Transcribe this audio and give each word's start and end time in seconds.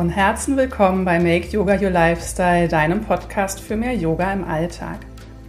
Von 0.00 0.08
Herzen 0.08 0.56
willkommen 0.56 1.04
bei 1.04 1.20
Make 1.20 1.48
Yoga 1.48 1.74
Your 1.74 1.90
Lifestyle, 1.90 2.68
deinem 2.68 3.02
Podcast 3.02 3.60
für 3.60 3.76
mehr 3.76 3.94
Yoga 3.94 4.32
im 4.32 4.44
Alltag. 4.44 5.00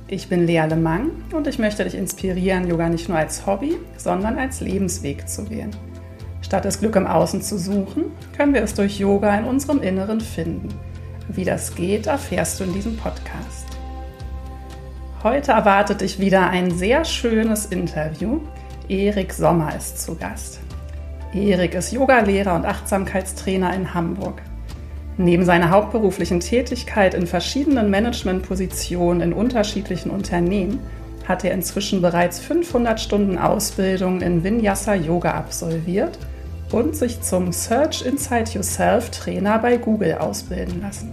Ich 0.09 0.27
bin 0.27 0.45
Lea 0.45 0.66
Lemang 0.67 1.11
und 1.34 1.47
ich 1.47 1.57
möchte 1.57 1.85
dich 1.85 1.95
inspirieren, 1.95 2.67
Yoga 2.67 2.89
nicht 2.89 3.07
nur 3.07 3.17
als 3.17 3.45
Hobby, 3.45 3.77
sondern 3.95 4.38
als 4.38 4.59
Lebensweg 4.59 5.29
zu 5.29 5.49
wählen. 5.49 5.73
Statt 6.41 6.66
das 6.66 6.81
Glück 6.81 6.98
im 6.98 7.07
Außen 7.07 7.41
zu 7.41 7.57
suchen, 7.57 8.11
können 8.35 8.53
wir 8.53 8.61
es 8.61 8.73
durch 8.73 8.99
Yoga 8.99 9.34
in 9.38 9.45
unserem 9.45 9.81
Inneren 9.81 10.20
finden. 10.20 10.67
Wie 11.30 11.45
das 11.45 11.73
geht, 11.73 12.08
erfährst 12.08 12.59
du 12.59 12.66
in 12.66 12.73
diesem 12.73 12.97
Podcast. 12.97 13.67
Heute 15.23 15.53
erwartet 15.53 16.02
dich 16.02 16.20
wieder 16.20 16.49
ein 16.49 16.72
sehr 16.72 17.05
schönes 17.05 17.67
Interview. 17.67 18.41
Erik 18.89 19.31
Sommer 19.31 19.73
ist 19.77 20.02
zu 20.02 20.17
Gast. 20.17 20.59
Erik 21.33 21.75
ist 21.75 21.94
Yogalehrer 21.94 22.53
und 22.55 22.66
Achtsamkeitstrainer 22.66 23.73
in 23.73 23.94
Hamburg. 23.94 24.41
Neben 25.23 25.45
seiner 25.45 25.70
hauptberuflichen 25.70 26.39
Tätigkeit 26.39 27.13
in 27.13 27.27
verschiedenen 27.27 27.91
Managementpositionen 27.91 29.21
in 29.21 29.34
unterschiedlichen 29.34 30.09
Unternehmen 30.09 30.80
hat 31.27 31.45
er 31.45 31.53
inzwischen 31.53 32.02
bereits 32.02 32.39
500 32.39 32.99
Stunden 32.99 33.38
Ausbildung 33.38 34.21
in 34.21 34.44
Vinyasa 34.44 34.95
Yoga 34.95 35.34
absolviert 35.34 36.17
und 36.71 36.95
sich 36.95 37.21
zum 37.21 37.52
Search 37.52 38.03
Inside 38.03 38.52
Yourself 38.55 39.11
Trainer 39.11 39.59
bei 39.59 39.77
Google 39.77 40.16
ausbilden 40.16 40.81
lassen. 40.81 41.11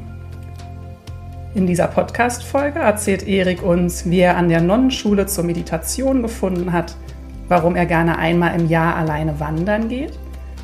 In 1.54 1.66
dieser 1.66 1.88
Podcast-Folge 1.88 2.78
erzählt 2.78 3.28
Erik 3.28 3.62
uns, 3.62 4.08
wie 4.08 4.20
er 4.20 4.38
an 4.38 4.48
der 4.48 4.62
Nonnenschule 4.62 5.26
zur 5.26 5.44
Meditation 5.44 6.22
gefunden 6.22 6.72
hat– 6.72 6.96
warum 7.48 7.76
er 7.76 7.86
gerne 7.86 8.18
einmal 8.18 8.58
im 8.58 8.68
Jahr 8.68 8.96
alleine 8.96 9.40
wandern 9.40 9.88
geht, 9.88 10.18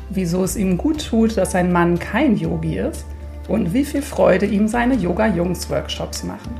wieso 0.09 0.43
es 0.43 0.55
ihm 0.55 0.77
gut 0.77 1.07
tut, 1.07 1.35
dass 1.35 1.51
sein 1.51 1.71
Mann 1.71 1.99
kein 1.99 2.37
Yogi 2.37 2.77
ist 2.77 3.05
und 3.47 3.73
wie 3.73 3.85
viel 3.85 4.01
Freude 4.01 4.45
ihm 4.45 4.67
seine 4.67 4.95
Yoga-Jungs-Workshops 4.95 6.23
machen. 6.23 6.59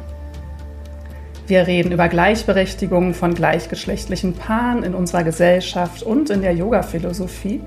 Wir 1.47 1.67
reden 1.67 1.91
über 1.91 2.07
Gleichberechtigung 2.07 3.13
von 3.13 3.35
gleichgeschlechtlichen 3.35 4.33
Paaren 4.33 4.83
in 4.83 4.95
unserer 4.95 5.23
Gesellschaft 5.23 6.01
und 6.01 6.31
in 6.31 6.41
der 6.41 6.53
Yoga-Philosophie, 6.53 7.61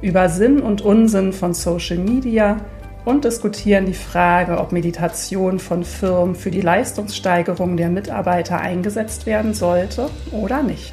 über 0.00 0.28
Sinn 0.28 0.60
und 0.60 0.82
Unsinn 0.82 1.32
von 1.32 1.52
Social 1.52 1.98
Media 1.98 2.58
und 3.04 3.24
diskutieren 3.24 3.86
die 3.86 3.94
Frage, 3.94 4.58
ob 4.58 4.70
Meditation 4.70 5.58
von 5.58 5.82
Firmen 5.82 6.36
für 6.36 6.52
die 6.52 6.60
Leistungssteigerung 6.60 7.76
der 7.76 7.88
Mitarbeiter 7.88 8.60
eingesetzt 8.60 9.26
werden 9.26 9.54
sollte 9.54 10.10
oder 10.30 10.62
nicht. 10.62 10.92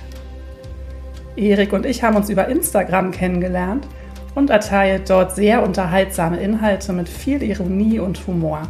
Erik 1.36 1.74
und 1.74 1.86
ich 1.86 2.02
haben 2.02 2.16
uns 2.16 2.30
über 2.30 2.48
Instagram 2.48 3.12
kennengelernt 3.12 3.88
und 4.36 4.50
er 4.50 4.60
teilt 4.60 5.10
dort 5.10 5.36
sehr 5.36 5.64
unterhaltsame 5.64 6.38
Inhalte 6.38 6.94
mit 6.94 7.10
viel 7.10 7.42
Ironie 7.42 8.00
und 8.00 8.28
Humor. 8.28 8.64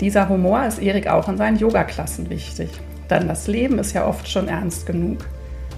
Dieser 0.00 0.28
Humor 0.28 0.64
ist 0.64 0.80
Erik 0.80 1.08
auch 1.08 1.28
in 1.28 1.38
seinen 1.38 1.58
Yoga-Klassen 1.58 2.30
wichtig, 2.30 2.70
denn 3.10 3.26
das 3.26 3.46
Leben 3.46 3.78
ist 3.78 3.94
ja 3.94 4.06
oft 4.06 4.28
schon 4.28 4.48
ernst 4.48 4.86
genug. 4.86 5.18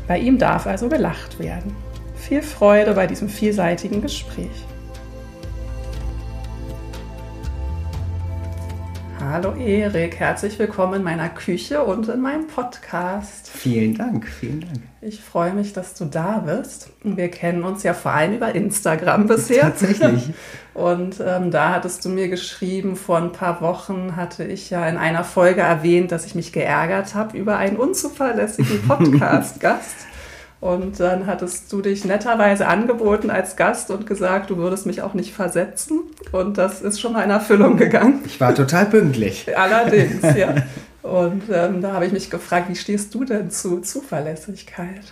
Bei 0.06 0.18
ihm 0.18 0.38
darf 0.38 0.66
also 0.66 0.88
gelacht 0.88 1.38
werden. 1.38 1.74
Viel 2.16 2.42
Freude 2.42 2.94
bei 2.94 3.06
diesem 3.06 3.28
vielseitigen 3.28 4.02
Gespräch. 4.02 4.66
Hallo 9.26 9.54
Erik, 9.54 10.16
herzlich 10.20 10.58
willkommen 10.58 10.94
in 10.96 11.02
meiner 11.02 11.30
Küche 11.30 11.82
und 11.82 12.08
in 12.10 12.20
meinem 12.20 12.46
Podcast. 12.46 13.48
Vielen 13.48 13.96
Dank, 13.96 14.28
vielen 14.28 14.60
Dank. 14.60 14.82
Ich 15.00 15.22
freue 15.22 15.54
mich, 15.54 15.72
dass 15.72 15.94
du 15.94 16.04
da 16.04 16.40
bist. 16.40 16.90
Wir 17.02 17.30
kennen 17.30 17.64
uns 17.64 17.82
ja 17.84 17.94
vor 17.94 18.12
allem 18.12 18.34
über 18.34 18.54
Instagram 18.54 19.26
bisher. 19.26 19.62
Tatsächlich. 19.62 20.28
Und 20.74 21.22
ähm, 21.24 21.50
da 21.50 21.70
hattest 21.70 22.04
du 22.04 22.10
mir 22.10 22.28
geschrieben, 22.28 22.96
vor 22.96 23.16
ein 23.16 23.32
paar 23.32 23.62
Wochen 23.62 24.14
hatte 24.16 24.44
ich 24.44 24.68
ja 24.68 24.86
in 24.88 24.98
einer 24.98 25.24
Folge 25.24 25.62
erwähnt, 25.62 26.12
dass 26.12 26.26
ich 26.26 26.34
mich 26.34 26.52
geärgert 26.52 27.14
habe 27.14 27.38
über 27.38 27.56
einen 27.56 27.76
unzuverlässigen 27.78 28.82
Podcast-Gast. 28.86 30.06
Und 30.64 30.98
dann 30.98 31.26
hattest 31.26 31.70
du 31.74 31.82
dich 31.82 32.06
netterweise 32.06 32.66
angeboten 32.66 33.28
als 33.28 33.56
Gast 33.56 33.90
und 33.90 34.06
gesagt, 34.06 34.48
du 34.48 34.56
würdest 34.56 34.86
mich 34.86 35.02
auch 35.02 35.12
nicht 35.12 35.34
versetzen. 35.34 36.04
Und 36.32 36.56
das 36.56 36.80
ist 36.80 37.02
schon 37.02 37.12
mal 37.12 37.22
in 37.22 37.28
Erfüllung 37.28 37.76
gegangen. 37.76 38.22
Ich 38.24 38.40
war 38.40 38.54
total 38.54 38.86
pünktlich. 38.86 39.46
Allerdings, 39.58 40.22
ja. 40.22 40.54
Und 41.02 41.42
ähm, 41.52 41.82
da 41.82 41.92
habe 41.92 42.06
ich 42.06 42.12
mich 42.12 42.30
gefragt, 42.30 42.70
wie 42.70 42.76
stehst 42.76 43.14
du 43.14 43.24
denn 43.24 43.50
zu 43.50 43.82
Zuverlässigkeit? 43.82 45.02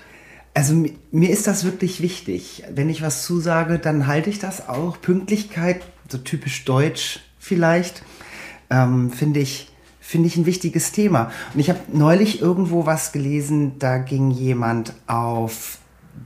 Also 0.55 0.87
mir 1.11 1.29
ist 1.29 1.47
das 1.47 1.65
wirklich 1.67 2.01
wichtig. 2.01 2.65
Wenn 2.75 2.89
ich 2.89 3.03
was 3.03 3.27
zusage, 3.27 3.79
dann 3.79 4.07
halte 4.07 4.31
ich 4.31 4.39
das 4.39 4.71
auch. 4.71 5.03
Pünktlichkeit, 5.03 5.83
so 6.09 6.17
typisch 6.17 6.65
deutsch 6.65 7.21
vielleicht, 7.39 8.05
ähm, 8.71 9.11
finde 9.11 9.41
ich 9.41 9.71
finde 10.13 10.29
ich 10.29 10.37
ein 10.37 10.45
wichtiges 10.45 10.93
Thema. 10.93 11.33
Und 11.55 11.61
ich 11.61 11.71
habe 11.71 11.81
neulich 11.91 12.43
irgendwo 12.43 12.85
was 12.85 13.13
gelesen, 13.13 13.79
da 13.79 13.97
ging 13.97 14.31
jemand 14.31 14.93
auf 15.07 15.79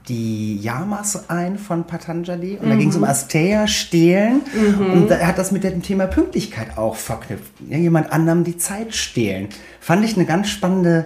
die 0.09 0.57
Yamas 0.57 1.29
ein 1.29 1.57
von 1.57 1.85
Patanjali 1.85 2.57
und 2.57 2.65
mhm. 2.65 2.69
da 2.69 2.75
ging 2.75 2.89
es 2.89 2.97
um 2.97 3.05
Asteya, 3.05 3.65
stehlen 3.65 4.41
mhm. 4.53 4.91
und 4.91 5.09
er 5.09 5.25
hat 5.25 5.37
das 5.37 5.53
mit 5.53 5.63
dem 5.63 5.81
Thema 5.81 6.05
Pünktlichkeit 6.07 6.77
auch 6.77 6.97
verknüpft. 6.97 7.53
Ja, 7.69 7.77
jemand 7.77 8.11
anderem 8.11 8.43
die 8.43 8.57
Zeit 8.57 8.93
stehlen. 8.93 9.47
Fand 9.79 10.03
ich 10.03 10.17
eine 10.17 10.25
ganz 10.25 10.49
spannende, 10.49 11.05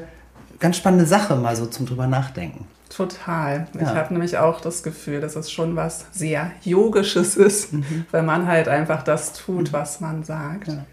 ganz 0.57 0.77
spannende 0.77 1.05
Sache 1.05 1.35
mal 1.35 1.55
so 1.55 1.67
zum 1.67 1.85
drüber 1.85 2.07
nachdenken. 2.07 2.65
Total. 2.89 3.67
Ja. 3.75 3.81
Ich 3.81 3.87
habe 3.89 4.11
nämlich 4.11 4.39
auch 4.39 4.59
das 4.59 4.81
Gefühl, 4.81 5.21
dass 5.21 5.35
es 5.35 5.51
schon 5.51 5.75
was 5.75 6.07
sehr 6.11 6.51
Yogisches 6.63 7.37
ist, 7.37 7.73
mhm. 7.73 8.05
wenn 8.09 8.25
man 8.25 8.47
halt 8.47 8.67
einfach 8.67 9.03
das 9.03 9.33
tut, 9.33 9.71
mhm. 9.71 9.73
was 9.73 9.99
man 9.99 10.23
sagt. 10.23 10.69
Ja. 10.69 10.85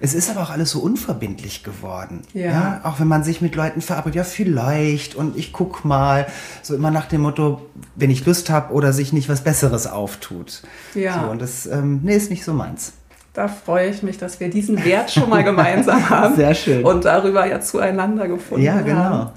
Es 0.00 0.14
ist 0.14 0.30
aber 0.30 0.42
auch 0.42 0.50
alles 0.50 0.70
so 0.70 0.80
unverbindlich 0.80 1.62
geworden. 1.62 2.22
Ja. 2.32 2.50
ja. 2.50 2.80
Auch 2.84 3.00
wenn 3.00 3.08
man 3.08 3.22
sich 3.22 3.42
mit 3.42 3.54
Leuten 3.54 3.82
verabredet, 3.82 4.16
ja, 4.16 4.24
vielleicht 4.24 5.14
und 5.14 5.36
ich 5.36 5.52
guck 5.52 5.84
mal. 5.84 6.26
So 6.62 6.74
immer 6.74 6.90
nach 6.90 7.06
dem 7.06 7.20
Motto, 7.22 7.62
wenn 7.96 8.10
ich 8.10 8.24
Lust 8.24 8.48
habe 8.50 8.72
oder 8.72 8.92
sich 8.92 9.12
nicht 9.12 9.28
was 9.28 9.44
Besseres 9.44 9.86
auftut. 9.86 10.62
Ja. 10.94 11.22
So, 11.22 11.30
und 11.30 11.42
das, 11.42 11.66
ähm, 11.66 12.00
nee, 12.02 12.16
ist 12.16 12.30
nicht 12.30 12.44
so 12.44 12.54
meins. 12.54 12.94
Da 13.34 13.46
freue 13.46 13.90
ich 13.90 14.02
mich, 14.02 14.18
dass 14.18 14.40
wir 14.40 14.50
diesen 14.50 14.84
Wert 14.84 15.10
schon 15.10 15.28
mal 15.28 15.44
gemeinsam 15.44 16.08
haben. 16.10 16.34
Sehr 16.34 16.54
schön. 16.54 16.84
Und 16.84 17.04
darüber 17.04 17.46
ja 17.46 17.60
zueinander 17.60 18.26
gefunden 18.26 18.68
haben. 18.68 18.86
Ja, 18.86 18.94
genau. 18.94 19.32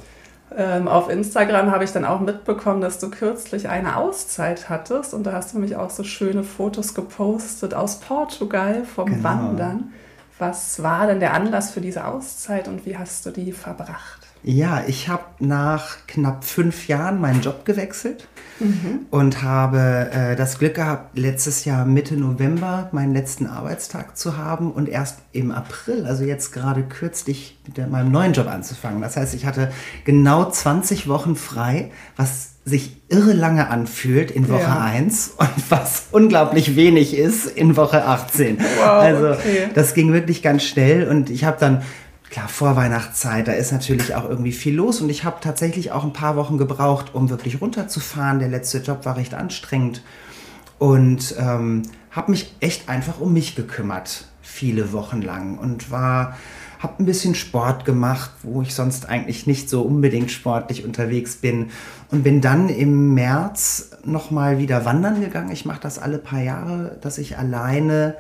Ähm, 0.56 0.88
auf 0.88 1.09
Instagram 1.09 1.72
habe 1.72 1.84
ich 1.84 1.91
dann 1.91 2.06
auch 2.06 2.19
mitbekommen, 2.19 2.81
dass 2.81 3.00
du 3.00 3.09
kürzlich 3.09 3.69
eine 3.69 3.97
Auszeit 3.97 4.69
hattest 4.69 5.13
und 5.13 5.23
da 5.23 5.34
hast 5.34 5.53
du 5.53 5.59
mich 5.59 5.75
auch 5.75 5.90
so 5.90 6.03
schöne 6.03 6.44
Fotos 6.44 6.94
gepostet 6.94 7.73
aus 7.73 8.00
Portugal 8.00 8.84
vom 8.84 9.07
genau. 9.07 9.23
Wandern. 9.23 9.94
Was 10.38 10.81
war 10.81 11.07
denn 11.07 11.19
der 11.19 11.33
Anlass 11.33 11.71
für 11.71 11.81
diese 11.81 12.05
Auszeit 12.05 12.67
und 12.67 12.85
wie 12.85 12.97
hast 12.97 13.25
du 13.25 13.31
die 13.31 13.51
verbracht? 13.51 14.22
Ja, 14.43 14.83
ich 14.87 15.07
habe 15.07 15.23
nach 15.39 15.97
knapp 16.05 16.43
fünf 16.43 16.87
Jahren 16.87 17.21
meinen 17.21 17.41
Job 17.41 17.63
gewechselt 17.63 18.27
mhm. 18.59 19.05
und 19.09 19.41
habe 19.41 20.09
äh, 20.11 20.35
das 20.35 20.59
Glück 20.59 20.75
gehabt, 20.75 21.17
letztes 21.17 21.63
Jahr 21.63 21.85
Mitte 21.85 22.17
November 22.17 22.89
meinen 22.91 23.13
letzten 23.13 23.47
Arbeitstag 23.47 24.17
zu 24.17 24.37
haben 24.37 24.71
und 24.71 24.89
erst 24.89 25.19
im 25.31 25.51
April, 25.51 26.05
also 26.05 26.25
jetzt 26.25 26.51
gerade 26.51 26.83
kürzlich 26.83 27.57
mit 27.65 27.89
meinem 27.89 28.11
neuen 28.11 28.33
Job 28.33 28.47
anzufangen. 28.47 29.01
Das 29.01 29.15
heißt, 29.15 29.33
ich 29.33 29.45
hatte 29.45 29.71
genau 30.03 30.49
20 30.49 31.07
Wochen 31.07 31.35
frei, 31.35 31.91
was 32.17 32.53
sich 32.65 33.01
irre 33.09 33.33
lange 33.33 33.69
anfühlt 33.69 34.31
in 34.31 34.47
Woche 34.47 34.61
ja. 34.61 34.81
1 34.81 35.33
und 35.37 35.49
was 35.69 36.07
unglaublich 36.11 36.75
wenig 36.75 37.17
ist 37.17 37.46
in 37.46 37.75
Woche 37.75 38.05
18. 38.05 38.57
Wow, 38.57 38.85
also 38.85 39.31
okay. 39.31 39.69
das 39.73 39.93
ging 39.93 40.13
wirklich 40.13 40.41
ganz 40.41 40.63
schnell 40.63 41.07
und 41.07 41.29
ich 41.29 41.43
habe 41.43 41.57
dann, 41.59 41.81
klar, 42.34 42.47
Vorweihnachtszeit, 42.47 43.47
da 43.47 43.52
ist 43.52 43.72
natürlich 43.72 44.16
auch 44.16 44.28
irgendwie 44.28 44.53
viel 44.53 44.74
los 44.74 45.02
und 45.02 45.09
ich 45.09 45.24
habe 45.24 45.38
tatsächlich 45.40 45.91
auch 45.91 46.03
ein 46.03 46.14
paar 46.14 46.35
Wochen 46.35 46.58
gebraucht, 46.58 47.14
um 47.14 47.30
wirklich 47.30 47.62
runterzufahren. 47.62 48.40
Der 48.40 48.50
letzte 48.50 48.80
Job 48.80 49.06
war 49.06 49.18
recht 49.18 49.35
anstrengend 49.35 50.02
und 50.80 51.35
ähm, 51.38 51.84
habe 52.09 52.32
mich 52.32 52.56
echt 52.59 52.90
einfach 52.90 53.20
um 53.20 53.34
mich 53.34 53.53
gekümmert, 53.56 54.26
viele 54.41 54.94
Wochen 54.94 55.22
lang 55.22 55.59
und 55.59 55.91
war 55.91 56.35
habe 56.80 57.03
ein 57.03 57.06
bisschen 57.06 57.35
Sport 57.35 57.85
gemacht, 57.85 58.32
wo 58.41 58.64
ich 58.64 58.74
sonst 58.74 59.08
eigentlich 59.08 59.46
nicht 59.46 59.70
so 59.70 59.84
unbedingt 59.84 60.32
sportlich 60.32 60.84
unterwegs 60.84 61.35
bin 61.35 61.70
und 62.09 62.24
bin 62.24 62.41
dann 62.41 62.68
im 62.68 63.14
März 63.14 63.91
nochmal 64.03 64.58
wieder 64.58 64.85
wandern 64.85 65.22
gegangen. 65.22 65.52
Ich 65.52 65.66
mache 65.66 65.82
das 65.82 66.00
alle 66.00 66.18
paar 66.18 66.41
Jahre, 66.41 66.97
dass 67.00 67.20
ich 67.20 67.38
alleine 67.38 68.16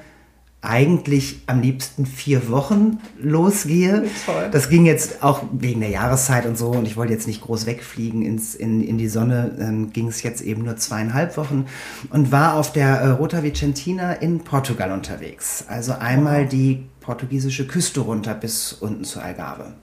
eigentlich 0.63 1.41
am 1.45 1.61
liebsten 1.61 2.05
vier 2.05 2.49
Wochen 2.49 2.99
losgehe. 3.19 4.05
Toll. 4.25 4.49
Das 4.51 4.69
ging 4.69 4.85
jetzt 4.85 5.21
auch 5.21 5.43
wegen 5.51 5.81
der 5.81 5.89
Jahreszeit 5.89 6.45
und 6.45 6.57
so 6.57 6.69
und 6.69 6.87
ich 6.87 6.95
wollte 6.95 7.11
jetzt 7.11 7.27
nicht 7.27 7.41
groß 7.41 7.65
wegfliegen 7.65 8.21
ins, 8.21 8.55
in, 8.55 8.81
in 8.81 8.97
die 8.97 9.09
Sonne, 9.09 9.55
ähm, 9.59 9.91
ging 9.91 10.07
es 10.07 10.23
jetzt 10.23 10.41
eben 10.41 10.63
nur 10.63 10.77
zweieinhalb 10.77 11.35
Wochen 11.35 11.65
und 12.09 12.31
war 12.31 12.55
auf 12.55 12.71
der 12.71 13.01
äh, 13.01 13.09
Rota 13.09 13.43
Vicentina 13.43 14.13
in 14.13 14.39
Portugal 14.39 14.91
unterwegs. 14.91 15.65
Also 15.67 15.93
einmal 15.93 16.45
die 16.45 16.85
portugiesische 17.01 17.67
Küste 17.67 17.99
runter 17.99 18.33
bis 18.33 18.71
unten 18.71 19.03
zur 19.03 19.21
Algarve. 19.21 19.73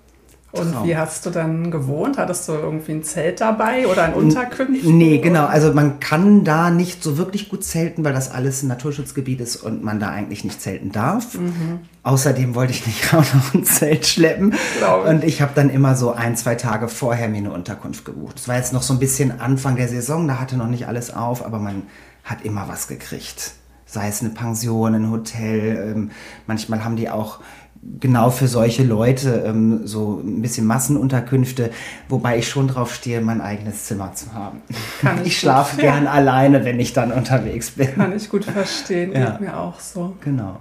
Und 0.52 0.72
Traum. 0.72 0.88
wie 0.88 0.96
hast 0.96 1.26
du 1.26 1.30
dann 1.30 1.70
gewohnt? 1.70 2.18
Hattest 2.18 2.48
du 2.48 2.52
irgendwie 2.52 2.92
ein 2.92 3.02
Zelt 3.04 3.40
dabei 3.40 3.86
oder 3.86 4.02
ein 4.04 4.14
Unterkünfte? 4.14 4.90
Nee, 4.90 5.18
genau. 5.18 5.46
Also 5.46 5.72
man 5.72 6.00
kann 6.00 6.42
da 6.42 6.70
nicht 6.70 7.04
so 7.04 7.18
wirklich 7.18 7.48
gut 7.48 7.62
zelten, 7.62 8.04
weil 8.04 8.12
das 8.12 8.32
alles 8.32 8.62
ein 8.62 8.68
Naturschutzgebiet 8.68 9.40
ist 9.40 9.56
und 9.56 9.84
man 9.84 10.00
da 10.00 10.08
eigentlich 10.10 10.42
nicht 10.42 10.60
zelten 10.60 10.90
darf. 10.90 11.34
Mhm. 11.34 11.80
Außerdem 12.02 12.56
wollte 12.56 12.72
ich 12.72 12.84
nicht 12.84 13.14
auch 13.14 13.34
noch 13.34 13.54
ein 13.54 13.64
Zelt 13.64 14.06
schleppen. 14.06 14.54
Glaube. 14.78 15.08
Und 15.08 15.22
ich 15.22 15.40
habe 15.40 15.52
dann 15.54 15.70
immer 15.70 15.94
so 15.94 16.12
ein, 16.12 16.36
zwei 16.36 16.56
Tage 16.56 16.88
vorher 16.88 17.28
mir 17.28 17.38
eine 17.38 17.52
Unterkunft 17.52 18.04
gebucht. 18.04 18.36
Das 18.38 18.48
war 18.48 18.56
jetzt 18.56 18.72
noch 18.72 18.82
so 18.82 18.92
ein 18.92 18.98
bisschen 18.98 19.40
Anfang 19.40 19.76
der 19.76 19.86
Saison, 19.88 20.26
da 20.26 20.40
hatte 20.40 20.56
noch 20.56 20.66
nicht 20.66 20.88
alles 20.88 21.14
auf, 21.14 21.44
aber 21.44 21.60
man 21.60 21.82
hat 22.24 22.44
immer 22.44 22.66
was 22.68 22.88
gekriegt. 22.88 23.52
Sei 23.86 24.08
es 24.08 24.20
eine 24.20 24.30
Pension, 24.30 24.94
ein 24.94 25.10
Hotel. 25.10 25.92
Ähm, 25.94 26.10
manchmal 26.46 26.84
haben 26.84 26.94
die 26.94 27.10
auch 27.10 27.40
genau 27.82 28.30
für 28.30 28.46
solche 28.46 28.82
Leute 28.82 29.44
ähm, 29.46 29.86
so 29.86 30.20
ein 30.22 30.42
bisschen 30.42 30.66
Massenunterkünfte, 30.66 31.70
wobei 32.08 32.38
ich 32.38 32.48
schon 32.48 32.68
drauf 32.68 32.94
stehe, 32.94 33.20
mein 33.20 33.40
eigenes 33.40 33.86
Zimmer 33.86 34.14
zu 34.14 34.34
haben. 34.34 34.60
Kann 35.00 35.20
ich, 35.22 35.28
ich 35.28 35.38
schlafe 35.38 35.80
gern 35.80 36.04
ja. 36.04 36.10
alleine, 36.10 36.64
wenn 36.64 36.78
ich 36.78 36.92
dann 36.92 37.10
unterwegs 37.12 37.72
bin. 37.72 37.94
Kann 37.94 38.14
ich 38.14 38.28
gut 38.28 38.44
verstehen, 38.44 39.12
ja. 39.12 39.30
geht 39.30 39.40
mir 39.40 39.56
auch 39.56 39.80
so. 39.80 40.14
Genau. 40.22 40.58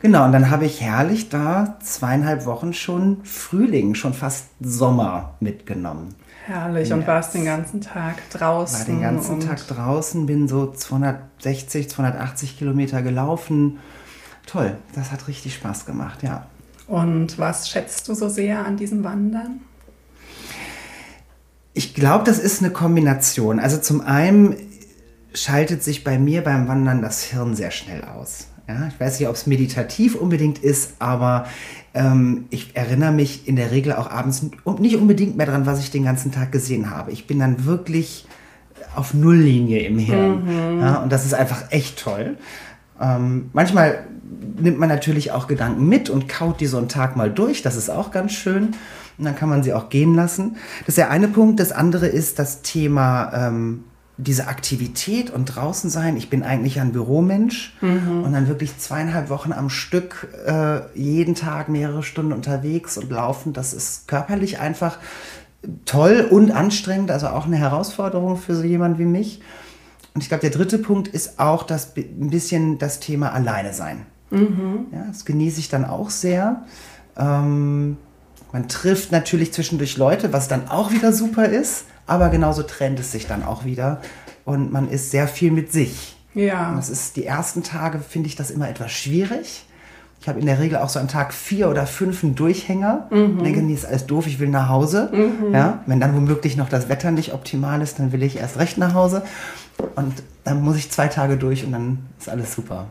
Genau, 0.00 0.24
und 0.24 0.32
dann 0.32 0.50
habe 0.50 0.64
ich 0.64 0.80
herrlich 0.80 1.28
da 1.28 1.76
zweieinhalb 1.80 2.44
Wochen 2.44 2.72
schon 2.72 3.24
Frühling, 3.24 3.94
schon 3.94 4.14
fast 4.14 4.46
Sommer 4.60 5.34
mitgenommen. 5.38 6.14
Herrlich, 6.46 6.88
yes. 6.88 6.98
und 6.98 7.06
warst 7.06 7.34
den 7.34 7.44
ganzen 7.44 7.80
Tag 7.80 8.16
draußen. 8.30 8.80
War 8.80 8.86
den 8.86 9.00
ganzen 9.00 9.38
Tag 9.38 9.64
draußen, 9.68 10.26
bin 10.26 10.48
so 10.48 10.72
260, 10.72 11.88
280 11.88 12.58
Kilometer 12.58 13.00
gelaufen. 13.02 13.78
Toll, 14.46 14.76
das 14.96 15.12
hat 15.12 15.28
richtig 15.28 15.54
Spaß 15.54 15.86
gemacht, 15.86 16.24
ja. 16.24 16.46
Und 16.86 17.38
was 17.38 17.68
schätzt 17.68 18.08
du 18.08 18.14
so 18.14 18.28
sehr 18.28 18.64
an 18.66 18.76
diesem 18.76 19.04
Wandern? 19.04 19.60
Ich 21.74 21.94
glaube, 21.94 22.24
das 22.24 22.38
ist 22.38 22.62
eine 22.62 22.70
Kombination. 22.70 23.58
Also 23.58 23.78
zum 23.78 24.00
einen 24.00 24.56
schaltet 25.34 25.82
sich 25.82 26.04
bei 26.04 26.18
mir 26.18 26.42
beim 26.42 26.68
Wandern 26.68 27.00
das 27.00 27.24
Hirn 27.24 27.56
sehr 27.56 27.70
schnell 27.70 28.04
aus. 28.04 28.48
Ja, 28.68 28.88
ich 28.88 29.00
weiß 29.00 29.18
nicht, 29.18 29.28
ob 29.28 29.34
es 29.34 29.46
meditativ 29.46 30.14
unbedingt 30.14 30.58
ist, 30.58 30.94
aber 30.98 31.46
ähm, 31.94 32.46
ich 32.50 32.76
erinnere 32.76 33.12
mich 33.12 33.48
in 33.48 33.56
der 33.56 33.70
Regel 33.70 33.92
auch 33.92 34.10
abends 34.10 34.46
nicht 34.78 34.96
unbedingt 34.96 35.36
mehr 35.36 35.46
daran, 35.46 35.66
was 35.66 35.80
ich 35.80 35.90
den 35.90 36.04
ganzen 36.04 36.30
Tag 36.30 36.52
gesehen 36.52 36.90
habe. 36.90 37.10
Ich 37.10 37.26
bin 37.26 37.38
dann 37.38 37.64
wirklich 37.64 38.26
auf 38.94 39.14
Nulllinie 39.14 39.80
im 39.80 39.98
Hirn. 39.98 40.44
Mhm. 40.44 40.80
Ja, 40.80 40.96
und 40.96 41.10
das 41.10 41.24
ist 41.24 41.34
einfach 41.34 41.70
echt 41.70 41.98
toll. 41.98 42.36
Ähm, 43.00 43.50
manchmal 43.52 44.06
nimmt 44.60 44.78
man 44.78 44.88
natürlich 44.88 45.32
auch 45.32 45.46
Gedanken 45.46 45.88
mit 45.88 46.10
und 46.10 46.28
kaut 46.28 46.60
die 46.60 46.66
so 46.66 46.78
einen 46.78 46.88
Tag 46.88 47.16
mal 47.16 47.30
durch. 47.30 47.62
Das 47.62 47.76
ist 47.76 47.90
auch 47.90 48.10
ganz 48.10 48.32
schön. 48.32 48.74
Und 49.18 49.24
dann 49.24 49.36
kann 49.36 49.48
man 49.48 49.62
sie 49.62 49.74
auch 49.74 49.88
gehen 49.88 50.14
lassen. 50.14 50.56
Das 50.80 50.90
ist 50.90 50.98
der 50.98 51.10
eine 51.10 51.28
Punkt. 51.28 51.60
Das 51.60 51.72
andere 51.72 52.06
ist 52.06 52.38
das 52.38 52.62
Thema 52.62 53.32
ähm, 53.34 53.84
diese 54.16 54.48
Aktivität 54.48 55.30
und 55.30 55.46
draußen 55.46 55.90
sein. 55.90 56.16
Ich 56.16 56.30
bin 56.30 56.42
eigentlich 56.42 56.80
ein 56.80 56.92
Büromensch 56.92 57.76
mhm. 57.80 58.22
und 58.24 58.32
dann 58.32 58.48
wirklich 58.48 58.78
zweieinhalb 58.78 59.30
Wochen 59.30 59.52
am 59.52 59.70
Stück 59.70 60.28
äh, 60.46 60.80
jeden 60.94 61.34
Tag 61.34 61.68
mehrere 61.68 62.02
Stunden 62.02 62.32
unterwegs 62.32 62.98
und 62.98 63.10
laufen. 63.10 63.52
Das 63.52 63.72
ist 63.72 64.08
körperlich 64.08 64.60
einfach 64.60 64.98
toll 65.84 66.26
und 66.28 66.50
anstrengend, 66.50 67.10
also 67.10 67.28
auch 67.28 67.46
eine 67.46 67.56
Herausforderung 67.56 68.36
für 68.36 68.54
so 68.54 68.64
jemand 68.64 68.98
wie 68.98 69.04
mich. 69.04 69.40
Und 70.14 70.22
ich 70.22 70.28
glaube, 70.28 70.42
der 70.42 70.50
dritte 70.50 70.78
Punkt 70.78 71.08
ist 71.08 71.38
auch 71.38 71.62
das 71.62 71.96
ein 71.96 72.30
bisschen 72.30 72.78
das 72.78 73.00
Thema 73.00 73.32
Alleine 73.32 73.72
sein. 73.72 74.06
Mhm. 74.32 74.86
Ja, 74.92 75.04
das 75.08 75.24
genieße 75.24 75.60
ich 75.60 75.68
dann 75.68 75.84
auch 75.84 76.10
sehr. 76.10 76.64
Ähm, 77.16 77.96
man 78.52 78.68
trifft 78.68 79.12
natürlich 79.12 79.52
zwischendurch 79.52 79.96
Leute, 79.96 80.32
was 80.32 80.48
dann 80.48 80.68
auch 80.68 80.92
wieder 80.92 81.12
super 81.12 81.46
ist, 81.46 81.84
aber 82.06 82.28
genauso 82.28 82.62
trennt 82.62 83.00
es 83.00 83.12
sich 83.12 83.26
dann 83.26 83.42
auch 83.42 83.64
wieder 83.64 84.00
und 84.44 84.72
man 84.72 84.90
ist 84.90 85.10
sehr 85.10 85.28
viel 85.28 85.50
mit 85.52 85.72
sich. 85.72 86.16
Ja. 86.34 86.70
Und 86.70 86.76
das 86.76 86.90
ist 86.90 87.16
die 87.16 87.24
ersten 87.24 87.62
Tage 87.62 87.98
finde 88.00 88.28
ich 88.28 88.36
das 88.36 88.50
immer 88.50 88.68
etwas 88.68 88.90
schwierig. 88.92 89.66
Ich 90.20 90.28
habe 90.28 90.38
in 90.38 90.46
der 90.46 90.60
Regel 90.60 90.78
auch 90.78 90.88
so 90.88 91.00
am 91.00 91.08
Tag 91.08 91.34
vier 91.34 91.68
oder 91.68 91.84
fünf 91.84 92.22
einen 92.22 92.36
Durchhänger. 92.36 93.08
Mhm. 93.10 93.42
Denke, 93.42 93.60
nee, 93.60 93.74
ist 93.74 93.84
alles 93.84 94.06
doof, 94.06 94.28
ich 94.28 94.38
will 94.38 94.48
nach 94.48 94.68
Hause. 94.68 95.10
Mhm. 95.12 95.52
Ja, 95.52 95.82
wenn 95.86 95.98
dann 95.98 96.14
womöglich 96.14 96.56
noch 96.56 96.68
das 96.68 96.88
Wetter 96.88 97.10
nicht 97.10 97.34
optimal 97.34 97.82
ist, 97.82 97.98
dann 97.98 98.12
will 98.12 98.22
ich 98.22 98.36
erst 98.36 98.56
recht 98.58 98.78
nach 98.78 98.94
Hause. 98.94 99.22
Und 99.96 100.14
dann 100.44 100.62
muss 100.62 100.76
ich 100.76 100.90
zwei 100.92 101.08
Tage 101.08 101.36
durch 101.36 101.64
und 101.64 101.72
dann 101.72 101.98
ist 102.20 102.28
alles 102.28 102.54
super. 102.54 102.86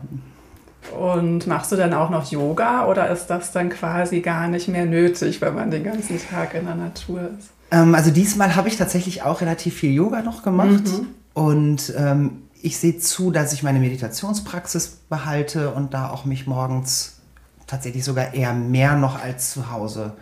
Und 0.90 1.46
machst 1.46 1.70
du 1.72 1.76
dann 1.76 1.92
auch 1.92 2.10
noch 2.10 2.30
Yoga 2.30 2.86
oder 2.86 3.08
ist 3.10 3.26
das 3.26 3.52
dann 3.52 3.70
quasi 3.70 4.20
gar 4.20 4.48
nicht 4.48 4.68
mehr 4.68 4.84
nötig, 4.84 5.40
wenn 5.40 5.54
man 5.54 5.70
den 5.70 5.84
ganzen 5.84 6.18
Tag 6.18 6.54
in 6.54 6.66
der 6.66 6.74
Natur 6.74 7.30
ist? 7.38 7.50
Ähm, 7.70 7.94
also 7.94 8.10
diesmal 8.10 8.56
habe 8.56 8.68
ich 8.68 8.76
tatsächlich 8.76 9.22
auch 9.22 9.40
relativ 9.40 9.74
viel 9.74 9.92
Yoga 9.92 10.22
noch 10.22 10.42
gemacht 10.42 10.84
mhm. 10.84 11.08
und 11.34 11.92
ähm, 11.96 12.42
ich 12.60 12.78
sehe 12.78 12.98
zu, 12.98 13.30
dass 13.30 13.52
ich 13.52 13.62
meine 13.62 13.80
Meditationspraxis 13.80 14.98
behalte 15.08 15.70
und 15.70 15.94
da 15.94 16.10
auch 16.10 16.24
mich 16.24 16.46
morgens 16.46 17.20
tatsächlich 17.66 18.04
sogar 18.04 18.34
eher 18.34 18.52
mehr 18.52 18.96
noch 18.96 19.20
als 19.20 19.52
zu 19.52 19.70
Hause 19.70 20.12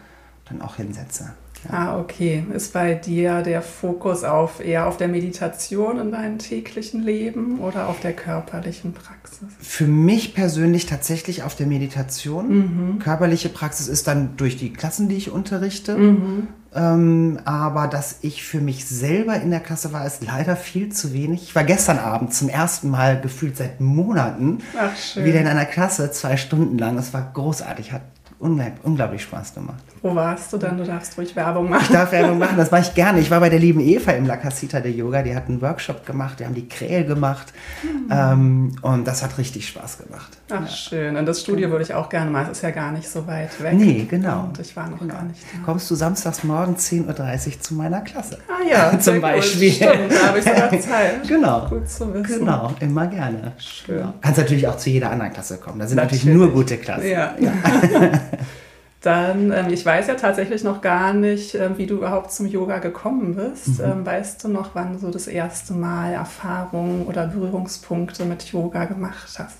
dann 0.49 0.62
auch 0.62 0.77
hinsetze. 0.77 1.33
Ah, 1.69 1.99
okay. 1.99 2.45
Ist 2.55 2.73
bei 2.73 2.95
dir 2.95 3.43
der 3.43 3.62
Fokus 3.62 4.25
auf 4.25 4.65
eher 4.65 4.87
auf 4.87 4.97
der 4.97 5.09
Meditation 5.09 5.99
in 5.99 6.11
deinem 6.11 6.39
täglichen 6.39 7.03
Leben 7.03 7.61
oder 7.61 7.89
auf 7.89 8.01
der 8.01 8.12
körperlichen 8.12 8.93
Praxis? 8.93 9.49
Für 9.61 9.87
mich 9.87 10.35
persönlich 10.35 10.87
tatsächlich 10.87 11.43
auf 11.43 11.55
der 11.55 11.67
Meditation. 11.67 12.49
Mhm. 12.49 12.99
Körperliche 12.99 13.49
Praxis 13.49 13.89
ist 13.89 14.07
dann 14.07 14.37
durch 14.37 14.57
die 14.57 14.73
Klassen, 14.73 15.09
die 15.09 15.17
ich 15.17 15.31
unterrichte. 15.31 15.97
Mhm. 15.97 16.49
Ähm, 16.73 17.41
aber 17.45 17.89
dass 17.89 18.19
ich 18.23 18.45
für 18.45 18.61
mich 18.61 18.87
selber 18.87 19.35
in 19.41 19.51
der 19.51 19.61
Klasse 19.61 19.93
war, 19.93 20.07
ist 20.07 20.25
leider 20.25 20.57
viel 20.57 20.91
zu 20.93 21.12
wenig. 21.12 21.43
Ich 21.43 21.55
war 21.55 21.65
gestern 21.65 21.99
Abend 21.99 22.33
zum 22.33 22.49
ersten 22.49 22.91
Mal 22.91 23.21
gefühlt 23.21 23.57
seit 23.57 23.81
Monaten 23.81 24.59
Ach, 24.79 25.17
wieder 25.17 25.41
in 25.41 25.49
einer 25.49 25.65
Klasse, 25.65 26.12
zwei 26.12 26.37
Stunden 26.37 26.79
lang. 26.79 26.97
Es 26.97 27.12
war 27.12 27.29
großartig, 27.35 27.93
hat 27.93 28.03
unglaublich 28.40 29.22
Spaß 29.22 29.54
gemacht. 29.54 29.84
Wo 30.02 30.14
warst 30.14 30.50
du 30.52 30.56
dann? 30.56 30.78
Du 30.78 30.84
darfst 30.84 31.16
ruhig 31.19 31.37
Werbung 31.37 31.69
machen. 31.69 31.82
Ich 31.82 31.90
darf 31.90 32.10
Werbung 32.10 32.38
machen, 32.38 32.56
das 32.56 32.70
mache 32.70 32.82
ich 32.82 32.94
gerne. 32.94 33.20
Ich 33.20 33.31
war 33.31 33.38
bei 33.40 33.50
der 33.50 33.58
lieben 33.58 33.81
Eva 33.81 34.12
im 34.12 34.26
La 34.26 34.38
Casita 34.38 34.81
de 34.81 34.90
Yoga. 34.90 35.22
Die 35.22 35.34
hat 35.34 35.48
einen 35.48 35.60
Workshop 35.60 36.06
gemacht, 36.06 36.40
die 36.40 36.46
haben 36.46 36.54
die 36.54 36.66
Krähe 36.66 37.04
gemacht. 37.04 37.52
Mhm. 37.82 38.08
Ähm, 38.10 38.76
und 38.81 39.06
das 39.06 39.22
hat 39.22 39.37
richtig 39.37 39.69
Spaß 39.69 39.98
gemacht. 39.98 40.38
Ach, 40.50 40.62
ja. 40.62 40.66
schön. 40.68 41.16
Und 41.16 41.26
das 41.26 41.42
Studio 41.42 41.70
würde 41.70 41.85
ich 41.85 41.92
auch 41.92 42.09
gerne 42.09 42.30
mal. 42.30 42.44
Es 42.44 42.52
ist 42.52 42.62
ja 42.62 42.70
gar 42.70 42.92
nicht 42.92 43.11
so 43.11 43.26
weit 43.26 43.62
weg. 43.62 43.75
Nee, 43.75 44.06
genau. 44.09 44.44
Und 44.44 44.59
ich 44.59 44.75
war 44.75 44.88
noch 44.88 45.00
genau. 45.00 45.14
gar 45.14 45.25
nicht 45.25 45.42
da. 45.42 45.59
Kommst 45.66 45.90
du 45.90 45.94
samstags 45.94 46.44
morgen 46.44 46.76
10.30 46.76 47.47
Uhr 47.47 47.61
zu 47.61 47.75
meiner 47.75 48.00
Klasse? 48.00 48.38
Ah 48.49 48.66
ja, 48.66 48.99
zum 48.99 49.20
Beispiel. 49.20 49.73
Stimmt, 49.73 50.12
da 50.12 50.28
habe 50.28 50.38
ich 50.38 50.44
sogar 50.44 50.70
Zeit. 50.80 51.28
genau. 51.28 51.68
Gut 51.68 51.90
zu 51.90 52.14
wissen. 52.14 52.38
Genau, 52.38 52.73
immer 52.80 53.06
gerne. 53.06 53.52
Schön. 53.59 53.99
Genau. 53.99 54.14
Kannst 54.23 54.38
natürlich 54.38 54.66
auch 54.66 54.78
zu 54.78 54.88
jeder 54.88 55.11
anderen 55.11 55.32
Klasse 55.35 55.59
kommen. 55.59 55.78
Da 55.78 55.87
sind 55.87 55.97
natürlich, 55.97 56.25
natürlich 56.25 56.40
nur 56.40 56.52
gute 56.52 56.78
Klassen. 56.78 57.06
Ja. 57.06 57.35
ja. 57.38 57.52
Dann, 59.00 59.50
ähm, 59.50 59.68
ich 59.70 59.84
weiß 59.84 60.08
ja 60.08 60.14
tatsächlich 60.14 60.62
noch 60.62 60.82
gar 60.82 61.14
nicht, 61.14 61.54
äh, 61.54 61.78
wie 61.78 61.87
du 61.87 61.96
überhaupt 61.96 62.32
zum 62.32 62.46
Yoga 62.46 62.78
gekommen 62.78 63.34
bist. 63.34 63.78
Mhm. 63.78 63.84
Ähm, 63.84 64.06
weißt 64.06 64.44
du 64.44 64.49
noch, 64.49 64.75
wann 64.75 64.92
du 64.92 64.99
so 64.99 65.10
das 65.10 65.26
erste 65.26 65.72
Mal 65.72 66.12
Erfahrungen 66.12 67.06
oder 67.06 67.26
Berührungspunkte 67.26 68.26
mit 68.26 68.44
Yoga 68.52 68.84
gemacht 68.84 69.38
hast? 69.38 69.56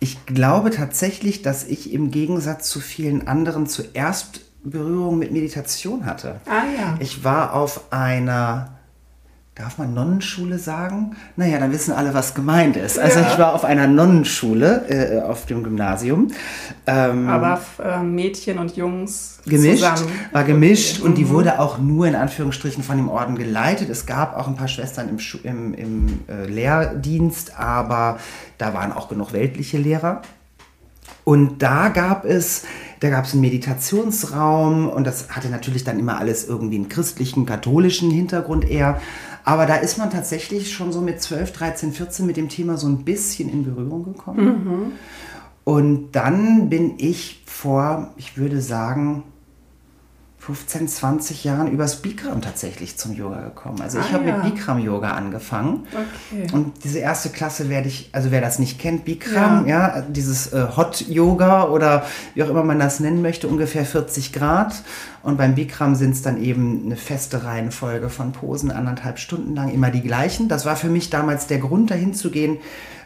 Ich 0.00 0.26
glaube 0.26 0.70
tatsächlich, 0.70 1.42
dass 1.42 1.62
ich 1.62 1.92
im 1.92 2.10
Gegensatz 2.10 2.68
zu 2.68 2.80
vielen 2.80 3.28
anderen 3.28 3.68
zuerst 3.68 4.40
Berührung 4.64 5.18
mit 5.18 5.30
Meditation 5.30 6.04
hatte. 6.04 6.40
Ah 6.46 6.64
ja. 6.76 6.96
Ich 6.98 7.22
war 7.22 7.54
auf 7.54 7.92
einer 7.92 8.71
Darf 9.54 9.76
man 9.76 9.92
Nonnenschule 9.92 10.58
sagen? 10.58 11.14
Naja, 11.36 11.58
dann 11.58 11.72
wissen 11.72 11.92
alle, 11.92 12.14
was 12.14 12.34
gemeint 12.34 12.74
ist. 12.74 12.98
Also 12.98 13.20
ja. 13.20 13.28
ich 13.30 13.38
war 13.38 13.54
auf 13.54 13.66
einer 13.66 13.86
Nonnenschule 13.86 14.86
äh, 14.88 15.20
auf 15.20 15.44
dem 15.44 15.62
Gymnasium. 15.62 16.28
Ähm, 16.86 17.28
Aber 17.28 17.60
äh, 17.78 18.02
Mädchen 18.02 18.58
und 18.58 18.74
Jungs 18.76 19.40
gemischt, 19.44 19.84
zusammen. 19.84 20.10
War 20.32 20.44
gemischt 20.44 21.00
okay. 21.00 21.06
und 21.06 21.18
die 21.18 21.26
mhm. 21.26 21.30
wurde 21.30 21.60
auch 21.60 21.76
nur 21.76 22.06
in 22.06 22.14
Anführungsstrichen 22.14 22.82
von 22.82 22.96
dem 22.96 23.10
Orden 23.10 23.36
geleitet. 23.36 23.90
Es 23.90 24.06
gab 24.06 24.38
auch 24.38 24.48
ein 24.48 24.56
paar 24.56 24.68
Schwestern 24.68 25.10
im, 25.10 25.18
Schu 25.18 25.36
im, 25.42 25.74
im 25.74 26.20
äh, 26.28 26.46
Lehrdienst, 26.46 27.58
aber 27.58 28.18
da 28.56 28.72
waren 28.72 28.90
auch 28.90 29.10
genug 29.10 29.34
weltliche 29.34 29.76
Lehrer. 29.76 30.22
Und 31.24 31.62
da 31.62 31.88
gab 31.88 32.24
es, 32.24 32.64
da 33.00 33.10
gab 33.10 33.26
es 33.26 33.32
einen 33.32 33.42
Meditationsraum 33.42 34.88
und 34.88 35.06
das 35.06 35.28
hatte 35.28 35.50
natürlich 35.50 35.84
dann 35.84 35.98
immer 35.98 36.18
alles 36.18 36.48
irgendwie 36.48 36.76
einen 36.76 36.88
christlichen, 36.88 37.46
katholischen 37.46 38.10
Hintergrund 38.10 38.68
eher. 38.68 39.00
Aber 39.44 39.66
da 39.66 39.76
ist 39.76 39.98
man 39.98 40.10
tatsächlich 40.10 40.72
schon 40.72 40.92
so 40.92 41.00
mit 41.00 41.20
12, 41.20 41.52
13, 41.52 41.92
14 41.92 42.26
mit 42.26 42.36
dem 42.36 42.48
Thema 42.48 42.76
so 42.76 42.86
ein 42.86 43.04
bisschen 43.04 43.48
in 43.48 43.64
Berührung 43.64 44.04
gekommen. 44.04 44.46
Mhm. 44.46 44.92
Und 45.64 46.12
dann 46.12 46.68
bin 46.68 46.94
ich 46.98 47.42
vor, 47.46 48.12
ich 48.16 48.36
würde 48.36 48.60
sagen, 48.60 49.24
15, 50.44 50.88
20 50.88 51.44
Jahren 51.44 51.70
übers 51.70 52.02
Bikram 52.02 52.42
tatsächlich 52.42 52.96
zum 52.98 53.12
Yoga 53.14 53.42
gekommen. 53.42 53.80
Also 53.80 54.00
ich 54.00 54.06
Ah, 54.06 54.14
habe 54.14 54.28
ja. 54.28 54.38
mit 54.38 54.54
Bikram-Yoga 54.56 55.12
angefangen. 55.12 55.86
Okay. 55.92 56.52
Und 56.52 56.82
diese 56.82 56.98
erste 56.98 57.28
Klasse 57.28 57.68
werde 57.68 57.86
ich, 57.86 58.08
also 58.10 58.32
wer 58.32 58.40
das 58.40 58.58
nicht 58.58 58.80
kennt, 58.80 59.04
Bikram, 59.04 59.68
ja, 59.68 60.00
dieses 60.00 60.52
äh, 60.52 60.66
Hot 60.76 61.02
Yoga 61.08 61.68
oder 61.68 62.04
wie 62.34 62.42
auch 62.42 62.48
immer 62.48 62.64
man 62.64 62.80
das 62.80 62.98
nennen 62.98 63.22
möchte, 63.22 63.46
ungefähr 63.46 63.84
40 63.84 64.32
Grad. 64.32 64.82
Und 65.22 65.36
beim 65.38 65.54
Bikram 65.54 65.94
sind 65.94 66.10
es 66.10 66.22
dann 66.22 66.42
eben 66.42 66.86
eine 66.86 66.96
feste 66.96 67.44
Reihenfolge 67.44 68.08
von 68.08 68.32
Posen, 68.32 68.72
anderthalb 68.72 69.20
Stunden 69.20 69.54
lang, 69.54 69.72
immer 69.72 69.90
die 69.92 70.02
gleichen. 70.02 70.48
Das 70.48 70.64
war 70.66 70.74
für 70.74 70.88
mich 70.88 71.08
damals 71.08 71.46
der 71.46 71.58
Grund, 71.58 71.92
dahin 71.92 72.14
zu 72.14 72.32
gehen, 72.32 72.56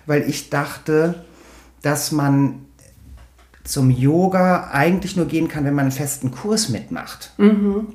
weil 0.07 0.23
ich 0.23 0.49
dachte, 0.49 1.17
dass 1.83 2.13
man 2.13 2.61
zum 3.67 3.91
Yoga 3.91 4.71
eigentlich 4.73 5.17
nur 5.17 5.27
gehen 5.27 5.49
kann, 5.49 5.65
wenn 5.65 5.75
man 5.75 5.85
einen 5.87 5.93
festen 5.93 6.31
Kurs 6.31 6.69
mitmacht. 6.69 7.33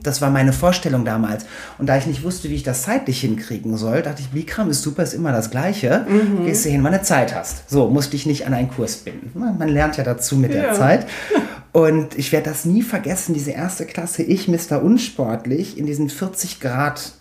Das 0.04 0.22
war 0.22 0.30
meine 0.30 0.54
Vorstellung 0.54 1.06
damals. 1.06 1.46
Und 1.78 1.88
da 1.88 1.98
ich 1.98 2.06
nicht 2.08 2.24
wusste, 2.24 2.50
wie 2.50 2.56
ich 2.56 2.64
das 2.64 2.84
zeitlich 2.84 3.22
hinkriegen 3.22 3.78
soll, 3.78 4.02
dachte 4.02 4.22
ich, 4.22 4.30
Bikram 4.30 4.70
ist 4.70 4.82
super, 4.82 5.04
ist 5.04 5.14
immer 5.14 5.32
das 5.32 5.50
Gleiche. 5.50 6.06
Gehst 6.46 6.66
du 6.66 6.70
hin, 6.70 6.84
wann 6.84 6.94
du 6.94 7.02
Zeit 7.02 7.34
hast. 7.34 7.70
So, 7.70 7.90
musste 7.90 8.16
ich 8.16 8.26
nicht 8.26 8.46
an 8.46 8.54
einen 8.54 8.70
Kurs 8.70 8.98
binden. 8.98 9.32
Man 9.34 9.70
lernt 9.70 9.98
ja 9.98 10.04
dazu 10.04 10.36
mit 10.36 10.54
der 10.54 10.64
Ja. 10.64 10.74
Zeit. 10.74 11.08
Und 11.72 12.18
ich 12.18 12.34
werde 12.34 12.50
das 12.50 12.66
nie 12.66 12.82
vergessen, 12.82 13.34
diese 13.34 13.52
erste 13.52 13.86
Klasse, 13.86 14.24
ich, 14.24 14.50
Mr. 14.50 14.84
Unsportlich, 14.84 15.78
in 15.78 15.86
diesen 15.86 16.10
40 16.10 16.60
Grad 16.60 17.14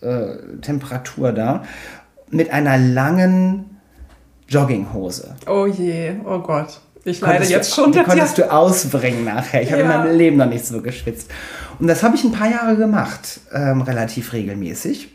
äh, 0.00 0.36
Temperatur 0.62 1.32
da, 1.32 1.64
mit 2.30 2.50
einer 2.50 2.78
langen 2.78 3.76
Jogginghose. 4.48 5.34
Oh 5.46 5.66
je, 5.66 6.12
oh 6.24 6.38
Gott. 6.38 6.80
Ich 7.04 7.20
leide 7.20 7.44
jetzt 7.44 7.70
du, 7.76 7.82
schon. 7.82 7.92
Die 7.92 8.02
konntest 8.02 8.38
ja- 8.38 8.46
du 8.46 8.52
ausbringen 8.52 9.24
nachher. 9.24 9.62
Ich 9.62 9.72
habe 9.72 9.82
in 9.82 9.90
Ja. 9.90 9.98
meinem 9.98 10.16
Leben 10.16 10.36
noch 10.36 10.46
nicht 10.46 10.66
so 10.66 10.80
geschwitzt. 10.82 11.30
Und 11.78 11.86
das 11.86 12.02
habe 12.02 12.16
ich 12.16 12.24
ein 12.24 12.32
paar 12.32 12.50
Jahre 12.50 12.76
gemacht, 12.76 13.40
ähm, 13.52 13.82
relativ 13.82 14.32
regelmäßig. 14.32 15.08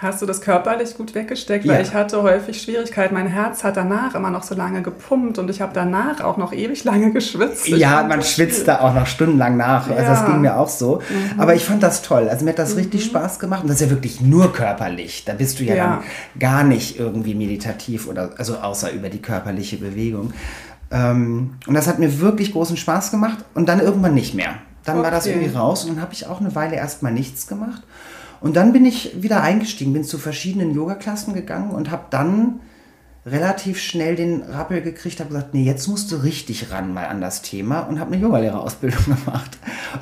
Hast 0.00 0.22
du 0.22 0.26
das 0.26 0.40
körperlich 0.40 0.96
gut 0.96 1.12
weggesteckt? 1.16 1.64
Ja. 1.64 1.72
Weil 1.74 1.82
ich 1.82 1.92
hatte 1.92 2.22
häufig 2.22 2.62
Schwierigkeiten. 2.62 3.14
Mein 3.14 3.26
Herz 3.26 3.64
hat 3.64 3.76
danach 3.76 4.14
immer 4.14 4.30
noch 4.30 4.44
so 4.44 4.54
lange 4.54 4.80
gepumpt 4.80 5.40
und 5.40 5.50
ich 5.50 5.60
habe 5.60 5.72
danach 5.74 6.20
auch 6.22 6.36
noch 6.36 6.52
ewig 6.52 6.84
lange 6.84 7.10
geschwitzt. 7.12 7.66
Ich 7.66 7.78
ja, 7.78 8.04
man 8.04 8.22
schwitzt 8.22 8.68
da 8.68 8.78
auch 8.78 8.94
noch 8.94 9.08
stundenlang 9.08 9.56
nach. 9.56 9.90
Also 9.90 10.00
das 10.08 10.20
Ja. 10.20 10.28
Mhm. 10.28 10.32
ging 10.34 10.40
mir 10.42 10.56
auch 10.56 10.68
so. 10.68 11.02
Aber 11.36 11.56
ich 11.56 11.64
fand 11.64 11.82
das 11.82 12.02
toll. 12.02 12.28
Also 12.28 12.44
mir 12.44 12.52
hat 12.52 12.60
das 12.60 12.76
richtig 12.76 13.04
Spaß 13.06 13.40
gemacht. 13.40 13.62
Und 13.62 13.70
das 13.70 13.80
ist 13.80 13.86
ja 13.88 13.90
wirklich 13.90 14.20
nur 14.20 14.52
körperlich. 14.52 15.24
Da 15.24 15.32
bist 15.32 15.58
du 15.58 15.64
ja, 15.64 15.74
Ja. 15.74 15.84
dann 15.86 16.38
gar 16.38 16.62
nicht 16.62 17.00
irgendwie 17.00 17.34
meditativ 17.34 18.06
oder 18.06 18.30
also 18.38 18.58
außer 18.58 18.92
über 18.92 19.08
die 19.08 19.20
körperliche 19.20 19.78
Bewegung. 19.78 20.32
Ähm, 20.90 21.50
und 21.66 21.74
das 21.74 21.86
hat 21.86 21.98
mir 21.98 22.20
wirklich 22.20 22.52
großen 22.52 22.76
Spaß 22.76 23.10
gemacht 23.10 23.38
und 23.54 23.68
dann 23.68 23.80
irgendwann 23.80 24.14
nicht 24.14 24.34
mehr. 24.34 24.54
Dann 24.84 24.98
war 25.02 25.10
das 25.10 25.26
Okay. 25.26 25.34
irgendwie 25.34 25.54
raus 25.54 25.84
und 25.84 25.94
dann 25.96 26.00
habe 26.02 26.14
ich 26.14 26.26
auch 26.26 26.40
eine 26.40 26.54
Weile 26.54 26.76
erstmal 26.76 27.12
nichts 27.12 27.46
gemacht. 27.46 27.82
Und 28.40 28.56
dann 28.56 28.72
bin 28.72 28.84
ich 28.86 29.20
wieder 29.22 29.42
eingestiegen, 29.42 29.92
bin 29.92 30.04
zu 30.04 30.16
verschiedenen 30.16 30.72
Yoga-Klassen 30.74 31.34
gegangen 31.34 31.72
und 31.72 31.90
habe 31.90 32.04
dann 32.10 32.60
relativ 33.26 33.78
schnell 33.80 34.16
den 34.16 34.42
Rappel 34.42 34.80
gekriegt, 34.80 35.20
habe 35.20 35.28
gesagt, 35.30 35.52
nee, 35.52 35.64
jetzt 35.64 35.88
musst 35.88 36.10
du 36.10 36.16
richtig 36.16 36.70
ran 36.70 36.94
mal 36.94 37.06
an 37.06 37.20
das 37.20 37.42
Thema 37.42 37.80
und 37.80 38.00
habe 38.00 38.12
eine 38.14 38.22
Yogalehrerausbildung 38.22 39.04
gemacht, 39.04 39.58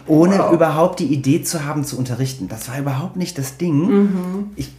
ohne 0.06 0.38
Wow. 0.38 0.52
überhaupt 0.52 1.00
die 1.00 1.06
Idee 1.06 1.42
zu 1.42 1.64
haben 1.64 1.82
zu 1.84 1.98
unterrichten. 1.98 2.46
Das 2.46 2.68
war 2.68 2.78
überhaupt 2.78 3.16
nicht 3.16 3.36
das 3.38 3.56
Ding. 3.56 4.50
Ich, 4.54 4.72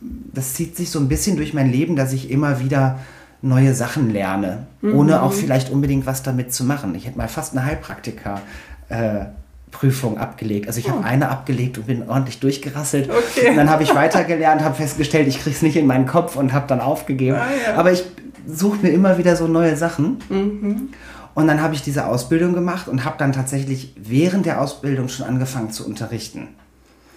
das 0.00 0.54
zieht 0.54 0.76
sich 0.76 0.90
so 0.90 0.98
ein 0.98 1.06
bisschen 1.08 1.36
durch 1.36 1.54
mein 1.54 1.70
Leben, 1.70 1.94
dass 1.94 2.12
ich 2.12 2.30
immer 2.30 2.58
wieder 2.58 2.98
neue 3.42 3.74
Sachen 3.74 4.10
lerne, 4.10 4.66
ohne 4.82 5.22
auch 5.22 5.32
vielleicht 5.32 5.70
unbedingt 5.70 6.06
was 6.06 6.22
damit 6.22 6.54
zu 6.54 6.64
machen. 6.64 6.94
Ich 6.94 7.06
hätte 7.06 7.18
mal 7.18 7.28
fast 7.28 7.56
eine 7.56 7.66
Heilpraktiker 7.66 8.40
äh, 8.88 9.26
Prüfung 9.72 10.18
abgelegt. 10.18 10.68
Also 10.68 10.78
ich 10.78 10.88
habe 10.88 11.02
eine 11.02 11.28
abgelegt 11.28 11.78
und 11.78 11.86
bin 11.88 12.08
ordentlich 12.08 12.38
durchgerasselt. 12.38 13.10
Okay. 13.10 13.50
Und 13.50 13.56
dann 13.56 13.68
habe 13.68 13.82
ich 13.82 13.94
weitergelernt, 13.94 14.62
habe 14.62 14.76
festgestellt, 14.76 15.26
ich 15.26 15.40
kriege 15.40 15.56
es 15.56 15.62
nicht 15.62 15.76
in 15.76 15.86
meinen 15.86 16.06
Kopf 16.06 16.36
und 16.36 16.52
habe 16.52 16.66
dann 16.68 16.80
aufgegeben. 16.80 17.36
Ah, 17.36 17.46
ja. 17.66 17.76
Aber 17.76 17.90
ich 17.90 18.04
suche 18.46 18.78
mir 18.82 18.90
immer 18.90 19.18
wieder 19.18 19.34
so 19.34 19.48
neue 19.48 19.76
Sachen. 19.76 20.18
Und 21.34 21.46
dann 21.46 21.62
habe 21.62 21.74
ich 21.74 21.82
diese 21.82 22.06
Ausbildung 22.06 22.52
gemacht 22.52 22.86
und 22.86 23.04
habe 23.04 23.16
dann 23.18 23.32
tatsächlich 23.32 23.94
während 23.96 24.46
der 24.46 24.60
Ausbildung 24.60 25.08
schon 25.08 25.26
angefangen 25.26 25.70
zu 25.70 25.86
unterrichten. 25.86 26.48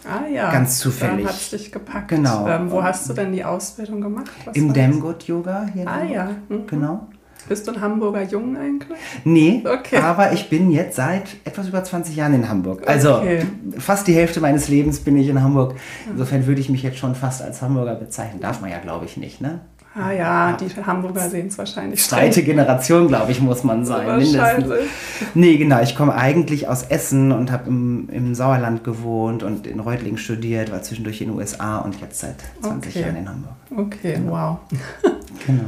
Ah 0.07 0.27
ja. 0.27 0.51
Ganz 0.51 0.79
zufällig. 0.79 1.25
Dann 1.25 1.33
hat's 1.33 1.49
dich 1.49 1.71
gepackt. 1.71 2.09
Genau. 2.09 2.47
Ähm, 2.47 2.69
wo 2.71 2.83
hast 2.83 3.09
du 3.09 3.13
denn 3.13 3.31
die 3.31 3.43
Ausbildung 3.43 4.01
gemacht? 4.01 4.31
Was 4.45 4.55
Im 4.55 4.67
war 4.67 4.73
Damgood 4.73 5.23
Yoga 5.23 5.65
hier. 5.73 5.87
Ah, 5.87 6.03
ja. 6.03 6.29
Mhm. 6.49 6.67
Genau. 6.67 7.07
Bist 7.47 7.67
du 7.67 7.73
ein 7.73 7.79
Hamburger 7.81 8.23
Jung 8.23 8.57
eigentlich? 8.57 8.97
Nee, 9.23 9.63
Okay. 9.63 9.97
aber 9.97 10.33
ich 10.33 10.49
bin 10.49 10.71
jetzt 10.71 10.95
seit 10.95 11.23
etwas 11.43 11.67
über 11.67 11.83
20 11.83 12.15
Jahren 12.15 12.33
in 12.33 12.49
Hamburg. 12.49 12.87
Also 12.87 13.17
Okay. 13.17 13.45
fast 13.77 14.07
die 14.07 14.13
Hälfte 14.15 14.41
meines 14.41 14.67
Lebens 14.67 14.99
bin 14.99 15.15
ich 15.15 15.27
in 15.29 15.39
Hamburg. 15.43 15.75
Insofern 16.09 16.47
würde 16.47 16.59
ich 16.61 16.69
mich 16.69 16.81
jetzt 16.81 16.97
schon 16.97 17.13
fast 17.13 17.43
als 17.43 17.61
Hamburger 17.61 17.93
bezeichnen. 17.95 18.41
Darf 18.41 18.61
man 18.61 18.71
ja, 18.71 18.79
glaube 18.79 19.05
ich, 19.05 19.17
nicht, 19.17 19.41
ne? 19.41 19.59
Ah 19.97 20.11
ja, 20.11 20.57
die 20.57 20.67
Hamburger 20.85 21.29
sehen 21.29 21.47
es 21.47 21.57
wahrscheinlich 21.57 22.03
Zweite 22.03 22.43
Generation, 22.43 23.07
glaube 23.07 23.31
ich, 23.31 23.39
muss 23.39 23.63
man 23.63 23.85
sein. 23.85 24.17
Mindestens. 24.17 24.73
Nee, 25.33 25.55
genau. 25.57 25.81
Ich 25.81 25.95
komme 25.95 26.13
eigentlich 26.13 26.67
aus 26.67 26.83
Essen 26.83 27.31
und 27.31 27.49
habe 27.51 27.69
im, 27.69 28.09
im 28.11 28.35
Sauerland 28.35 28.83
gewohnt 28.83 29.41
und 29.43 29.65
in 29.67 29.79
Reutlingen 29.79 30.17
studiert, 30.17 30.69
war 30.71 30.81
zwischendurch 30.81 31.21
in 31.21 31.29
den 31.29 31.37
USA 31.37 31.77
und 31.79 31.99
jetzt 32.01 32.19
seit 32.19 32.35
20 32.61 32.91
Okay. 32.93 33.05
Jahren 33.05 33.15
in 33.15 33.29
Hamburg. 33.29 33.53
Okay, 33.77 34.19
wow. 34.27 34.57
Genau. 35.47 35.63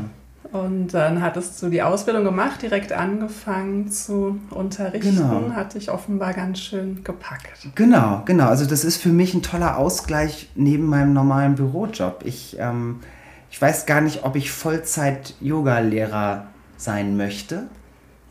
Und 0.51 0.93
dann 0.93 1.21
hattest 1.21 1.61
du 1.61 1.69
die 1.69 1.81
Ausbildung 1.81 2.23
gemacht, 2.23 2.61
direkt 2.61 2.93
angefangen 2.93 3.89
zu 3.91 4.39
unterrichten, 4.49 5.17
Genau. 5.17 5.51
hat 5.53 5.73
dich 5.73 5.91
offenbar 5.91 6.33
ganz 6.33 6.59
schön 6.59 7.03
gepackt. 7.03 7.67
Genau, 7.75 8.21
genau. 8.25 8.47
Also 8.47 8.65
das 8.65 8.83
ist 8.85 8.97
für 9.01 9.09
mich 9.09 9.33
ein 9.33 9.41
toller 9.41 9.77
Ausgleich 9.77 10.49
neben 10.55 10.85
meinem 10.85 11.11
normalen 11.13 11.55
Bürojob. 11.55 12.21
Ich, 12.25 12.55
ähm, 12.59 13.01
ich 13.49 13.61
weiß 13.61 13.85
gar 13.85 14.01
nicht, 14.01 14.23
ob 14.23 14.35
ich 14.35 14.51
Vollzeit-Yoga-Lehrer 15.41 16.47
sein 16.77 17.17
möchte. 17.17 17.63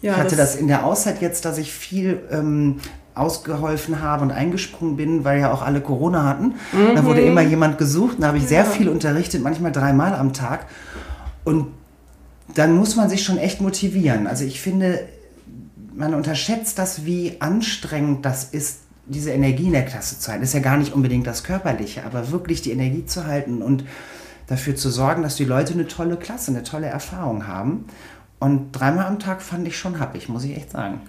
Ja, 0.02 0.12
ich 0.12 0.18
hatte 0.18 0.36
das, 0.36 0.56
in 0.56 0.68
der 0.68 0.84
Auszeit 0.84 1.20
jetzt, 1.20 1.44
dass 1.44 1.58
ich 1.58 1.72
viel 1.72 2.20
ähm, 2.30 2.76
ausgeholfen 3.14 4.02
habe 4.02 4.22
und 4.22 4.30
eingesprungen 4.30 4.96
bin, 4.96 5.24
weil 5.24 5.40
ja 5.40 5.50
auch 5.52 5.62
alle 5.62 5.80
Corona 5.80 6.24
hatten. 6.24 6.54
Da 6.94 7.04
wurde 7.04 7.22
immer 7.22 7.40
jemand 7.40 7.78
gesucht. 7.78 8.18
Da 8.20 8.28
habe 8.28 8.38
ich 8.38 8.46
sehr 8.46 8.62
Mhm. 8.64 8.68
Ja. 8.68 8.72
viel 8.76 8.88
unterrichtet, 8.90 9.42
manchmal 9.42 9.72
dreimal 9.72 10.14
am 10.14 10.32
Tag. 10.34 10.66
Und 11.44 11.68
dann 12.54 12.76
muss 12.76 12.94
man 12.94 13.08
sich 13.08 13.24
schon 13.24 13.38
echt 13.38 13.60
motivieren. 13.60 14.26
Also 14.26 14.44
ich 14.44 14.60
finde, 14.60 15.00
man 15.94 16.12
unterschätzt 16.14 16.78
das, 16.78 17.06
wie 17.06 17.40
anstrengend 17.40 18.24
das 18.24 18.44
ist, 18.44 18.80
diese 19.06 19.30
Energie 19.30 19.66
in 19.66 19.72
der 19.72 19.84
Klasse 19.86 20.18
zu 20.18 20.28
halten. 20.30 20.42
Das 20.42 20.50
ist 20.50 20.54
ja 20.54 20.60
gar 20.60 20.76
nicht 20.76 20.92
unbedingt 20.92 21.26
das 21.26 21.42
Körperliche, 21.42 22.04
aber 22.04 22.30
wirklich 22.32 22.60
die 22.60 22.72
Energie 22.72 23.06
zu 23.06 23.24
halten 23.26 23.62
und 23.62 23.84
dafür 24.46 24.76
zu 24.76 24.90
sorgen, 24.90 25.22
dass 25.22 25.36
die 25.36 25.44
Leute 25.44 25.74
eine 25.74 25.86
tolle 25.88 26.16
Klasse, 26.16 26.50
eine 26.50 26.62
tolle 26.62 26.86
Erfahrung 26.86 27.46
haben. 27.46 27.86
Und 28.38 28.72
dreimal 28.72 29.06
am 29.06 29.18
Tag 29.18 29.42
fand 29.42 29.66
ich 29.66 29.78
schon 29.78 29.98
happig, 29.98 30.28
muss 30.28 30.44
ich 30.44 30.56
echt 30.56 30.70
sagen. 30.72 31.00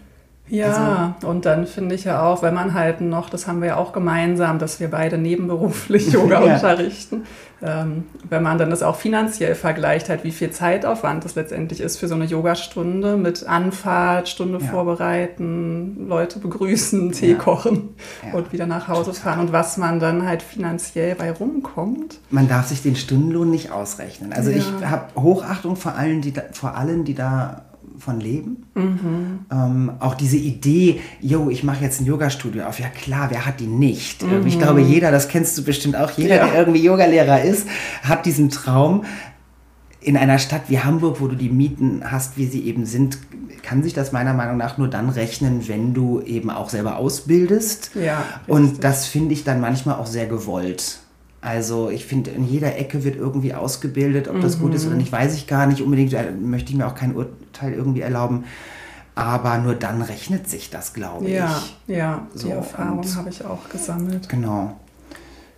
Ja, 0.49 1.13
Also 1.17 1.27
und 1.27 1.45
dann 1.45 1.67
finde 1.67 1.93
ich 1.95 2.05
ja 2.05 2.23
auch, 2.23 2.41
wenn 2.41 2.53
man 2.53 2.73
halt 2.73 3.01
noch, 3.01 3.29
das 3.29 3.47
haben 3.47 3.59
wir 3.59 3.67
ja 3.67 3.75
auch 3.75 3.91
gemeinsam, 3.91 4.59
dass 4.59 4.79
wir 4.79 4.89
beide 4.89 5.17
nebenberuflich 5.17 6.07
Yoga 6.13 6.41
Ja. 6.45 6.53
unterrichten, 6.55 7.23
wenn 7.59 8.43
man 8.43 8.57
dann 8.59 8.69
das 8.69 8.83
auch 8.83 8.95
finanziell 8.97 9.55
vergleicht, 9.55 10.09
halt 10.09 10.23
wie 10.23 10.31
viel 10.31 10.51
Zeitaufwand 10.51 11.25
das 11.25 11.33
letztendlich 11.35 11.81
ist 11.81 11.97
für 11.97 12.07
so 12.07 12.13
eine 12.13 12.25
Yogastunde 12.25 13.17
mit 13.17 13.47
Anfahrt, 13.47 14.29
Stunde 14.29 14.59
Ja. 14.63 14.69
vorbereiten, 14.71 16.07
Leute 16.07 16.39
begrüßen, 16.39 17.11
Tee 17.13 17.31
Ja. 17.31 17.37
kochen 17.37 17.95
Ja. 18.25 18.37
und 18.37 18.51
wieder 18.53 18.67
nach 18.67 18.87
Hause 18.87 19.13
fahren 19.13 19.39
und 19.39 19.51
was 19.53 19.77
man 19.77 19.99
dann 19.99 20.27
halt 20.27 20.41
finanziell 20.43 21.15
bei 21.15 21.31
rumkommt. 21.31 22.19
Man 22.29 22.47
darf 22.47 22.67
sich 22.67 22.81
den 22.83 22.95
Stundenlohn 22.95 23.49
nicht 23.49 23.71
ausrechnen. 23.71 24.33
Also 24.33 24.51
ich 24.51 24.65
habe 24.85 25.05
Hochachtung 25.19 25.75
vor 25.75 25.95
allen, 25.95 26.21
die 26.21 26.33
da, 26.33 26.43
vor 26.51 26.75
allen, 26.75 27.05
die 27.05 27.15
da 27.15 27.63
von 27.99 28.19
leben. 28.19 28.65
Mhm. 28.75 29.39
Ähm, 29.51 29.91
auch 29.99 30.15
diese 30.15 30.37
Idee, 30.37 30.99
yo, 31.21 31.49
ich 31.49 31.63
mache 31.63 31.83
jetzt 31.83 31.99
ein 32.01 32.05
Yoga-Studio 32.05 32.65
auf. 32.65 32.79
Ja 32.79 32.89
klar, 32.89 33.27
wer 33.31 33.45
hat 33.45 33.59
die 33.59 33.67
nicht? 33.67 34.23
Ähm, 34.23 34.45
Ich 34.45 34.55
Mhm. 34.55 34.59
glaube, 34.59 34.81
jeder, 34.81 35.11
das 35.11 35.27
kennst 35.27 35.57
du 35.57 35.63
bestimmt 35.63 35.95
auch, 35.95 36.11
jeder, 36.11 36.35
Ja. 36.37 36.47
der 36.47 36.59
irgendwie 36.59 36.81
Yogalehrer 36.83 37.41
ist, 37.41 37.67
hat 38.03 38.25
diesen 38.25 38.49
Traum. 38.49 39.03
In 39.99 40.15
einer 40.15 40.39
Stadt 40.39 40.63
wie 40.69 40.79
Hamburg, 40.79 41.19
wo 41.19 41.27
du 41.27 41.35
die 41.35 41.49
Mieten 41.49 42.01
hast, 42.05 42.37
wie 42.37 42.45
sie 42.45 42.61
eben 42.65 42.85
sind, 42.85 43.17
kann 43.63 43.83
sich 43.83 43.93
das 43.93 44.11
meiner 44.13 44.33
Meinung 44.33 44.55
nach 44.55 44.77
nur 44.77 44.87
dann 44.87 45.09
rechnen, 45.09 45.67
wenn 45.67 45.93
du 45.93 46.21
eben 46.21 46.49
auch 46.49 46.69
selber 46.69 46.97
ausbildest. 46.97 47.91
Ja, 47.95 48.23
Und 48.47 48.83
das 48.85 49.05
finde 49.07 49.33
ich 49.33 49.43
dann 49.43 49.59
manchmal 49.59 49.95
auch 49.95 50.05
sehr 50.05 50.27
gewollt. 50.27 50.99
Also 51.41 51.89
ich 51.89 52.05
finde, 52.05 52.31
in 52.31 52.45
jeder 52.47 52.77
Ecke 52.77 53.03
wird 53.03 53.15
irgendwie 53.15 53.53
ausgebildet. 53.53 54.27
Ob 54.27 54.41
das 54.41 54.59
gut 54.59 54.73
ist 54.73 54.83
oder 54.85 54.93
Mhm. 54.93 55.01
nicht, 55.01 55.11
weiß 55.11 55.35
ich 55.35 55.47
gar 55.47 55.67
nicht. 55.67 55.81
Unbedingt 55.81 56.13
äh, 56.13 56.31
möchte 56.31 56.71
ich 56.71 56.77
mir 56.77 56.87
auch 56.87 56.95
kein 56.95 57.15
Urteil 57.15 57.73
irgendwie 57.73 58.01
erlauben. 58.01 58.45
Aber 59.15 59.57
nur 59.57 59.73
dann 59.75 60.01
rechnet 60.01 60.47
sich 60.47 60.69
das, 60.69 60.93
glaube 60.93 61.29
Ja, 61.29 61.61
ich. 61.87 61.95
ja, 61.95 62.27
die 62.33 62.37
So, 62.39 62.49
Erfahrung 62.49 62.99
und- 62.99 63.15
habe 63.15 63.29
ich 63.29 63.43
auch 63.45 63.67
gesammelt. 63.69 64.29
Genau. 64.29 64.77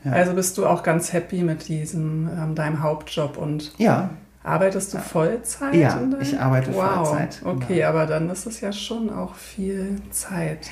Ja. 0.05 0.11
Also 0.13 0.33
bist 0.33 0.57
du 0.57 0.65
auch 0.65 0.81
ganz 0.83 1.11
happy 1.11 1.43
mit 1.43 1.67
diesem, 1.67 2.29
ähm, 2.29 2.55
deinem 2.55 2.81
Hauptjob 2.81 3.37
und 3.37 3.73
Ja, 3.77 4.11
Arbeitest 4.41 4.93
du 4.93 4.99
Vollzeit? 4.99 5.75
Ja, 5.75 5.99
ich 6.21 6.39
arbeite 6.39 6.73
wow. 6.73 7.09
Vollzeit. 7.09 7.41
Okay, 7.43 7.75
genau. 7.75 7.89
aber 7.89 8.05
dann 8.05 8.29
ist 8.29 8.45
es 8.45 8.61
ja 8.61 8.71
schon 8.71 9.09
auch 9.09 9.35
viel 9.35 9.97
Zeit. 10.11 10.69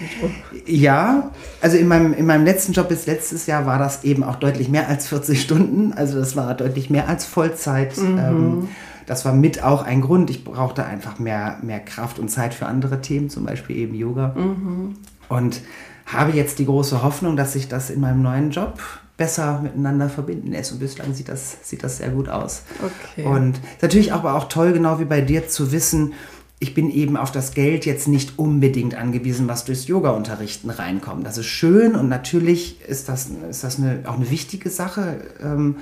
Ja, 0.66 1.32
also 1.62 1.76
in 1.76 1.88
meinem, 1.88 2.14
in 2.14 2.26
meinem 2.26 2.46
letzten 2.46 2.72
Job 2.72 2.88
bis 2.88 3.08
letztes 3.08 3.46
Jahr 3.46 3.66
war 3.66 3.78
das 3.78 4.06
eben 4.06 4.24
auch 4.24 4.38
deutlich 4.38 4.70
mehr 4.70 4.88
als 4.88 5.08
40 5.10 5.42
Stunden. 5.42 5.92
Also 5.94 6.18
das 6.18 6.38
war 6.38 6.54
deutlich 6.54 6.90
mehr 6.90 7.10
als 7.10 7.26
Vollzeit. 7.26 7.98
Mhm. 7.98 8.18
Ähm, 8.18 8.70
das 9.06 9.26
war 9.26 9.34
mit 9.34 9.62
auch 9.62 9.84
ein 9.84 10.00
Grund. 10.02 10.30
Ich 10.30 10.46
brauchte 10.46 10.86
einfach 10.86 11.20
mehr, 11.20 11.58
mehr 11.62 11.82
Kraft 11.82 12.20
und 12.20 12.30
Zeit 12.30 12.54
für 12.54 12.68
andere 12.68 13.02
Themen, 13.02 13.30
zum 13.30 13.46
Beispiel 13.46 13.76
eben 13.76 13.96
Yoga. 13.96 14.34
Mhm. 14.36 14.96
Und 15.28 15.62
habe 16.06 16.32
jetzt 16.32 16.60
die 16.60 16.66
große 16.66 17.04
Hoffnung, 17.04 17.36
dass 17.36 17.52
sich 17.52 17.68
das 17.68 17.90
in 17.90 18.00
meinem 18.00 18.22
neuen 18.22 18.52
Job 18.52 18.80
besser 19.18 19.62
miteinander 19.62 20.10
verbinden 20.10 20.52
lässt. 20.52 20.72
Und 20.72 20.80
bislang 20.80 21.14
sieht 21.14 21.28
das, 21.28 21.58
sieht 21.64 21.84
das 21.84 21.98
sehr 21.98 22.10
gut 22.10 22.30
aus. 22.30 22.64
Okay. 22.80 23.26
Und 23.26 23.60
natürlich 23.82 24.14
aber 24.14 24.36
auch 24.36 24.48
toll, 24.48 24.74
genau 24.74 25.00
wie 25.00 25.06
bei 25.06 25.22
dir, 25.22 25.48
zu 25.48 25.72
wissen, 25.72 26.14
ich 26.60 26.74
bin 26.74 26.90
eben 26.90 27.18
auf 27.18 27.32
das 27.32 27.54
Geld 27.54 27.86
jetzt 27.86 28.08
nicht 28.08 28.40
unbedingt 28.40 28.96
angewiesen, 28.96 29.48
was 29.48 29.66
durchs 29.66 29.88
Yoga-Unterrichten 29.88 30.72
reinkommt. 30.72 31.26
Das 31.26 31.38
ist 31.38 31.46
schön 31.46 31.96
und 31.96 32.10
natürlich 32.10 32.82
ist 32.82 33.10
das, 33.10 33.30
ist 33.50 33.64
das 33.64 33.78
eine, 33.78 34.00
auch 34.06 34.16
eine 34.16 34.30
wichtige 34.32 34.70
Sache. 34.70 35.22
Ähm, 35.44 35.78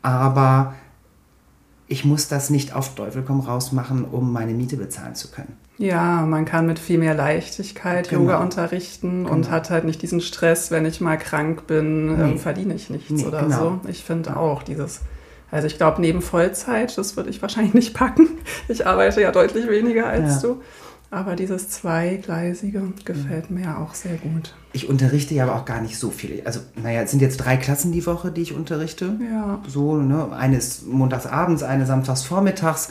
aber 0.00 0.74
ich 1.86 2.04
muss 2.04 2.28
das 2.28 2.50
nicht 2.50 2.74
auf 2.74 2.94
Teufel 2.94 3.22
komm 3.26 3.40
raus 3.40 3.72
machen, 3.72 4.04
um 4.04 4.32
meine 4.32 4.52
Miete 4.52 4.76
bezahlen 4.76 5.14
zu 5.14 5.30
können. 5.30 5.56
Ja, 5.76 6.24
man 6.24 6.44
kann 6.44 6.66
mit 6.66 6.78
viel 6.78 6.98
mehr 6.98 7.14
Leichtigkeit 7.14 8.08
genau. 8.08 8.22
Yoga 8.22 8.38
unterrichten 8.38 9.24
genau. 9.24 9.34
und 9.34 9.50
hat 9.50 9.70
halt 9.70 9.84
nicht 9.84 10.02
diesen 10.02 10.20
Stress, 10.20 10.70
wenn 10.70 10.86
ich 10.86 11.00
mal 11.00 11.16
krank 11.16 11.66
bin, 11.66 12.16
nee. 12.16 12.22
ähm, 12.22 12.38
verdiene 12.38 12.74
ich 12.74 12.90
nichts 12.90 13.10
nee, 13.10 13.24
oder 13.24 13.42
genau. 13.42 13.80
so. 13.82 13.88
Ich 13.88 14.04
finde 14.04 14.36
auch 14.36 14.62
dieses, 14.62 15.00
also 15.50 15.66
ich 15.66 15.76
glaube, 15.76 16.00
neben 16.00 16.22
Vollzeit, 16.22 16.96
das 16.96 17.16
würde 17.16 17.30
ich 17.30 17.42
wahrscheinlich 17.42 17.74
nicht 17.74 17.94
packen. 17.94 18.28
Ich 18.68 18.86
arbeite 18.86 19.20
ja 19.20 19.32
deutlich 19.32 19.68
weniger 19.68 20.06
als 20.06 20.42
ja. 20.42 20.48
du. 20.48 20.62
Aber 21.14 21.36
dieses 21.36 21.68
Zweigleisige 21.68 22.82
gefällt 23.04 23.48
mir 23.48 23.62
ja 23.62 23.78
auch 23.78 23.94
sehr 23.94 24.16
gut. 24.16 24.52
Ich 24.72 24.88
unterrichte 24.88 25.32
ja 25.32 25.44
aber 25.44 25.54
auch 25.54 25.64
gar 25.64 25.80
nicht 25.80 25.96
so 25.96 26.10
viel. 26.10 26.42
Also, 26.44 26.58
naja, 26.74 27.02
es 27.02 27.12
sind 27.12 27.22
jetzt 27.22 27.36
drei 27.36 27.56
Klassen 27.56 27.92
die 27.92 28.04
Woche, 28.04 28.32
die 28.32 28.42
ich 28.42 28.52
unterrichte. 28.52 29.16
Ja. 29.30 29.60
So, 29.68 29.96
ne? 29.96 30.32
Eine 30.32 30.56
ist 30.56 30.88
montags 30.88 31.26
abends, 31.26 31.62
eine 31.62 31.86
samstags 31.86 32.24
vormittags. 32.24 32.90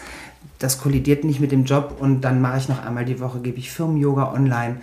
Das 0.58 0.80
kollidiert 0.80 1.26
nicht 1.26 1.42
mit 1.42 1.52
dem 1.52 1.66
Job 1.66 1.98
und 2.00 2.22
dann 2.22 2.40
mache 2.40 2.60
ich 2.60 2.70
noch 2.70 2.86
einmal 2.86 3.04
die 3.04 3.20
Woche, 3.20 3.42
gebe 3.42 3.58
ich 3.58 3.72
Firmen-Yoga 3.72 4.32
online. 4.32 4.78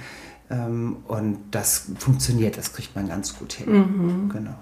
Ähm, 0.50 0.96
und 1.08 1.38
das 1.50 1.86
funktioniert, 1.98 2.58
das 2.58 2.74
kriegt 2.74 2.94
man 2.94 3.08
ganz 3.08 3.38
gut 3.38 3.54
hin. 3.54 3.72
Mhm. 3.72 4.28
Genau. 4.28 4.54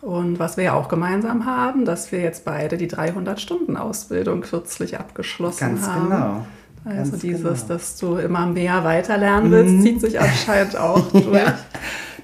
Und 0.00 0.38
was 0.38 0.56
wir 0.56 0.62
ja 0.62 0.74
auch 0.74 0.88
gemeinsam 0.88 1.44
haben, 1.44 1.84
dass 1.84 2.12
wir 2.12 2.20
jetzt 2.20 2.44
beide 2.44 2.76
die 2.76 2.88
300-Stunden-Ausbildung 2.88 4.42
kürzlich 4.42 5.00
abgeschlossen 5.00 5.58
Ganz 5.58 5.88
haben. 5.88 6.10
Ganz 6.10 6.22
genau. 6.22 6.46
Also 6.86 7.10
Ganz 7.10 7.22
dieses, 7.22 7.42
genau. 7.42 7.74
dass 7.74 7.96
du 7.96 8.16
immer 8.16 8.46
mehr 8.46 8.84
weiterlernen 8.84 9.50
willst, 9.50 9.74
mhm. 9.74 9.82
zieht 9.82 10.00
sich 10.00 10.20
anscheinend 10.20 10.76
auch 10.76 11.00
durch. 11.12 11.34
ja. 11.34 11.58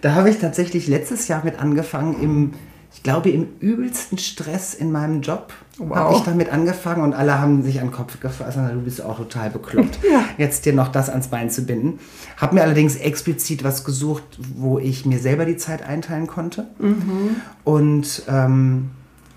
Da 0.02 0.14
habe 0.14 0.30
ich 0.30 0.38
tatsächlich 0.38 0.86
letztes 0.86 1.26
Jahr 1.26 1.44
mit 1.44 1.58
angefangen, 1.58 2.22
im, 2.22 2.52
ich 2.94 3.02
glaube, 3.02 3.30
im 3.30 3.48
übelsten 3.58 4.18
Stress 4.18 4.74
in 4.74 4.92
meinem 4.92 5.20
Job. 5.20 5.52
Wow. 5.78 5.96
Habe 5.96 6.14
ich 6.14 6.20
damit 6.20 6.52
angefangen 6.52 7.02
und 7.02 7.12
alle 7.12 7.40
haben 7.40 7.64
sich 7.64 7.80
an 7.80 7.88
den 7.88 7.92
Kopf 7.92 8.20
gefasst, 8.20 8.56
du 8.56 8.80
bist 8.80 9.02
auch 9.02 9.16
total 9.16 9.50
bekloppt, 9.50 9.98
ja. 10.12 10.24
jetzt 10.38 10.64
dir 10.64 10.72
noch 10.72 10.88
das 10.88 11.08
ans 11.08 11.26
Bein 11.26 11.50
zu 11.50 11.62
binden. 11.62 11.98
Habe 12.36 12.54
mir 12.54 12.62
allerdings 12.62 12.94
explizit 12.96 13.64
was 13.64 13.84
gesucht, 13.84 14.22
wo 14.56 14.78
ich 14.78 15.06
mir 15.06 15.18
selber 15.18 15.44
die 15.44 15.56
Zeit 15.56 15.82
einteilen 15.82 16.28
konnte. 16.28 16.68
Mhm. 16.78 17.36
Und 17.64 18.22
ähm, 18.28 18.90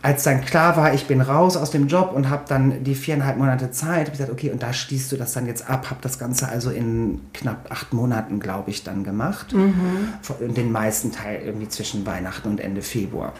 als 0.05 0.21
dann 0.21 0.41
klar 0.41 0.77
war, 0.77 0.93
ich 0.93 1.07
bin 1.07 1.19
raus 1.19 1.57
aus 1.57 1.71
dem 1.71 1.87
Job 1.87 2.11
und 2.13 2.29
habe 2.29 2.43
dann 2.47 2.83
die 2.83 2.93
viereinhalb 2.93 3.39
Monate 3.39 3.71
Zeit, 3.71 4.01
habe 4.01 4.03
ich 4.03 4.11
gesagt, 4.11 4.31
okay, 4.31 4.51
und 4.51 4.61
da 4.61 4.71
schließt 4.71 5.11
du 5.11 5.17
das 5.17 5.33
dann 5.33 5.47
jetzt 5.47 5.67
ab, 5.67 5.89
habe 5.89 5.99
das 6.03 6.19
Ganze 6.19 6.47
also 6.47 6.69
in 6.69 7.21
knapp 7.33 7.71
acht 7.71 7.91
Monaten, 7.91 8.39
glaube 8.39 8.69
ich, 8.69 8.83
dann 8.83 9.03
gemacht. 9.03 9.53
Mhm. 9.53 10.53
Den 10.53 10.71
meisten 10.71 11.11
Teil 11.11 11.41
irgendwie 11.43 11.69
zwischen 11.69 12.05
Weihnachten 12.05 12.49
und 12.49 12.59
Ende 12.59 12.83
Februar. 12.83 13.33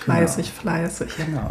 Fleißig, 0.00 0.50
genau. 0.50 0.76
fleißig. 0.76 1.16
Genau. 1.16 1.50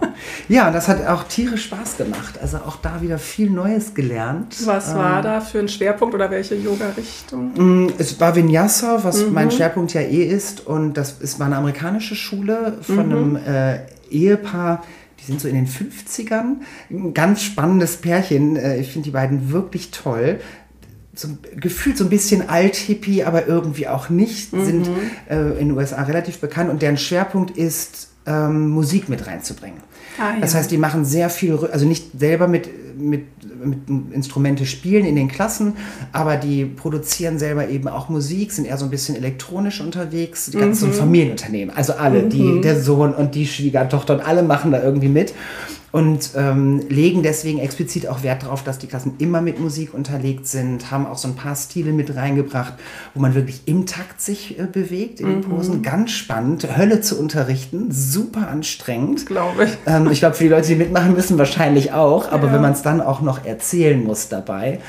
Ja, 0.49 0.67
und 0.67 0.73
das 0.73 0.89
hat 0.89 1.07
auch 1.07 1.23
tierisch 1.23 1.65
Spaß 1.65 1.95
gemacht. 1.97 2.37
Also 2.41 2.57
auch 2.57 2.75
da 2.75 3.01
wieder 3.01 3.17
viel 3.17 3.49
Neues 3.49 3.93
gelernt. 3.93 4.57
Was 4.65 4.93
war 4.93 5.17
ähm, 5.17 5.23
da 5.23 5.41
für 5.41 5.59
ein 5.59 5.69
Schwerpunkt 5.69 6.13
oder 6.13 6.29
welche 6.29 6.55
Yoga-Richtung? 6.55 7.85
Mm, 7.85 7.93
es 7.97 8.19
war 8.19 8.35
Vinyasa, 8.35 8.99
was 9.03 9.25
mhm. 9.25 9.33
mein 9.33 9.51
Schwerpunkt 9.51 9.93
ja 9.93 10.01
eh 10.01 10.25
ist. 10.25 10.67
Und 10.67 10.95
das 10.95 11.21
ist, 11.21 11.39
war 11.39 11.47
eine 11.47 11.55
amerikanische 11.55 12.15
Schule 12.15 12.77
von 12.81 13.07
mhm. 13.07 13.11
einem 13.11 13.35
äh, 13.37 13.79
Ehepaar, 14.11 14.83
die 15.19 15.25
sind 15.25 15.39
so 15.41 15.47
in 15.47 15.55
den 15.55 15.67
50ern. 15.67 16.61
Ein 16.89 17.13
ganz 17.13 17.43
spannendes 17.43 17.97
Pärchen. 17.97 18.55
Äh, 18.55 18.79
ich 18.79 18.91
finde 18.91 19.05
die 19.05 19.11
beiden 19.11 19.51
wirklich 19.51 19.91
toll. 19.91 20.39
So, 21.13 21.27
gefühlt 21.55 21.97
so 21.97 22.05
ein 22.05 22.09
bisschen 22.09 22.49
alt-hippie, 22.49 23.23
aber 23.23 23.47
irgendwie 23.47 23.87
auch 23.87 24.09
nicht. 24.09 24.53
Mhm. 24.53 24.65
Sind 24.65 24.89
äh, 25.29 25.59
in 25.59 25.69
den 25.69 25.71
USA 25.77 26.01
relativ 26.03 26.39
bekannt 26.39 26.69
und 26.69 26.81
deren 26.81 26.97
Schwerpunkt 26.97 27.57
ist, 27.57 28.09
ähm, 28.25 28.69
Musik 28.69 29.09
mit 29.09 29.27
reinzubringen. 29.27 29.79
Ah, 30.17 30.33
ja. 30.35 30.41
Das 30.41 30.55
heißt, 30.55 30.69
die 30.71 30.77
machen 30.77 31.05
sehr 31.05 31.29
viel, 31.29 31.57
also 31.71 31.85
nicht 31.85 32.19
selber 32.19 32.47
mit, 32.47 32.69
mit, 32.99 33.25
mit 33.63 34.13
Instrumente 34.13 34.65
spielen 34.65 35.05
in 35.05 35.15
den 35.15 35.27
Klassen, 35.27 35.73
aber 36.11 36.37
die 36.37 36.65
produzieren 36.65 37.39
selber 37.39 37.69
eben 37.69 37.87
auch 37.87 38.09
Musik, 38.09 38.51
sind 38.51 38.65
eher 38.65 38.77
so 38.77 38.85
ein 38.85 38.91
bisschen 38.91 39.15
elektronisch 39.15 39.81
unterwegs. 39.81 40.47
Die 40.47 40.57
ganzen 40.57 40.89
mhm. 40.89 40.93
Familienunternehmen, 40.93 41.75
also 41.75 41.93
alle, 41.93 42.23
mhm. 42.23 42.29
die, 42.29 42.61
der 42.61 42.79
Sohn 42.79 43.13
und 43.13 43.35
die 43.35 43.47
Schwiegertochter 43.47 44.15
und 44.15 44.21
alle 44.21 44.43
machen 44.43 44.71
da 44.71 44.81
irgendwie 44.81 45.09
mit 45.09 45.33
und 45.91 46.31
ähm, 46.35 46.81
legen 46.89 47.21
deswegen 47.21 47.59
explizit 47.59 48.07
auch 48.07 48.23
Wert 48.23 48.43
darauf, 48.43 48.63
dass 48.63 48.79
die 48.79 48.87
Klassen 48.87 49.15
immer 49.19 49.41
mit 49.41 49.59
Musik 49.59 49.93
unterlegt 49.93 50.47
sind, 50.47 50.89
haben 50.89 51.05
auch 51.05 51.17
so 51.17 51.27
ein 51.27 51.35
paar 51.35 51.55
Stile 51.55 51.91
mit 51.91 52.15
reingebracht, 52.15 52.73
wo 53.13 53.21
man 53.21 53.35
wirklich 53.35 53.63
im 53.65 53.85
Takt 53.85 54.21
sich 54.21 54.57
äh, 54.57 54.63
bewegt 54.63 55.19
in 55.19 55.27
den 55.27 55.37
mhm. 55.39 55.41
Posen. 55.41 55.81
Ganz 55.81 56.11
spannend, 56.11 56.77
Hölle 56.77 57.01
zu 57.01 57.19
unterrichten, 57.19 57.91
super 57.91 58.47
anstrengend. 58.47 59.25
Glaube 59.25 59.65
ich. 59.65 59.77
Ähm, 59.85 60.09
ich 60.11 60.19
glaube, 60.19 60.35
für 60.35 60.45
die 60.45 60.49
Leute, 60.49 60.67
die 60.67 60.75
mitmachen 60.75 61.13
müssen, 61.13 61.37
wahrscheinlich 61.37 61.91
auch, 61.91 62.31
aber 62.31 62.47
ja. 62.47 62.53
wenn 62.53 62.61
man 62.61 62.73
es 62.73 62.81
dann 62.81 63.01
auch 63.01 63.21
noch 63.21 63.45
erzählen 63.45 64.01
muss 64.01 64.29
dabei, 64.29 64.79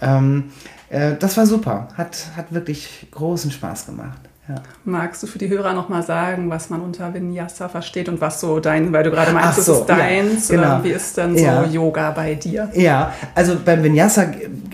ähm, 0.00 0.44
äh, 0.88 1.16
das 1.18 1.36
war 1.36 1.46
super, 1.46 1.88
hat, 1.96 2.28
hat 2.36 2.54
wirklich 2.54 3.08
großen 3.10 3.50
Spaß 3.50 3.86
gemacht. 3.86 4.20
Ja. 4.46 4.56
Magst 4.84 5.22
du 5.22 5.26
für 5.26 5.38
die 5.38 5.48
Hörer 5.48 5.72
nochmal 5.72 6.02
sagen, 6.02 6.50
was 6.50 6.68
man 6.68 6.82
unter 6.82 7.14
Vinyasa 7.14 7.70
versteht 7.70 8.10
und 8.10 8.20
was 8.20 8.40
so 8.42 8.60
dein, 8.60 8.92
weil 8.92 9.02
du 9.02 9.10
gerade 9.10 9.32
meinst, 9.32 9.64
so, 9.64 9.72
das 9.72 9.80
ist 9.80 9.86
deins, 9.88 10.48
ja, 10.50 10.56
genau. 10.56 10.84
wie 10.84 10.90
ist 10.90 11.16
denn 11.16 11.38
so 11.38 11.42
ja. 11.42 11.64
Yoga 11.64 12.10
bei 12.10 12.34
dir? 12.34 12.68
Ja, 12.74 13.14
also 13.34 13.56
beim 13.64 13.82
Vinyasa 13.82 14.26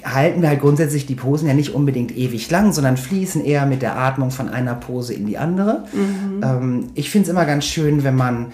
halten 0.05 0.43
wir 0.43 0.49
halt 0.49 0.61
grundsätzlich 0.61 1.07
die 1.07 1.15
Posen 1.15 1.47
ja 1.47 1.55
nicht 1.55 1.73
unbedingt 1.73 2.17
ewig 2.17 2.51
lang, 2.51 2.73
sondern 2.73 2.97
fließen 2.97 3.45
eher 3.45 3.65
mit 3.65 3.81
der 3.83 3.97
Atmung 3.97 4.33
von 4.33 4.49
einer 4.49 4.75
Pose 4.75 5.15
in 5.15 5.27
die 5.27 5.39
andere. 5.39 5.85
Mhm. 5.93 6.43
Ähm, 6.43 6.91
ich 6.95 7.11
finde 7.11 7.27
es 7.27 7.31
immer 7.31 7.45
ganz 7.45 7.65
schön, 7.65 8.03
wenn 8.03 8.17
man 8.17 8.53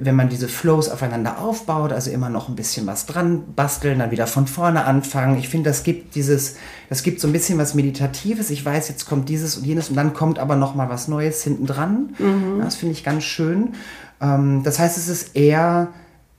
wenn 0.00 0.14
man 0.14 0.28
diese 0.28 0.48
Flows 0.48 0.88
aufeinander 0.88 1.38
aufbaut, 1.38 1.92
also 1.92 2.10
immer 2.10 2.28
noch 2.28 2.48
ein 2.48 2.56
bisschen 2.56 2.86
was 2.86 3.06
dran 3.06 3.54
basteln, 3.54 3.98
dann 3.98 4.10
wieder 4.10 4.26
von 4.26 4.46
vorne 4.46 4.84
anfangen. 4.84 5.38
Ich 5.38 5.48
finde, 5.48 5.70
das 5.70 5.82
gibt 5.82 6.14
dieses, 6.14 6.56
das 6.88 7.02
gibt 7.02 7.20
so 7.20 7.28
ein 7.28 7.32
bisschen 7.32 7.58
was 7.58 7.74
Meditatives. 7.74 8.50
Ich 8.50 8.64
weiß, 8.64 8.88
jetzt 8.88 9.06
kommt 9.06 9.28
dieses 9.28 9.56
und 9.56 9.64
jenes 9.64 9.90
und 9.90 9.96
dann 9.96 10.14
kommt 10.14 10.38
aber 10.38 10.56
noch 10.56 10.74
mal 10.74 10.88
was 10.88 11.08
Neues 11.08 11.42
hinten 11.42 11.66
dran. 11.66 12.14
Mhm. 12.18 12.60
Das 12.60 12.76
finde 12.76 12.92
ich 12.92 13.04
ganz 13.04 13.24
schön. 13.24 13.74
Ähm, 14.20 14.62
das 14.62 14.78
heißt, 14.78 14.96
es 14.96 15.08
ist 15.08 15.36
eher, 15.36 15.88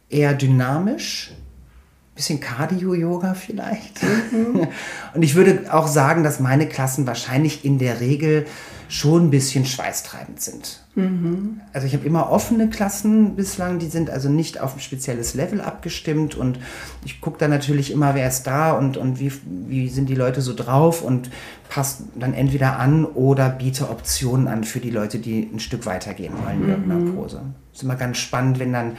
eher 0.10 0.34
dynamisch. 0.34 1.34
Bisschen 2.16 2.40
Cardio-Yoga 2.40 3.34
vielleicht. 3.34 4.04
Mhm. 4.04 4.68
Und 5.14 5.24
ich 5.24 5.36
würde 5.36 5.74
auch 5.74 5.88
sagen, 5.88 6.24
dass 6.24 6.40
meine 6.40 6.68
Klassen 6.68 7.08
wahrscheinlich 7.08 7.66
in 7.66 7.80
der 7.80 8.00
Regel 8.00 8.46
schon 8.94 9.26
ein 9.26 9.30
bisschen 9.32 9.66
schweißtreibend 9.66 10.40
sind. 10.40 10.84
Mhm. 10.94 11.62
Also 11.74 11.88
ich 11.88 11.96
habe 11.96 12.06
immer 12.06 12.30
offene 12.30 12.70
Klassen 12.70 13.36
bislang, 13.36 13.80
die 13.80 13.88
sind 13.88 14.12
also 14.12 14.30
nicht 14.30 14.60
auf 14.60 14.76
ein 14.76 14.80
spezielles 14.80 15.34
Level 15.34 15.62
abgestimmt 15.62 16.36
und 16.36 16.60
ich 17.04 17.20
gucke 17.20 17.40
dann 17.40 17.50
natürlich 17.50 17.90
immer, 17.90 18.14
wer 18.14 18.28
ist 18.28 18.44
da 18.44 18.74
und, 18.74 18.98
und 18.98 19.20
wie, 19.20 19.32
wie 19.68 19.90
sind 19.90 20.10
die 20.10 20.16
Leute 20.16 20.42
so 20.42 20.54
drauf 20.54 21.02
und 21.02 21.32
passe 21.70 22.04
dann 22.14 22.36
entweder 22.36 22.78
an 22.78 23.06
oder 23.06 23.50
biete 23.50 23.90
Optionen 23.90 24.48
an 24.48 24.64
für 24.64 24.80
die 24.80 24.92
Leute, 24.92 25.18
die 25.18 25.50
ein 25.52 25.60
Stück 25.60 25.88
weitergehen 25.88 26.34
wollen 26.46 26.64
in 26.64 26.70
irgendeiner 26.70 27.02
mhm. 27.02 27.16
Pose. 27.16 27.42
Es 27.72 27.80
ist 27.80 27.84
immer 27.84 27.96
ganz 27.96 28.20
spannend, 28.20 28.60
wenn 28.60 28.74
dann 28.74 28.98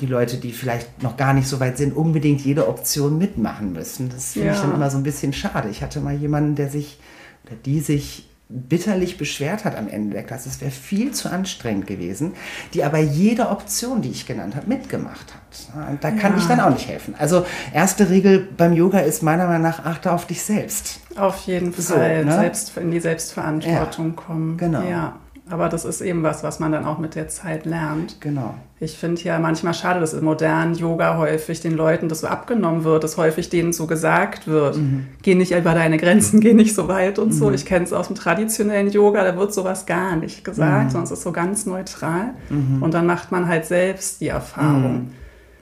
die 0.00 0.06
Leute, 0.06 0.36
die 0.36 0.52
vielleicht 0.52 1.02
noch 1.02 1.16
gar 1.16 1.32
nicht 1.32 1.48
so 1.48 1.60
weit 1.60 1.78
sind, 1.78 1.96
unbedingt 1.96 2.42
jede 2.42 2.68
Option 2.68 3.18
mitmachen 3.18 3.72
müssen. 3.72 4.10
Das 4.10 4.32
finde 4.32 4.48
ja. 4.48 4.54
ich 4.54 4.60
dann 4.60 4.74
immer 4.74 4.90
so 4.90 4.98
ein 4.98 5.02
bisschen 5.02 5.32
schade. 5.32 5.68
Ich 5.70 5.82
hatte 5.82 6.00
mal 6.00 6.14
jemanden, 6.14 6.54
der 6.54 6.68
sich 6.68 6.98
oder 7.46 7.56
die 7.64 7.80
sich 7.80 8.28
bitterlich 8.48 9.18
beschwert 9.18 9.64
hat 9.64 9.76
am 9.76 9.88
Ende 9.88 10.12
der 10.12 10.22
Klasse. 10.22 10.48
Es 10.48 10.60
wäre 10.60 10.70
viel 10.70 11.10
zu 11.10 11.30
anstrengend 11.30 11.88
gewesen, 11.88 12.34
die 12.74 12.84
aber 12.84 12.98
jede 12.98 13.48
Option, 13.48 14.02
die 14.02 14.10
ich 14.10 14.24
genannt 14.24 14.54
habe, 14.54 14.68
mitgemacht 14.68 15.34
hat. 15.34 15.88
Und 15.90 16.04
da 16.04 16.12
kann 16.12 16.32
ja. 16.32 16.38
ich 16.38 16.44
dann 16.46 16.60
auch 16.60 16.70
nicht 16.70 16.86
helfen. 16.86 17.14
Also 17.18 17.44
erste 17.72 18.08
Regel 18.08 18.46
beim 18.56 18.72
Yoga 18.72 19.00
ist 19.00 19.22
meiner 19.24 19.46
Meinung 19.46 19.62
nach, 19.62 19.84
achte 19.84 20.12
auf 20.12 20.26
dich 20.26 20.42
selbst. 20.42 21.00
Auf 21.16 21.46
jeden 21.46 21.72
Fall, 21.72 22.20
so, 22.20 22.24
ne? 22.28 22.36
selbst 22.36 22.76
in 22.76 22.92
die 22.92 23.00
Selbstverantwortung 23.00 24.14
ja. 24.16 24.22
kommen. 24.22 24.56
Genau. 24.58 24.82
Ja. 24.88 25.16
Aber 25.48 25.68
das 25.68 25.84
ist 25.84 26.00
eben 26.00 26.24
was, 26.24 26.42
was 26.42 26.58
man 26.58 26.72
dann 26.72 26.84
auch 26.84 26.98
mit 26.98 27.14
der 27.14 27.28
Zeit 27.28 27.66
lernt. 27.66 28.20
Genau. 28.20 28.54
Ich 28.80 28.98
finde 28.98 29.22
ja 29.22 29.38
manchmal 29.38 29.74
schade, 29.74 30.00
dass 30.00 30.12
im 30.12 30.24
modernen 30.24 30.74
Yoga 30.74 31.16
häufig 31.18 31.60
den 31.60 31.76
Leuten 31.76 32.08
das 32.08 32.20
so 32.20 32.26
abgenommen 32.26 32.82
wird, 32.82 33.04
dass 33.04 33.16
häufig 33.16 33.48
denen 33.48 33.72
so 33.72 33.86
gesagt 33.86 34.48
wird, 34.48 34.76
mhm. 34.76 35.06
geh 35.22 35.36
nicht 35.36 35.52
über 35.52 35.72
deine 35.72 35.98
Grenzen, 35.98 36.40
geh 36.40 36.52
nicht 36.52 36.74
so 36.74 36.88
weit 36.88 37.20
und 37.20 37.28
mhm. 37.28 37.32
so. 37.32 37.50
Ich 37.52 37.64
kenne 37.64 37.84
es 37.84 37.92
aus 37.92 38.08
dem 38.08 38.16
traditionellen 38.16 38.90
Yoga, 38.90 39.22
da 39.22 39.36
wird 39.36 39.54
sowas 39.54 39.86
gar 39.86 40.16
nicht 40.16 40.44
gesagt, 40.44 40.86
mhm. 40.86 40.90
sondern 40.90 41.04
es 41.04 41.12
ist 41.12 41.22
so 41.22 41.30
ganz 41.30 41.64
neutral. 41.64 42.34
Mhm. 42.50 42.82
Und 42.82 42.92
dann 42.92 43.06
macht 43.06 43.30
man 43.30 43.46
halt 43.46 43.66
selbst 43.66 44.20
die 44.20 44.28
Erfahrung, 44.28 45.12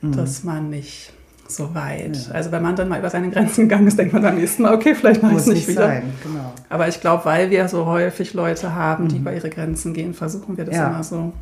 mhm. 0.01 0.09
Mhm. 0.09 0.17
dass 0.17 0.45
man 0.45 0.71
nicht 0.71 1.13
so 1.49 1.75
weit. 1.75 2.17
Ja. 2.17 2.35
Also 2.35 2.53
wenn 2.53 2.63
man 2.63 2.77
dann 2.77 2.89
mal 2.89 2.99
über 2.99 3.11
seine 3.11 3.31
Grenzen 3.31 3.69
gegangen 3.69 3.87
ist, 3.87 3.99
denkt 3.99 4.13
man 4.13 4.23
beim 4.23 4.37
nächsten 4.37 4.63
Mal, 4.63 4.75
okay, 4.75 4.95
vielleicht 4.95 5.23
mache 5.23 5.35
ich 5.35 5.41
es 5.41 5.47
nicht, 5.47 5.69
wieder. 5.69 5.87
Sein. 5.87 6.13
Genau. 6.23 6.53
Aber 6.69 6.89
ich 6.89 7.01
glaube, 7.01 7.25
weil 7.25 7.51
wir 7.51 7.69
so 7.69 7.87
häufig 7.87 8.35
Leute 8.35 8.75
haben, 8.75 9.09
die 9.09 9.17
mhm. 9.17 9.21
über 9.23 9.35
ihre 9.35 9.51
Grenzen 9.51 9.95
gehen, 9.95 10.15
versuchen 10.15 10.57
wir 10.57 10.65
das 10.65 10.77
ja. 10.77 10.89
immer 10.89 11.05
so 11.05 11.33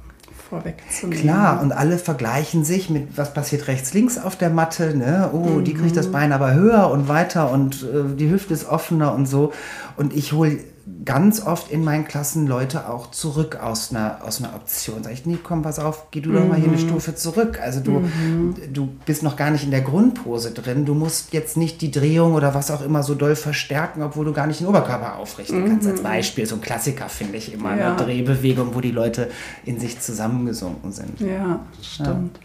vorwegzunehmen. 0.53 1.23
Klar, 1.23 1.63
und 1.63 1.73
alle 1.73 1.97
vergleichen 1.97 2.65
sich 2.65 2.91
mit, 2.91 3.17
was 3.17 3.33
passiert 3.33 3.69
rechts, 3.69 3.95
links 3.95 4.19
auf 4.19 4.37
der 4.37 4.51
Matte. 4.51 4.97
Ne? 4.97 5.31
Oh, 5.33 5.39
mhm. 5.39 5.65
die 5.65 5.75
kriegt 5.75 5.97
das 5.97 6.13
Bein 6.13 6.33
aber 6.33 6.53
höher 6.53 6.91
und 6.91 7.09
weiter 7.09 7.51
und 7.51 7.83
äh, 7.83 8.15
die 8.17 8.31
Hüfte 8.31 8.53
ist 8.53 8.69
offener 8.69 9.15
und 9.15 9.27
so. 9.27 9.53
Und 9.97 10.15
ich 10.15 10.33
hole 10.33 10.59
ganz 11.05 11.45
oft 11.45 11.71
in 11.71 11.85
meinen 11.85 12.05
Klassen 12.05 12.47
Leute 12.47 12.89
auch 12.89 13.11
zurück 13.11 13.59
aus 13.63 13.91
einer, 13.91 14.19
aus 14.25 14.43
einer 14.43 14.55
Option. 14.55 15.03
Sag 15.05 15.13
ich, 15.13 15.27
nee, 15.27 15.39
komm, 15.43 15.63
pass 15.63 15.79
auf, 15.79 16.11
geh 16.11 16.21
du 16.21 16.31
mhm. 16.31 16.35
doch 16.35 16.49
mal 16.49 16.57
hier 16.57 16.69
eine 16.69 16.77
mhm. 16.77 16.89
Stufe 16.89 17.15
zurück. 17.15 17.61
Also 17.63 17.81
du, 17.81 18.01
mhm. 18.01 18.55
du 18.73 18.89
bist 19.07 19.23
noch 19.23 19.37
gar 19.37 19.51
nicht 19.51 19.65
in 19.65 19.71
der 19.71 19.83
Grundpose 19.83 20.51
drin. 20.53 20.85
Du 20.85 20.95
musst 20.95 21.33
jetzt 21.33 21.57
nicht 21.57 21.81
die 21.83 21.91
Drehung 21.91 22.35
oder 22.35 22.55
was 22.55 22.71
auch 22.71 22.83
immer 22.83 23.03
so 23.03 23.15
doll 23.15 23.37
verstärken, 23.37 24.03
obwohl 24.03 24.25
du 24.25 24.33
gar 24.33 24.47
nicht 24.47 24.61
den 24.61 24.67
Oberkörper 24.67 25.17
aufrichten 25.17 25.63
mhm. 25.63 25.69
kannst. 25.69 25.89
Als 25.89 26.03
Beispiel, 26.03 26.47
so 26.47 26.57
ein 26.57 26.61
Klassiker 26.61 27.09
finde 27.09 27.39
ich 27.39 27.53
immer, 27.53 27.77
ja. 27.77 27.95
eine 27.95 28.05
Drehbewegung, 28.05 28.75
wo 28.75 28.81
die 28.81 28.91
Leute 28.91 29.31
in 29.65 29.79
sich 29.79 30.01
zusammengesunken 30.01 30.91
sind. 30.93 31.21
Ja, 31.21 31.61
stimmt. 31.81 32.39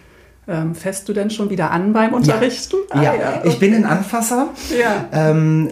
Ja. 0.48 0.62
Ähm, 0.62 0.76
fässt 0.76 1.10
du 1.10 1.14
denn 1.14 1.30
schon 1.30 1.50
wieder 1.50 1.72
an 1.72 1.92
beim 1.92 2.14
Unterrichten? 2.14 2.78
Ja, 2.94 3.00
ah, 3.00 3.04
ja. 3.04 3.16
ja. 3.16 3.46
ich 3.46 3.60
bin 3.60 3.74
ein 3.74 3.84
Anfasser. 3.84 4.50
Ja. 4.80 5.06
Ähm, 5.12 5.72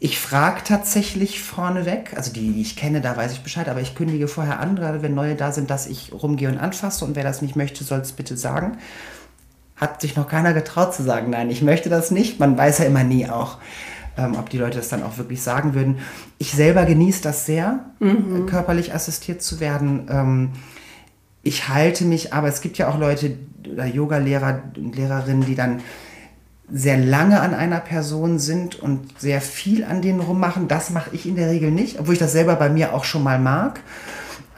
ich 0.00 0.20
frage 0.20 0.60
tatsächlich 0.64 1.42
vorneweg, 1.42 2.16
also 2.16 2.32
die, 2.32 2.52
die 2.52 2.60
ich 2.60 2.76
kenne, 2.76 3.00
da 3.00 3.16
weiß 3.16 3.32
ich 3.32 3.40
Bescheid, 3.40 3.68
aber 3.68 3.80
ich 3.80 3.96
kündige 3.96 4.28
vorher 4.28 4.60
an, 4.60 4.76
gerade 4.76 5.02
wenn 5.02 5.14
neue 5.14 5.34
da 5.34 5.50
sind, 5.50 5.70
dass 5.70 5.88
ich 5.88 6.12
rumgehe 6.12 6.48
und 6.48 6.58
anfasse 6.58 7.04
und 7.04 7.16
wer 7.16 7.24
das 7.24 7.42
nicht 7.42 7.56
möchte, 7.56 7.82
soll 7.82 8.00
es 8.00 8.12
bitte 8.12 8.36
sagen. 8.36 8.78
Hat 9.74 10.00
sich 10.00 10.14
noch 10.14 10.28
keiner 10.28 10.52
getraut 10.52 10.94
zu 10.94 11.02
sagen, 11.02 11.30
nein, 11.30 11.50
ich 11.50 11.62
möchte 11.62 11.88
das 11.88 12.10
nicht. 12.12 12.38
Man 12.38 12.56
weiß 12.56 12.78
ja 12.78 12.84
immer 12.84 13.02
nie 13.02 13.28
auch, 13.28 13.58
ähm, 14.16 14.36
ob 14.36 14.50
die 14.50 14.58
Leute 14.58 14.78
das 14.78 14.88
dann 14.88 15.02
auch 15.02 15.18
wirklich 15.18 15.42
sagen 15.42 15.74
würden. 15.74 15.98
Ich 16.38 16.52
selber 16.52 16.84
genieße 16.84 17.22
das 17.22 17.44
sehr, 17.46 17.80
mhm. 17.98 18.46
körperlich 18.46 18.94
assistiert 18.94 19.42
zu 19.42 19.58
werden. 19.58 20.06
Ähm, 20.10 20.50
ich 21.42 21.68
halte 21.68 22.04
mich, 22.04 22.32
aber 22.32 22.46
es 22.46 22.60
gibt 22.60 22.78
ja 22.78 22.88
auch 22.88 22.98
Leute 22.98 23.36
oder 23.72 23.86
Yoga-Lehrer 23.86 24.62
und 24.76 24.94
Lehrerinnen, 24.94 25.44
die 25.44 25.54
dann 25.56 25.80
sehr 26.70 26.98
lange 26.98 27.40
an 27.40 27.54
einer 27.54 27.80
Person 27.80 28.38
sind 28.38 28.76
und 28.76 29.18
sehr 29.18 29.40
viel 29.40 29.84
an 29.84 30.02
denen 30.02 30.20
rummachen. 30.20 30.68
Das 30.68 30.90
mache 30.90 31.10
ich 31.12 31.26
in 31.26 31.36
der 31.36 31.50
Regel 31.50 31.70
nicht, 31.70 31.98
obwohl 31.98 32.14
ich 32.14 32.20
das 32.20 32.32
selber 32.32 32.56
bei 32.56 32.68
mir 32.68 32.94
auch 32.94 33.04
schon 33.04 33.22
mal 33.22 33.38
mag. 33.38 33.80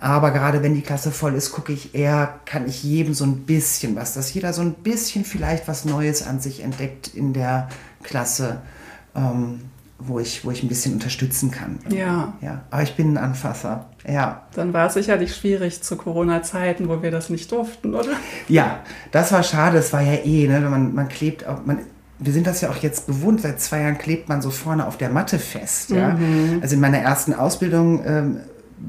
Aber 0.00 0.30
gerade 0.30 0.62
wenn 0.62 0.74
die 0.74 0.80
Klasse 0.80 1.10
voll 1.10 1.34
ist, 1.34 1.52
gucke 1.52 1.72
ich 1.72 1.94
eher, 1.94 2.40
kann 2.46 2.66
ich 2.66 2.82
jedem 2.82 3.12
so 3.12 3.24
ein 3.24 3.40
bisschen 3.40 3.96
was, 3.96 4.14
dass 4.14 4.32
jeder 4.32 4.52
so 4.52 4.62
ein 4.62 4.72
bisschen 4.72 5.24
vielleicht 5.24 5.68
was 5.68 5.84
Neues 5.84 6.26
an 6.26 6.40
sich 6.40 6.62
entdeckt 6.62 7.08
in 7.08 7.34
der 7.34 7.68
Klasse, 8.02 8.62
ähm, 9.14 9.60
wo, 9.98 10.18
ich, 10.18 10.44
wo 10.44 10.50
ich 10.50 10.62
ein 10.62 10.68
bisschen 10.68 10.94
unterstützen 10.94 11.50
kann. 11.50 11.80
Ja. 11.90 12.32
ja. 12.40 12.62
Aber 12.70 12.82
ich 12.82 12.96
bin 12.96 13.12
ein 13.12 13.18
Anfasser. 13.18 13.90
Ja. 14.08 14.46
Dann 14.54 14.72
war 14.72 14.86
es 14.86 14.94
sicherlich 14.94 15.36
schwierig 15.36 15.82
zu 15.82 15.96
Corona-Zeiten, 15.96 16.88
wo 16.88 17.02
wir 17.02 17.10
das 17.10 17.28
nicht 17.28 17.52
durften, 17.52 17.94
oder? 17.94 18.12
Ja, 18.48 18.80
das 19.12 19.32
war 19.32 19.42
schade. 19.42 19.76
Es 19.76 19.92
war 19.92 20.00
ja 20.00 20.14
eh, 20.24 20.48
ne? 20.48 20.60
man, 20.60 20.94
man 20.94 21.08
klebt, 21.10 21.46
auch, 21.46 21.66
man 21.66 21.80
wir 22.20 22.32
sind 22.32 22.46
das 22.46 22.60
ja 22.60 22.70
auch 22.70 22.76
jetzt 22.76 23.06
gewohnt, 23.06 23.40
seit 23.40 23.60
zwei 23.60 23.80
Jahren 23.80 23.98
klebt 23.98 24.28
man 24.28 24.42
so 24.42 24.50
vorne 24.50 24.86
auf 24.86 24.98
der 24.98 25.08
Matte 25.08 25.38
fest. 25.38 25.90
Ja? 25.90 26.10
Mhm. 26.10 26.58
Also 26.60 26.74
in 26.74 26.80
meiner 26.80 26.98
ersten 26.98 27.34
Ausbildung 27.34 28.02
ähm, 28.04 28.40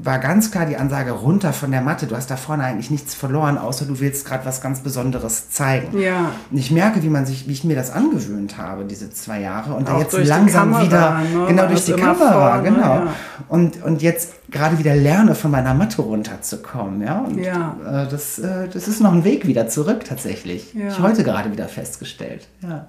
war 0.02 0.18
ganz 0.18 0.50
klar 0.50 0.66
die 0.66 0.76
Ansage 0.76 1.12
runter 1.12 1.52
von 1.52 1.70
der 1.70 1.82
Matte. 1.82 2.06
Du 2.06 2.16
hast 2.16 2.30
da 2.30 2.36
vorne 2.36 2.64
eigentlich 2.64 2.90
nichts 2.90 3.14
verloren, 3.14 3.58
außer 3.58 3.84
du 3.84 4.00
willst 4.00 4.26
gerade 4.26 4.44
was 4.44 4.60
ganz 4.60 4.80
Besonderes 4.80 5.50
zeigen. 5.50 5.98
Ja. 5.98 6.32
Und 6.50 6.58
ich 6.58 6.70
merke, 6.70 7.02
wie 7.02 7.08
man 7.08 7.26
sich, 7.26 7.46
wie 7.46 7.52
ich 7.52 7.64
mir 7.64 7.76
das 7.76 7.90
angewöhnt 7.90 8.56
habe, 8.56 8.84
diese 8.84 9.10
zwei 9.10 9.40
Jahre. 9.40 9.74
Und 9.74 9.88
da 9.88 9.98
jetzt 9.98 10.16
langsam 10.16 10.72
Kamera, 10.72 10.86
wieder, 10.86 11.18
ne? 11.40 11.46
genau 11.46 11.66
durch 11.66 11.84
die 11.84 11.92
Kamera, 11.92 12.54
vorne, 12.54 12.70
genau. 12.70 12.94
Ja. 12.94 13.14
Und, 13.48 13.82
und 13.82 14.02
jetzt 14.02 14.32
gerade 14.50 14.78
wieder 14.78 14.94
lerne, 14.94 15.34
von 15.34 15.50
meiner 15.50 15.74
Matte 15.74 16.00
runterzukommen. 16.00 17.02
Ja, 17.02 17.18
und 17.20 17.38
ja. 17.38 17.76
Äh, 17.86 18.08
das, 18.08 18.38
äh, 18.38 18.68
das 18.68 18.88
ist 18.88 19.00
noch 19.00 19.12
ein 19.12 19.24
Weg 19.24 19.46
wieder 19.46 19.68
zurück 19.68 20.04
tatsächlich. 20.06 20.72
Ja. 20.74 20.88
Ich 20.88 21.00
heute 21.00 21.22
gerade 21.22 21.52
wieder 21.52 21.68
festgestellt. 21.68 22.48
Ja. 22.62 22.86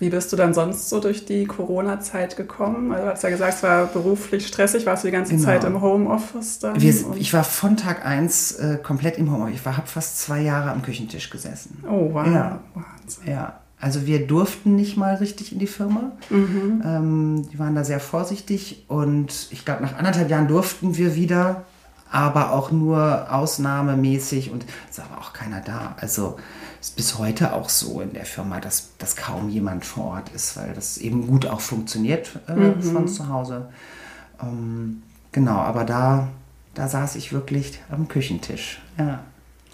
Wie 0.00 0.08
bist 0.08 0.32
du 0.32 0.36
dann 0.36 0.54
sonst 0.54 0.88
so 0.88 0.98
durch 0.98 1.26
die 1.26 1.44
Corona-Zeit 1.44 2.36
gekommen? 2.36 2.90
Also, 2.90 3.04
du 3.04 3.12
hast 3.12 3.22
ja 3.22 3.28
gesagt, 3.28 3.54
es 3.54 3.62
war 3.62 3.86
beruflich 3.86 4.46
stressig. 4.46 4.86
Warst 4.86 5.04
du 5.04 5.08
die 5.08 5.12
ganze 5.12 5.34
genau. 5.34 5.44
Zeit 5.44 5.62
im 5.64 5.82
Homeoffice 5.82 6.58
dann? 6.58 6.80
Wir, 6.80 6.94
ich 7.16 7.34
war 7.34 7.44
von 7.44 7.76
Tag 7.76 8.06
1 8.06 8.52
äh, 8.52 8.78
komplett 8.82 9.18
im 9.18 9.30
Homeoffice. 9.30 9.60
Ich 9.60 9.66
habe 9.66 9.86
fast 9.86 10.18
zwei 10.18 10.40
Jahre 10.40 10.70
am 10.70 10.80
Küchentisch 10.80 11.28
gesessen. 11.28 11.84
Oh, 11.86 12.14
wow. 12.14 12.26
Ja. 12.26 12.60
Wahnsinn. 12.74 13.30
Ja. 13.30 13.60
Also 13.78 14.06
wir 14.06 14.26
durften 14.26 14.74
nicht 14.74 14.96
mal 14.96 15.14
richtig 15.16 15.52
in 15.52 15.58
die 15.58 15.66
Firma. 15.66 16.12
Mhm. 16.28 16.82
Ähm, 16.84 17.48
die 17.52 17.58
waren 17.58 17.74
da 17.74 17.84
sehr 17.84 18.00
vorsichtig 18.00 18.84
und 18.88 19.48
ich 19.50 19.64
glaube, 19.64 19.82
nach 19.82 19.96
anderthalb 19.96 20.30
Jahren 20.30 20.48
durften 20.48 20.96
wir 20.98 21.14
wieder, 21.14 21.64
aber 22.10 22.52
auch 22.52 22.70
nur 22.70 23.32
ausnahmemäßig 23.32 24.50
und 24.50 24.66
es 24.90 24.98
war 24.98 25.06
aber 25.10 25.20
auch 25.22 25.32
keiner 25.32 25.60
da. 25.60 25.94
Also 25.98 26.36
ist 26.80 26.96
bis 26.96 27.18
heute 27.18 27.52
auch 27.52 27.68
so 27.68 28.00
in 28.00 28.14
der 28.14 28.24
Firma, 28.24 28.60
dass, 28.60 28.96
dass 28.98 29.16
kaum 29.16 29.50
jemand 29.50 29.84
vor 29.84 30.04
Ort 30.06 30.30
ist, 30.30 30.56
weil 30.56 30.72
das 30.74 30.98
eben 30.98 31.26
gut 31.26 31.46
auch 31.46 31.60
funktioniert 31.60 32.38
äh, 32.48 32.54
mhm. 32.54 32.82
von 32.82 33.08
zu 33.08 33.28
Hause. 33.28 33.68
Ähm, 34.42 35.02
genau, 35.32 35.56
aber 35.56 35.84
da, 35.84 36.28
da 36.74 36.88
saß 36.88 37.16
ich 37.16 37.32
wirklich 37.32 37.80
am 37.90 38.08
Küchentisch. 38.08 38.80
Ja. 38.98 39.20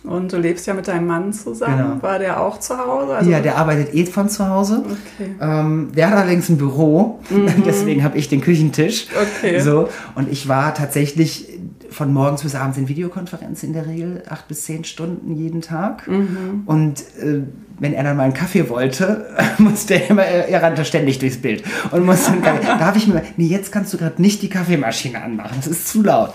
Und 0.07 0.33
du 0.33 0.39
lebst 0.39 0.67
ja 0.67 0.75
mit 0.75 0.89
deinem 0.89 1.07
Mann 1.07 1.33
zusammen. 1.33 1.77
Genau. 1.77 2.03
War 2.03 2.19
der 2.19 2.41
auch 2.41 2.61
zu 2.61 2.79
Hause? 2.79 3.15
Also 3.15 3.31
ja, 3.31 3.41
der 3.41 3.57
arbeitet 3.57 3.95
eh 3.95 4.07
von 4.07 4.29
zu 4.29 4.49
Hause. 4.49 4.85
Okay. 4.85 5.35
Ähm, 5.41 5.91
der 5.95 6.11
hat 6.11 6.19
allerdings 6.19 6.49
ein 6.49 6.59
Büro, 6.59 7.21
mhm. 7.29 7.63
deswegen 7.67 8.05
habe 8.05 8.17
ich 8.17 8.29
den 8.29 8.41
Küchentisch. 8.41 9.09
Okay. 9.39 9.61
So. 9.61 9.89
Und 10.15 10.31
ich 10.31 10.49
war 10.49 10.75
tatsächlich 10.75 11.57
von 11.91 12.13
morgens 12.13 12.43
bis 12.43 12.55
abends 12.55 12.79
in 12.79 12.89
Videokonferenzen 12.89 13.69
in 13.69 13.73
der 13.73 13.87
Regel, 13.87 14.23
acht 14.29 14.49
bis 14.49 14.65
zehn 14.65 14.85
Stunden 14.85 15.35
jeden 15.35 15.63
Tag. 15.63 16.07
Mhm. 16.07 16.63
Und 16.67 17.01
äh, 17.21 17.43
wenn 17.79 17.95
er 17.95 18.05
dann 18.05 18.17
mal 18.17 18.25
einen 18.25 18.35
Kaffee 18.35 18.69
wollte, 18.69 19.27
musste 19.59 19.95
er 19.95 20.11
immer, 20.11 20.25
er 20.25 20.63
rannte 20.63 20.85
ständig 20.85 21.19
durchs 21.19 21.39
Bild 21.39 21.65
und 21.91 22.05
musste 22.05 22.33
dann, 22.43 22.61
da 22.63 22.81
habe 22.81 22.99
ich 22.99 23.07
mir, 23.07 23.23
nee, 23.37 23.47
jetzt 23.47 23.73
kannst 23.73 23.93
du 23.93 23.99
gerade 23.99 24.21
nicht 24.21 24.43
die 24.43 24.49
Kaffeemaschine 24.49 25.23
anmachen, 25.23 25.57
das 25.57 25.67
ist 25.67 25.89
zu 25.89 26.03
laut. 26.03 26.35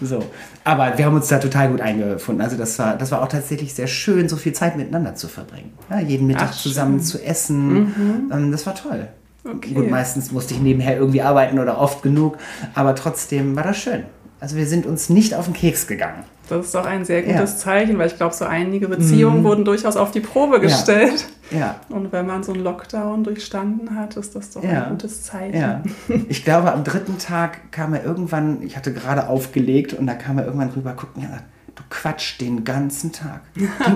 So. 0.00 0.24
Aber 0.64 0.96
wir 0.96 1.06
haben 1.06 1.16
uns 1.16 1.28
da 1.28 1.38
total 1.38 1.70
gut 1.70 1.80
eingefunden. 1.80 2.42
Also 2.42 2.56
das 2.56 2.78
war, 2.78 2.96
das 2.96 3.10
war 3.10 3.22
auch 3.22 3.28
tatsächlich 3.28 3.74
sehr 3.74 3.88
schön, 3.88 4.28
so 4.28 4.36
viel 4.36 4.52
Zeit 4.52 4.76
miteinander 4.76 5.14
zu 5.14 5.28
verbringen. 5.28 5.72
Ja, 5.90 6.00
jeden 6.00 6.26
Mittag 6.26 6.50
Ach, 6.52 6.56
zusammen 6.56 6.98
schön. 6.98 7.04
zu 7.04 7.24
essen. 7.24 7.72
Mhm. 7.74 8.32
Ähm, 8.32 8.52
das 8.52 8.66
war 8.66 8.74
toll. 8.74 9.08
Okay. 9.44 9.74
Gut, 9.74 9.90
meistens 9.90 10.30
musste 10.30 10.54
ich 10.54 10.60
nebenher 10.60 10.96
irgendwie 10.96 11.22
arbeiten 11.22 11.58
oder 11.58 11.78
oft 11.78 12.02
genug, 12.02 12.38
aber 12.74 12.94
trotzdem 12.94 13.56
war 13.56 13.64
das 13.64 13.76
schön. 13.76 14.04
Also 14.42 14.56
wir 14.56 14.66
sind 14.66 14.86
uns 14.86 15.08
nicht 15.08 15.36
auf 15.36 15.44
den 15.44 15.54
Keks 15.54 15.86
gegangen. 15.86 16.24
Das 16.48 16.66
ist 16.66 16.74
doch 16.74 16.84
ein 16.84 17.04
sehr 17.04 17.22
gutes 17.22 17.52
ja. 17.52 17.56
Zeichen, 17.56 17.96
weil 17.96 18.08
ich 18.08 18.16
glaube, 18.16 18.34
so 18.34 18.44
einige 18.44 18.88
Beziehungen 18.88 19.42
mhm. 19.42 19.44
wurden 19.44 19.64
durchaus 19.64 19.96
auf 19.96 20.10
die 20.10 20.18
Probe 20.18 20.58
gestellt. 20.58 21.26
Ja. 21.52 21.58
ja. 21.58 21.80
Und 21.90 22.10
wenn 22.10 22.26
man 22.26 22.42
so 22.42 22.52
einen 22.52 22.64
Lockdown 22.64 23.22
durchstanden 23.22 23.94
hat, 23.94 24.16
ist 24.16 24.34
das 24.34 24.50
doch 24.50 24.64
ja. 24.64 24.82
ein 24.82 24.90
gutes 24.90 25.22
Zeichen. 25.22 25.56
Ja. 25.56 25.82
Ich 26.28 26.44
glaube, 26.44 26.72
am 26.72 26.82
dritten 26.82 27.18
Tag 27.18 27.70
kam 27.70 27.94
er 27.94 28.04
irgendwann, 28.04 28.62
ich 28.62 28.76
hatte 28.76 28.92
gerade 28.92 29.28
aufgelegt 29.28 29.92
und 29.94 30.08
da 30.08 30.14
kam 30.14 30.38
er 30.38 30.46
irgendwann 30.46 30.70
rüber, 30.70 30.94
guck 30.96 31.16
mir 31.16 31.28
an, 31.28 31.42
du 31.76 31.84
quatschst 31.88 32.40
den 32.40 32.64
ganzen 32.64 33.12
Tag. 33.12 33.42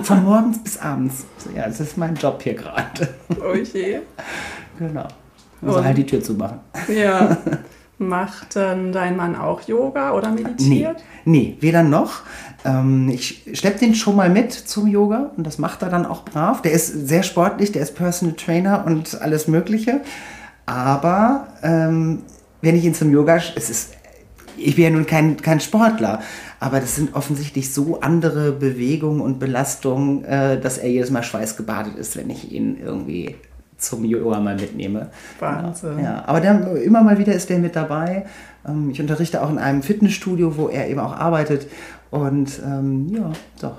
Von 0.04 0.22
morgens 0.24 0.62
bis 0.62 0.78
abends. 0.78 1.26
Ja, 1.56 1.66
das 1.66 1.80
ist 1.80 1.98
mein 1.98 2.14
Job 2.14 2.40
hier 2.40 2.54
gerade. 2.54 3.08
Oh 3.30 3.56
je. 3.56 3.98
Genau. 4.78 5.08
Muss 5.60 5.82
halt 5.82 5.98
die 5.98 6.06
Tür 6.06 6.22
zumachen. 6.22 6.60
Ja. 6.86 7.36
Macht 7.98 8.56
dann 8.56 8.92
dein 8.92 9.16
Mann 9.16 9.36
auch 9.36 9.62
Yoga 9.62 10.12
oder 10.12 10.30
meditiert? 10.30 11.02
Nee, 11.24 11.52
nee 11.54 11.56
weder 11.60 11.82
noch. 11.82 12.22
Ähm, 12.64 13.08
ich 13.08 13.44
schleppe 13.54 13.78
den 13.78 13.94
schon 13.94 14.16
mal 14.16 14.28
mit 14.28 14.52
zum 14.52 14.86
Yoga 14.86 15.30
und 15.36 15.46
das 15.46 15.58
macht 15.58 15.80
er 15.80 15.88
dann 15.88 16.04
auch 16.04 16.24
brav. 16.24 16.60
Der 16.60 16.72
ist 16.72 16.88
sehr 17.08 17.22
sportlich, 17.22 17.72
der 17.72 17.82
ist 17.82 17.94
Personal 17.94 18.36
Trainer 18.36 18.84
und 18.86 19.20
alles 19.22 19.48
Mögliche. 19.48 20.02
Aber 20.66 21.46
ähm, 21.62 22.24
wenn 22.60 22.76
ich 22.76 22.84
ihn 22.84 22.94
zum 22.94 23.12
Yoga, 23.12 23.36
es 23.36 23.70
ist, 23.70 23.94
ich 24.58 24.76
bin 24.76 24.84
ja 24.84 24.90
nun 24.90 25.06
kein, 25.06 25.38
kein 25.38 25.60
Sportler, 25.60 26.20
aber 26.60 26.80
das 26.80 26.96
sind 26.96 27.14
offensichtlich 27.14 27.72
so 27.72 28.00
andere 28.00 28.52
Bewegungen 28.52 29.20
und 29.22 29.38
Belastungen, 29.38 30.24
äh, 30.24 30.60
dass 30.60 30.76
er 30.76 30.90
jedes 30.90 31.10
Mal 31.10 31.22
schweißgebadet 31.22 31.96
ist, 31.96 32.16
wenn 32.16 32.28
ich 32.28 32.52
ihn 32.52 32.78
irgendwie 32.78 33.36
zum 33.78 34.04
Yoga 34.04 34.40
mal 34.40 34.56
mitnehme. 34.56 35.10
Wahnsinn. 35.38 35.98
Ja, 36.02 36.24
aber 36.26 36.40
der, 36.40 36.76
immer 36.82 37.02
mal 37.02 37.18
wieder 37.18 37.32
ist 37.32 37.50
der 37.50 37.58
mit 37.58 37.76
dabei. 37.76 38.26
Ähm, 38.66 38.90
ich 38.90 39.00
unterrichte 39.00 39.42
auch 39.42 39.50
in 39.50 39.58
einem 39.58 39.82
Fitnessstudio, 39.82 40.56
wo 40.56 40.68
er 40.68 40.88
eben 40.88 41.00
auch 41.00 41.14
arbeitet. 41.16 41.68
Und 42.10 42.60
ähm, 42.64 43.08
ja, 43.10 43.30
doch. 43.60 43.76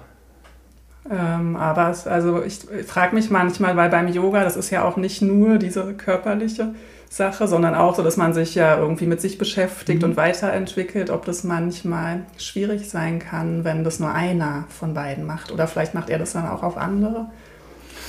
Ähm, 1.10 1.56
aber 1.56 1.90
es, 1.90 2.06
also 2.06 2.44
ich, 2.44 2.60
ich 2.72 2.86
frage 2.86 3.16
mich 3.16 3.30
manchmal, 3.30 3.78
weil 3.78 3.90
beim 3.90 4.08
Yoga, 4.08 4.44
das 4.44 4.58
ist 4.58 4.70
ja 4.70 4.84
auch 4.84 4.98
nicht 4.98 5.22
nur 5.22 5.58
diese 5.58 5.94
körperliche 5.94 6.74
Sache, 7.10 7.48
sondern 7.48 7.74
auch 7.74 7.96
so, 7.96 8.04
dass 8.04 8.18
man 8.18 8.34
sich 8.34 8.56
ja 8.56 8.78
irgendwie 8.78 9.06
mit 9.06 9.22
sich 9.22 9.38
beschäftigt 9.38 10.02
mhm. 10.02 10.10
und 10.10 10.18
weiterentwickelt, 10.18 11.10
ob 11.10 11.26
das 11.26 11.46
manchmal 11.46 12.24
schwierig 12.38 12.90
sein 12.90 13.20
kann, 13.20 13.64
wenn 13.64 13.86
das 13.86 14.00
nur 14.00 14.12
einer 14.14 14.66
von 14.70 14.94
beiden 14.94 15.26
macht. 15.26 15.52
Oder 15.52 15.68
vielleicht 15.68 15.94
macht 15.94 16.10
er 16.10 16.20
das 16.20 16.34
dann 16.34 16.48
auch 16.48 16.64
auf 16.64 16.78
andere 16.78 17.28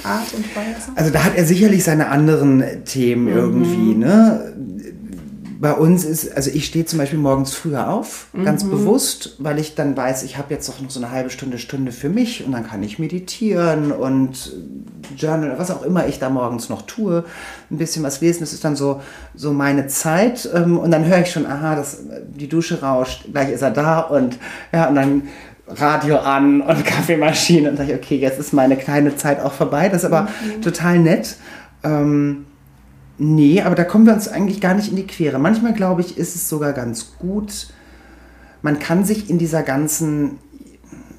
Art 0.04 0.32
und 0.34 0.44
Weise. 0.56 0.92
Also 0.94 1.10
da 1.10 1.24
hat 1.24 1.36
er 1.36 1.44
sicherlich 1.44 1.84
seine 1.84 2.08
anderen 2.08 2.84
Themen 2.84 3.24
mhm. 3.24 3.36
irgendwie, 3.36 3.94
ne? 3.94 4.54
bei 5.60 5.72
uns 5.72 6.04
ist, 6.04 6.36
also 6.36 6.50
ich 6.50 6.66
stehe 6.66 6.84
zum 6.84 6.98
Beispiel 6.98 7.18
morgens 7.18 7.52
früher 7.52 7.88
auf, 7.88 8.28
mhm. 8.32 8.44
ganz 8.44 8.62
bewusst, 8.62 9.36
weil 9.38 9.58
ich 9.58 9.74
dann 9.74 9.96
weiß, 9.96 10.22
ich 10.22 10.38
habe 10.38 10.54
jetzt 10.54 10.68
doch 10.68 10.80
noch 10.80 10.90
so 10.90 11.00
eine 11.00 11.10
halbe 11.10 11.30
Stunde, 11.30 11.58
Stunde 11.58 11.90
für 11.90 12.08
mich 12.08 12.44
und 12.44 12.52
dann 12.52 12.66
kann 12.66 12.82
ich 12.82 12.98
meditieren 12.98 13.90
und 13.90 14.52
Journal, 15.16 15.58
was 15.58 15.70
auch 15.70 15.82
immer 15.82 16.06
ich 16.06 16.20
da 16.20 16.30
morgens 16.30 16.68
noch 16.68 16.82
tue, 16.82 17.24
ein 17.70 17.78
bisschen 17.78 18.04
was 18.04 18.20
lesen. 18.20 18.40
Das 18.40 18.52
ist 18.52 18.64
dann 18.64 18.76
so, 18.76 19.00
so 19.34 19.52
meine 19.52 19.88
Zeit 19.88 20.48
ähm, 20.54 20.78
und 20.78 20.92
dann 20.92 21.04
höre 21.06 21.22
ich 21.22 21.32
schon, 21.32 21.46
aha, 21.46 21.74
das, 21.74 22.02
die 22.28 22.48
Dusche 22.48 22.80
rauscht, 22.80 23.26
gleich 23.32 23.50
ist 23.50 23.62
er 23.62 23.72
da 23.72 24.00
und 24.00 24.38
ja, 24.72 24.88
und 24.88 24.94
dann 24.94 25.22
Radio 25.68 26.18
an 26.18 26.60
und 26.60 26.84
Kaffeemaschine 26.84 27.70
und 27.70 27.76
sage 27.76 27.92
ich, 27.92 27.98
okay, 27.98 28.16
jetzt 28.16 28.38
ist 28.38 28.52
meine 28.52 28.76
kleine 28.76 29.16
Zeit 29.16 29.40
auch 29.40 29.52
vorbei. 29.52 29.88
Das 29.88 30.02
ist 30.02 30.06
aber 30.06 30.22
mhm. 30.22 30.62
total 30.62 30.98
nett. 30.98 31.36
Ähm, 31.82 32.46
Nee, 33.18 33.62
aber 33.62 33.74
da 33.74 33.82
kommen 33.82 34.06
wir 34.06 34.14
uns 34.14 34.28
eigentlich 34.28 34.60
gar 34.60 34.74
nicht 34.74 34.90
in 34.90 34.96
die 34.96 35.06
Quere. 35.06 35.40
Manchmal, 35.40 35.74
glaube 35.74 36.00
ich, 36.02 36.16
ist 36.16 36.36
es 36.36 36.48
sogar 36.48 36.72
ganz 36.72 37.16
gut. 37.18 37.66
Man 38.62 38.78
kann 38.78 39.04
sich 39.04 39.28
in 39.28 39.38
dieser 39.38 39.64
ganzen, 39.64 40.38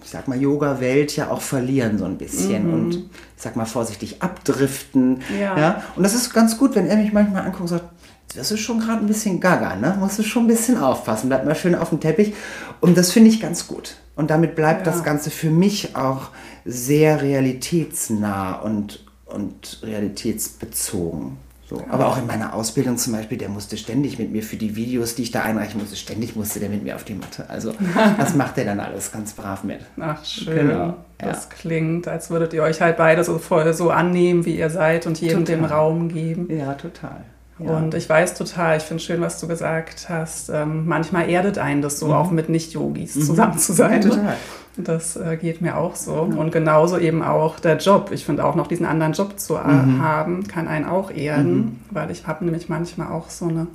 ich 0.02 0.10
sag 0.10 0.30
mal, 0.30 0.42
Yoga-Welt 0.42 1.18
ja 1.18 1.30
auch 1.30 1.42
verlieren 1.42 1.98
so 1.98 2.06
ein 2.06 2.18
bisschen 2.18 2.68
mhm. 2.68 2.74
und, 2.74 2.96
ich 2.96 3.44
sag 3.44 3.58
mal, 3.58 3.66
vorsichtig 3.66 4.22
abdriften. 4.22 5.22
Ja. 5.38 5.60
ja. 5.60 5.84
Und 5.98 6.04
das 6.04 6.16
ist 6.16 6.34
ganz 6.34 6.58
gut, 6.58 6.74
wenn 6.76 6.88
er 6.88 6.96
mich 6.96 7.12
manchmal 7.12 7.42
anguckt 7.42 7.62
und 7.62 7.68
sagt, 7.68 7.90
das 8.36 8.52
ist 8.52 8.60
schon 8.60 8.80
gerade 8.80 9.00
ein 9.00 9.08
bisschen 9.08 9.40
gaga, 9.40 9.76
ne? 9.76 9.96
Musst 10.00 10.20
du 10.20 10.24
schon 10.24 10.44
ein 10.44 10.48
bisschen 10.48 10.78
aufpassen, 10.78 11.30
bleib 11.30 11.46
mal 11.46 11.56
schön 11.56 11.76
auf 11.76 11.90
dem 11.90 12.00
Teppich. 12.00 12.34
Und 12.80 12.98
das 12.98 13.12
finde 13.12 13.30
ich 13.30 13.42
ganz 13.42 13.68
gut. 13.68 13.96
Und 14.16 14.30
damit 14.30 14.56
bleibt 14.56 14.86
ja. 14.86 14.92
das 14.92 15.04
Ganze 15.04 15.32
für 15.32 15.50
mich 15.50 15.96
auch 15.96 16.30
sehr 16.66 17.22
realitätsnah 17.22 18.54
und, 18.56 19.06
und 19.26 19.80
realitätsbezogen. 19.84 21.38
So, 21.70 21.84
aber 21.88 22.08
auch 22.08 22.18
in 22.18 22.26
meiner 22.26 22.56
Ausbildung 22.56 22.98
zum 22.98 23.14
Beispiel, 23.14 23.38
der 23.38 23.50
musste 23.50 23.78
ständig 23.78 24.18
mit 24.18 24.32
mir 24.32 24.42
für 24.42 24.58
die 24.58 24.76
Videos, 24.76 25.14
die 25.14 25.22
ich 25.22 25.32
da 25.32 25.44
einreichen 25.44 25.80
musste, 25.80 25.96
ständig 25.96 26.36
musste 26.36 26.60
der 26.60 26.70
mit 26.70 26.84
mir 26.84 26.96
auf 26.96 27.04
die 27.04 27.14
Matte. 27.14 27.48
Also 27.48 27.74
das 28.18 28.34
macht 28.34 28.58
er 28.58 28.66
dann 28.66 28.80
alles 28.80 29.12
ganz 29.12 29.34
brav 29.34 29.64
mit. 29.64 29.82
Ach 30.00 30.26
schön. 30.26 30.68
Genau. 30.68 30.96
Das 31.20 31.44
ja. 31.44 31.56
klingt, 31.56 32.08
als 32.08 32.32
würdet 32.32 32.54
ihr 32.54 32.64
euch 32.64 32.82
halt 32.82 32.98
beide 32.98 33.24
so 33.24 33.38
voll 33.38 33.72
so 33.74 33.92
annehmen, 33.92 34.46
wie 34.46 34.58
ihr 34.58 34.72
seid 34.72 35.06
und 35.06 35.22
jedem 35.22 35.46
total. 35.46 35.56
den 35.58 35.66
Raum 35.66 36.10
geben. 36.10 36.48
Ja, 36.50 36.74
total. 36.74 37.24
Ja. 37.60 37.78
Und 37.78 37.94
ich 37.94 38.08
weiß 38.08 38.36
total, 38.36 38.78
ich 38.78 38.84
finde 38.84 39.04
schön, 39.04 39.22
was 39.22 39.40
du 39.40 39.48
gesagt 39.48 40.08
hast. 40.10 40.50
Ähm, 40.50 40.86
manchmal 40.86 41.30
erdet 41.30 41.58
einen 41.58 41.82
das 41.82 42.00
so, 42.00 42.08
mhm. 42.08 42.14
auch 42.14 42.32
mit 42.32 42.50
Nicht-Yogis 42.50 43.16
mhm. 43.16 43.22
zusammen 43.22 43.58
zu 43.58 43.74
sein. 43.74 44.02
Ja, 44.02 44.10
total. 44.10 44.36
Das 44.78 45.18
äh, 45.18 45.38
geht 45.38 45.62
mir 45.62 45.78
auch 45.78 45.96
so. 45.96 46.30
Ja. 46.32 46.38
Und 46.38 46.52
genauso 46.52 46.98
eben 46.98 47.22
auch 47.22 47.60
der 47.60 47.78
Job. 47.78 48.12
Ich 48.14 48.26
finde 48.26 48.46
auch 48.46 48.56
noch 48.56 48.68
diesen 48.68 48.86
anderen 48.86 49.14
Job 49.14 49.40
zu 49.40 49.56
äh, 49.56 49.68
mhm. 49.68 50.02
haben, 50.02 50.48
kann 50.48 50.68
einen 50.68 50.86
auch 50.86 51.12
erden, 51.12 51.56
mhm. 51.56 51.80
weil 51.92 52.12
ich 52.12 52.28
habe 52.28 52.46
nämlich 52.46 52.70
manchmal 52.70 53.12
auch 53.12 53.30
so 53.30 53.48
eine 53.48 53.68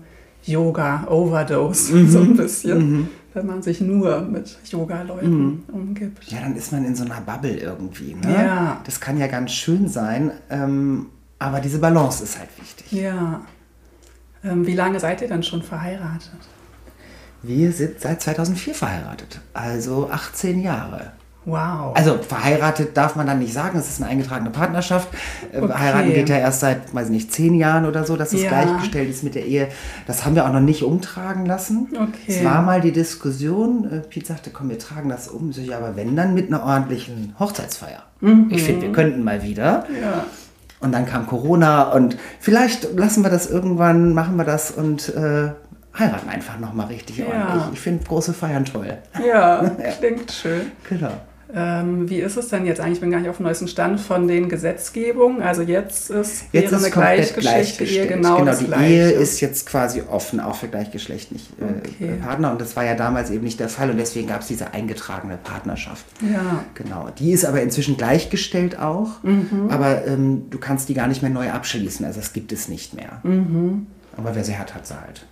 Yoga-Overdose, 0.45 1.95
mhm. 1.95 2.09
so 2.11 2.21
ein 2.21 2.37
bisschen, 2.37 2.79
mhm. 2.79 3.09
wenn 3.35 3.47
man 3.47 3.63
sich 3.63 3.81
nur 3.81 4.23
mit 4.23 4.59
Yoga-Leuten 4.71 5.45
mhm. 5.45 5.63
umgibt. 5.73 6.25
Ja, 6.25 6.41
dann 6.41 6.57
ist 6.57 6.73
man 6.73 6.85
in 6.85 6.95
so 6.95 7.05
einer 7.05 7.21
Bubble 7.21 7.57
irgendwie. 7.57 8.15
Ne? 8.15 8.33
Ja. 8.33 8.81
Das 8.85 9.01
kann 9.01 9.19
ja 9.19 9.27
ganz 9.27 9.53
schön 9.53 9.89
sein, 9.89 10.33
ähm, 10.51 11.07
aber 11.39 11.61
diese 11.61 11.79
Balance 11.79 12.25
ist 12.25 12.39
halt 12.39 12.49
wichtig. 12.59 12.93
Ja. 12.93 13.43
Ähm, 14.45 14.67
wie 14.67 14.75
lange 14.75 15.01
seid 15.01 15.23
ihr 15.23 15.29
dann 15.29 15.43
schon 15.43 15.63
verheiratet? 15.63 16.33
Wir 17.43 17.73
sind 17.73 18.01
seit 18.01 18.23
2004 18.23 18.75
verheiratet, 18.75 19.41
also 19.53 20.09
18 20.11 20.63
Jahre. 20.63 21.13
Wow. 21.47 21.95
Also 21.95 22.19
verheiratet 22.23 22.97
darf 22.97 23.17
man 23.17 23.27
dann 23.27 23.39
nicht 23.39 23.53
sagen, 23.53 23.79
es 23.79 23.89
ist 23.89 24.01
eine 24.01 24.11
eingetragene 24.11 24.51
Partnerschaft. 24.51 25.09
Äh, 25.53 25.61
okay. 25.61 25.75
Heiraten 25.75 26.15
geht 26.15 26.29
ja 26.31 26.39
erst 26.39 26.61
seit, 26.61 26.95
weiß 26.95 27.11
nicht, 27.11 27.33
zehn 27.33 27.55
Jahren 27.55 27.85
oder 27.85 28.05
so, 28.05 28.17
dass 28.17 28.33
es 28.33 28.43
ja. 28.43 28.49
gleichgestellt 28.49 29.11
ist 29.11 29.25
mit 29.25 29.35
der 29.35 29.45
Ehe. 29.45 29.69
Das 30.07 30.25
haben 30.25 30.35
wir 30.35 30.47
auch 30.47 30.53
noch 30.53 30.61
nicht 30.61 30.83
umtragen 30.83 31.45
lassen. 31.45 31.89
Okay. 31.95 32.09
Es 32.29 32.45
war 32.45 32.63
mal 32.63 32.81
die 32.81 32.93
Diskussion, 32.93 33.91
äh, 33.91 34.01
Piet 34.01 34.27
sagte, 34.27 34.51
komm, 34.51 34.71
wir 34.71 34.79
tragen 34.79 35.11
das 35.11 35.29
um. 35.29 35.51
Ich, 35.51 35.75
aber 35.75 35.97
wenn 35.97 36.17
dann 36.17 36.33
mit 36.33 36.49
einer 36.49 36.65
ordentlichen 36.65 37.35
Hochzeitsfeier. 37.39 38.05
Mhm. 38.21 38.49
Ich 38.51 38.63
finde, 38.63 38.87
wir 38.87 38.93
könnten 38.93 39.23
mal 39.23 39.43
wieder. 39.43 39.85
Ja. 40.01 40.25
Und 40.85 40.93
dann 40.93 41.07
kam 41.07 41.27
Corona 41.27 41.85
und 41.93 42.19
vielleicht 42.41 42.95
lassen 42.95 43.23
wir 43.25 43.31
das 43.31 43.51
irgendwann, 43.51 44.13
machen 44.13 44.37
wir 44.37 44.45
das 44.45 44.71
und 44.71 45.09
äh, 45.15 45.49
heiraten 45.99 46.29
einfach 46.29 46.59
nochmal 46.59 46.89
richtig 46.89 47.17
ja. 47.17 47.27
ordentlich. 47.27 47.63
Ich 47.73 47.81
finde 47.81 48.05
große 48.05 48.35
Feiern 48.35 48.67
toll. 48.67 48.99
Ja, 49.27 49.65
klingt 49.99 50.31
schön. 50.31 50.73
Genau. 50.87 51.13
Ähm, 51.57 52.11
wie 52.11 52.21
ist 52.21 52.37
es 52.37 52.49
denn 52.49 52.67
jetzt 52.67 52.81
eigentlich? 52.81 52.95
Ich 52.95 53.01
bin 53.01 53.11
gar 53.11 53.21
nicht 53.21 53.31
auf 53.31 53.37
dem 53.37 53.45
neuesten 53.45 53.69
Stand 53.69 54.01
von 54.01 54.27
den 54.27 54.49
Gesetzgebungen. 54.49 55.41
Also 55.41 55.63
jetzt 55.63 56.11
ist, 56.11 56.47
jetzt 56.53 56.73
ist 56.73 56.83
eine 56.83 56.91
gleichgeschlechtliche 56.91 58.01
Ehe 58.01 58.07
genau, 58.09 58.37
genau 58.37 58.47
das 58.47 58.59
die 58.59 58.67
Gleiche. 58.67 58.93
Ehe 58.93 59.11
ist 59.11 59.41
jetzt 59.41 59.67
quasi 59.67 60.03
offen, 60.03 60.41
auch 60.41 60.57
für 60.57 60.69
gleichgeschlechtliche 60.69 61.53
äh, 61.61 61.89
okay. 61.89 62.13
Partner. 62.21 62.51
Und 62.51 62.61
das 62.61 62.75
war 62.75 62.85
ja 62.85 62.97
damals 62.97 63.31
eben 63.31 63.45
nicht 63.45 63.61
der 63.61 63.69
Fall. 63.69 63.91
Und 63.91 63.99
deswegen 63.99 64.27
gab 64.27 64.41
es 64.41 64.49
diese 64.49 64.75
eingetragene 64.75 65.37
Partnerschaft. 65.37 66.05
Ja. 66.21 66.65
Genau. 66.75 67.09
Die 67.19 67.33
ist 67.33 67.45
aber 67.45 67.63
inzwischen 67.63 67.97
gleichgestellt 67.97 68.79
auch. 68.81 69.23
Mhm. 69.23 69.69
Aber 69.71 70.07
ähm, 70.07 70.51
du 70.51 70.59
kannst 70.59 70.89
die 70.89 70.95
gar 70.95 71.07
nicht 71.07 71.23
mehr 71.23 71.31
neu 71.31 71.51
abschließen. 71.51 72.05
Also 72.05 72.19
das 72.19 72.33
gibt 72.33 72.51
es 72.53 72.69
nicht 72.69 72.95
mehr. 72.95 73.21
Mhm. 73.23 73.87
Aber 74.17 74.35
wer 74.35 74.45
sie 74.45 74.57
hat, 74.57 74.75
hat 74.75 74.87
sie 74.87 75.01
halt. 75.01 75.27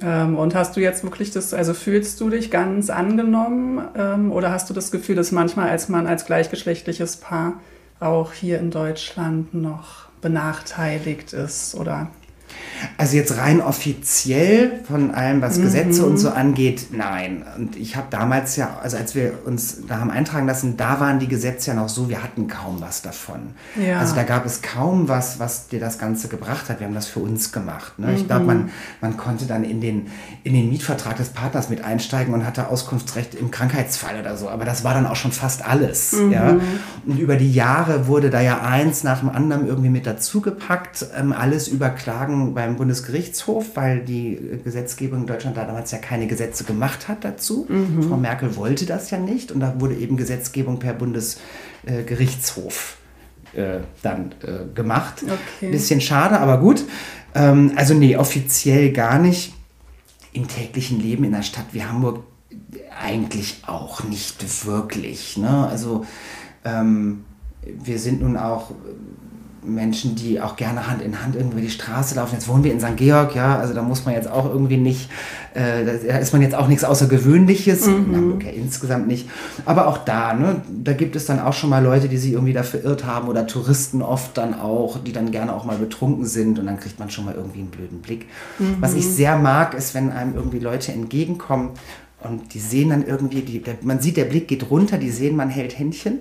Ähm, 0.00 0.36
und 0.36 0.54
hast 0.54 0.76
du 0.76 0.80
jetzt 0.80 1.02
wirklich 1.02 1.30
das, 1.30 1.54
also 1.54 1.74
fühlst 1.74 2.20
du 2.20 2.30
dich 2.30 2.50
ganz 2.50 2.90
angenommen 2.90 3.80
ähm, 3.96 4.32
oder 4.32 4.50
hast 4.50 4.70
du 4.70 4.74
das 4.74 4.90
Gefühl, 4.90 5.16
dass 5.16 5.32
manchmal 5.32 5.68
als 5.68 5.88
man 5.88 6.06
als 6.06 6.24
gleichgeschlechtliches 6.26 7.16
Paar 7.16 7.60
auch 8.00 8.32
hier 8.32 8.58
in 8.58 8.70
Deutschland 8.70 9.54
noch 9.54 10.06
benachteiligt 10.20 11.32
ist 11.32 11.74
oder 11.74 12.08
also 12.96 13.16
jetzt 13.16 13.36
rein 13.36 13.60
offiziell 13.60 14.80
von 14.86 15.12
allem, 15.12 15.40
was 15.40 15.58
mhm. 15.58 15.62
Gesetze 15.62 16.04
und 16.04 16.18
so 16.18 16.30
angeht, 16.30 16.88
nein. 16.92 17.44
Und 17.56 17.76
ich 17.76 17.96
habe 17.96 18.08
damals 18.10 18.56
ja, 18.56 18.78
also 18.82 18.96
als 18.96 19.14
wir 19.14 19.34
uns 19.44 19.86
da 19.86 20.00
haben 20.00 20.10
eintragen 20.10 20.46
lassen, 20.46 20.76
da 20.76 21.00
waren 21.00 21.18
die 21.18 21.28
Gesetze 21.28 21.70
ja 21.70 21.74
noch 21.74 21.88
so, 21.88 22.08
wir 22.08 22.22
hatten 22.22 22.48
kaum 22.48 22.80
was 22.80 23.02
davon. 23.02 23.54
Ja. 23.76 23.98
Also 23.98 24.14
da 24.14 24.22
gab 24.22 24.46
es 24.46 24.62
kaum 24.62 25.08
was, 25.08 25.38
was 25.38 25.68
dir 25.68 25.80
das 25.80 25.98
Ganze 25.98 26.28
gebracht 26.28 26.68
hat. 26.68 26.80
Wir 26.80 26.86
haben 26.86 26.94
das 26.94 27.06
für 27.06 27.20
uns 27.20 27.52
gemacht. 27.52 27.98
Ne? 27.98 28.08
Mhm. 28.08 28.14
Ich 28.14 28.26
glaube, 28.26 28.44
man, 28.44 28.70
man 29.00 29.16
konnte 29.16 29.46
dann 29.46 29.64
in 29.64 29.80
den, 29.80 30.08
in 30.44 30.54
den 30.54 30.68
Mietvertrag 30.68 31.16
des 31.16 31.30
Partners 31.30 31.68
mit 31.68 31.84
einsteigen 31.84 32.34
und 32.34 32.46
hatte 32.46 32.68
Auskunftsrecht 32.68 33.34
im 33.34 33.50
Krankheitsfall 33.50 34.20
oder 34.20 34.36
so. 34.36 34.48
Aber 34.48 34.64
das 34.64 34.84
war 34.84 34.94
dann 34.94 35.06
auch 35.06 35.16
schon 35.16 35.32
fast 35.32 35.64
alles. 35.64 36.12
Mhm. 36.12 36.32
Ja? 36.32 36.56
Und 37.06 37.18
über 37.18 37.36
die 37.36 37.52
Jahre 37.52 38.06
wurde 38.06 38.30
da 38.30 38.40
ja 38.40 38.60
eins 38.62 39.04
nach 39.04 39.20
dem 39.20 39.28
anderen 39.28 39.66
irgendwie 39.66 39.90
mit 39.90 40.06
dazugepackt. 40.06 41.06
Ähm, 41.16 41.32
alles 41.32 41.68
über 41.68 41.90
Klagen 41.90 42.54
beim 42.68 42.76
Bundesgerichtshof, 42.76 43.76
weil 43.76 44.00
die 44.00 44.38
Gesetzgebung 44.62 45.22
in 45.22 45.26
Deutschland 45.26 45.56
da 45.56 45.64
damals 45.64 45.90
ja 45.90 45.96
keine 45.98 46.26
Gesetze 46.26 46.64
gemacht 46.64 47.08
hat 47.08 47.24
dazu. 47.24 47.64
Mhm. 47.68 48.02
Frau 48.02 48.18
Merkel 48.18 48.56
wollte 48.56 48.84
das 48.84 49.10
ja 49.10 49.16
nicht 49.18 49.50
und 49.50 49.60
da 49.60 49.80
wurde 49.80 49.94
eben 49.94 50.18
Gesetzgebung 50.18 50.78
per 50.78 50.92
Bundesgerichtshof 50.92 52.98
äh, 53.54 53.78
dann 54.02 54.34
äh, 54.42 54.66
gemacht. 54.74 55.22
Okay. 55.22 55.70
Bisschen 55.70 56.02
schade, 56.02 56.38
aber 56.38 56.58
gut. 56.58 56.84
Ähm, 57.34 57.72
also 57.76 57.94
nee, 57.94 58.16
offiziell 58.16 58.92
gar 58.92 59.18
nicht. 59.18 59.54
Im 60.32 60.46
täglichen 60.46 61.00
Leben 61.00 61.24
in 61.24 61.34
einer 61.34 61.42
Stadt 61.42 61.66
wie 61.72 61.82
Hamburg 61.82 62.22
eigentlich 63.00 63.62
auch 63.66 64.04
nicht 64.04 64.66
wirklich. 64.66 65.38
Ne? 65.38 65.66
Also 65.68 66.04
ähm, 66.64 67.24
wir 67.62 67.98
sind 67.98 68.20
nun 68.20 68.36
auch 68.36 68.72
Menschen, 69.62 70.14
die 70.14 70.40
auch 70.40 70.56
gerne 70.56 70.88
Hand 70.88 71.02
in 71.02 71.22
Hand 71.22 71.36
irgendwie 71.36 71.62
die 71.62 71.70
Straße 71.70 72.14
laufen. 72.14 72.34
Jetzt 72.34 72.48
wohnen 72.48 72.64
wir 72.64 72.72
in 72.72 72.80
St. 72.80 72.96
Georg, 72.96 73.34
ja, 73.34 73.58
also 73.58 73.74
da 73.74 73.82
muss 73.82 74.04
man 74.04 74.14
jetzt 74.14 74.30
auch 74.30 74.46
irgendwie 74.46 74.76
nicht, 74.76 75.10
äh, 75.54 75.84
da 75.84 76.18
ist 76.18 76.32
man 76.32 76.42
jetzt 76.42 76.54
auch 76.54 76.68
nichts 76.68 76.84
Außergewöhnliches, 76.84 77.86
mhm. 77.86 78.40
ja 78.40 78.50
insgesamt 78.50 79.08
nicht. 79.08 79.28
Aber 79.64 79.88
auch 79.88 79.98
da, 79.98 80.34
ne, 80.34 80.62
da 80.68 80.92
gibt 80.92 81.16
es 81.16 81.26
dann 81.26 81.40
auch 81.40 81.52
schon 81.52 81.70
mal 81.70 81.82
Leute, 81.82 82.08
die 82.08 82.18
sich 82.18 82.32
irgendwie 82.32 82.52
da 82.52 82.62
verirrt 82.62 83.04
haben 83.04 83.28
oder 83.28 83.46
Touristen 83.46 84.02
oft 84.02 84.36
dann 84.38 84.54
auch, 84.54 84.98
die 84.98 85.12
dann 85.12 85.30
gerne 85.30 85.52
auch 85.54 85.64
mal 85.64 85.76
betrunken 85.76 86.24
sind 86.24 86.58
und 86.58 86.66
dann 86.66 86.78
kriegt 86.78 86.98
man 86.98 87.10
schon 87.10 87.24
mal 87.24 87.34
irgendwie 87.34 87.60
einen 87.60 87.70
blöden 87.70 88.00
Blick. 88.00 88.26
Mhm. 88.58 88.76
Was 88.80 88.94
ich 88.94 89.06
sehr 89.06 89.36
mag, 89.38 89.74
ist, 89.74 89.94
wenn 89.94 90.10
einem 90.10 90.34
irgendwie 90.34 90.60
Leute 90.60 90.92
entgegenkommen 90.92 91.70
und 92.20 92.54
die 92.54 92.60
sehen 92.60 92.90
dann 92.90 93.06
irgendwie, 93.06 93.42
die, 93.42 93.62
der, 93.62 93.76
man 93.82 94.00
sieht, 94.00 94.16
der 94.16 94.24
Blick 94.24 94.48
geht 94.48 94.70
runter, 94.70 94.98
die 94.98 95.10
sehen, 95.10 95.36
man 95.36 95.50
hält 95.50 95.78
Händchen 95.78 96.20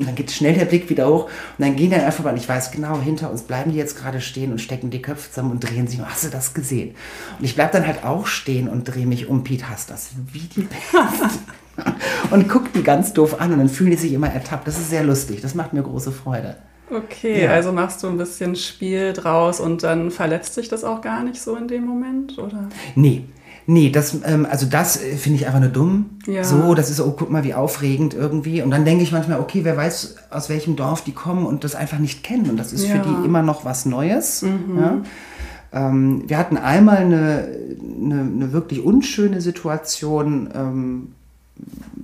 Und 0.00 0.06
dann 0.06 0.14
geht 0.14 0.30
schnell 0.30 0.54
der 0.54 0.64
Blick 0.64 0.88
wieder 0.88 1.08
hoch 1.08 1.24
und 1.24 1.32
dann 1.58 1.76
gehen 1.76 1.90
dann 1.90 2.00
einfach 2.00 2.24
mal, 2.24 2.34
ich 2.34 2.48
weiß 2.48 2.70
genau, 2.70 3.00
hinter 3.00 3.30
uns 3.30 3.42
bleiben 3.42 3.70
die 3.70 3.76
jetzt 3.76 3.98
gerade 3.98 4.22
stehen 4.22 4.50
und 4.50 4.58
stecken 4.58 4.88
die 4.88 5.02
Köpfe 5.02 5.30
zusammen 5.30 5.50
und 5.50 5.60
drehen 5.60 5.86
sich. 5.86 6.00
Hast 6.00 6.24
du 6.24 6.30
das 6.30 6.54
gesehen? 6.54 6.94
Und 7.38 7.44
ich 7.44 7.54
bleibe 7.54 7.72
dann 7.72 7.86
halt 7.86 8.02
auch 8.02 8.26
stehen 8.26 8.68
und 8.68 8.84
drehe 8.84 9.06
mich 9.06 9.28
um. 9.28 9.44
Piet, 9.44 9.68
hast 9.68 9.90
das 9.90 10.10
wie 10.32 10.40
die 10.40 10.62
Pest. 10.62 11.40
und 12.30 12.48
guck 12.48 12.72
die 12.72 12.82
ganz 12.82 13.12
doof 13.12 13.40
an 13.40 13.52
und 13.52 13.58
dann 13.58 13.68
fühlen 13.68 13.90
die 13.90 13.96
sich 13.98 14.12
immer 14.12 14.30
ertappt. 14.30 14.66
Das 14.66 14.78
ist 14.78 14.88
sehr 14.88 15.04
lustig. 15.04 15.42
Das 15.42 15.54
macht 15.54 15.74
mir 15.74 15.82
große 15.82 16.12
Freude. 16.12 16.56
Okay, 16.90 17.44
ja. 17.44 17.50
also 17.50 17.72
machst 17.72 18.02
du 18.02 18.08
ein 18.08 18.16
bisschen 18.16 18.56
Spiel 18.56 19.12
draus 19.12 19.60
und 19.60 19.82
dann 19.82 20.10
verletzt 20.10 20.54
sich 20.54 20.68
das 20.68 20.82
auch 20.82 21.02
gar 21.02 21.22
nicht 21.22 21.40
so 21.40 21.54
in 21.54 21.68
dem 21.68 21.84
Moment, 21.84 22.38
oder? 22.38 22.68
Nee, 22.96 23.24
Nee, 23.66 23.90
das, 23.90 24.16
ähm, 24.24 24.46
also 24.50 24.66
das 24.66 25.02
äh, 25.02 25.16
finde 25.16 25.38
ich 25.38 25.46
einfach 25.46 25.60
nur 25.60 25.68
dumm. 25.68 26.18
Ja. 26.26 26.44
So, 26.44 26.74
das 26.74 26.90
ist, 26.90 27.00
oh, 27.00 27.14
guck 27.16 27.30
mal, 27.30 27.44
wie 27.44 27.54
aufregend 27.54 28.14
irgendwie. 28.14 28.62
Und 28.62 28.70
dann 28.70 28.84
denke 28.84 29.02
ich 29.02 29.12
manchmal, 29.12 29.40
okay, 29.40 29.60
wer 29.64 29.76
weiß, 29.76 30.16
aus 30.30 30.48
welchem 30.48 30.76
Dorf 30.76 31.02
die 31.02 31.12
kommen 31.12 31.46
und 31.46 31.64
das 31.64 31.74
einfach 31.74 31.98
nicht 31.98 32.22
kennen. 32.22 32.50
Und 32.50 32.56
das 32.56 32.72
ist 32.72 32.86
ja. 32.86 32.96
für 32.96 33.08
die 33.08 33.24
immer 33.24 33.42
noch 33.42 33.64
was 33.64 33.86
Neues. 33.86 34.42
Mhm. 34.42 34.78
Ja. 34.78 35.02
Ähm, 35.72 36.24
wir 36.26 36.38
hatten 36.38 36.56
einmal 36.56 36.98
eine, 36.98 37.48
eine, 37.80 38.20
eine 38.20 38.52
wirklich 38.52 38.82
unschöne 38.82 39.40
Situation 39.40 40.50
ähm, 40.54 41.12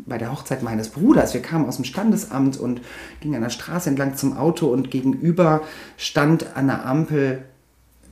bei 0.06 0.18
der 0.18 0.32
Hochzeit 0.32 0.62
meines 0.62 0.88
Bruders. 0.90 1.34
Wir 1.34 1.42
kamen 1.42 1.66
aus 1.66 1.76
dem 1.76 1.84
Standesamt 1.84 2.58
und 2.58 2.80
gingen 3.20 3.36
an 3.36 3.42
der 3.42 3.50
Straße 3.50 3.88
entlang 3.88 4.14
zum 4.16 4.36
Auto 4.36 4.66
und 4.66 4.90
gegenüber 4.90 5.62
stand 5.96 6.56
an 6.56 6.68
der 6.68 6.86
Ampel 6.86 7.42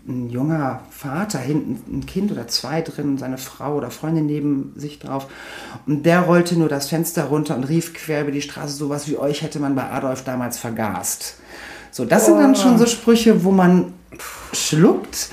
ein 0.06 0.28
junger 0.28 0.80
Vater, 0.90 1.38
hinten 1.38 1.98
ein 1.98 2.06
Kind 2.06 2.30
oder 2.30 2.46
zwei 2.46 2.82
drin, 2.82 3.16
seine 3.18 3.38
Frau 3.38 3.76
oder 3.76 3.90
Freundin 3.90 4.26
neben 4.26 4.72
sich 4.76 4.98
drauf. 4.98 5.28
Und 5.86 6.04
der 6.04 6.20
rollte 6.20 6.58
nur 6.58 6.68
das 6.68 6.88
Fenster 6.88 7.24
runter 7.24 7.56
und 7.56 7.64
rief 7.64 7.94
quer 7.94 8.22
über 8.22 8.30
die 8.30 8.42
Straße, 8.42 8.74
sowas 8.74 9.08
wie 9.08 9.16
euch 9.16 9.42
hätte 9.42 9.60
man 9.60 9.74
bei 9.74 9.90
Adolf 9.90 10.24
damals 10.24 10.58
vergast. 10.58 11.36
So, 11.90 12.04
das 12.04 12.24
oh. 12.24 12.26
sind 12.26 12.38
dann 12.38 12.56
schon 12.56 12.76
so 12.76 12.86
Sprüche, 12.86 13.44
wo 13.44 13.50
man 13.50 13.94
schluckt. 14.52 15.30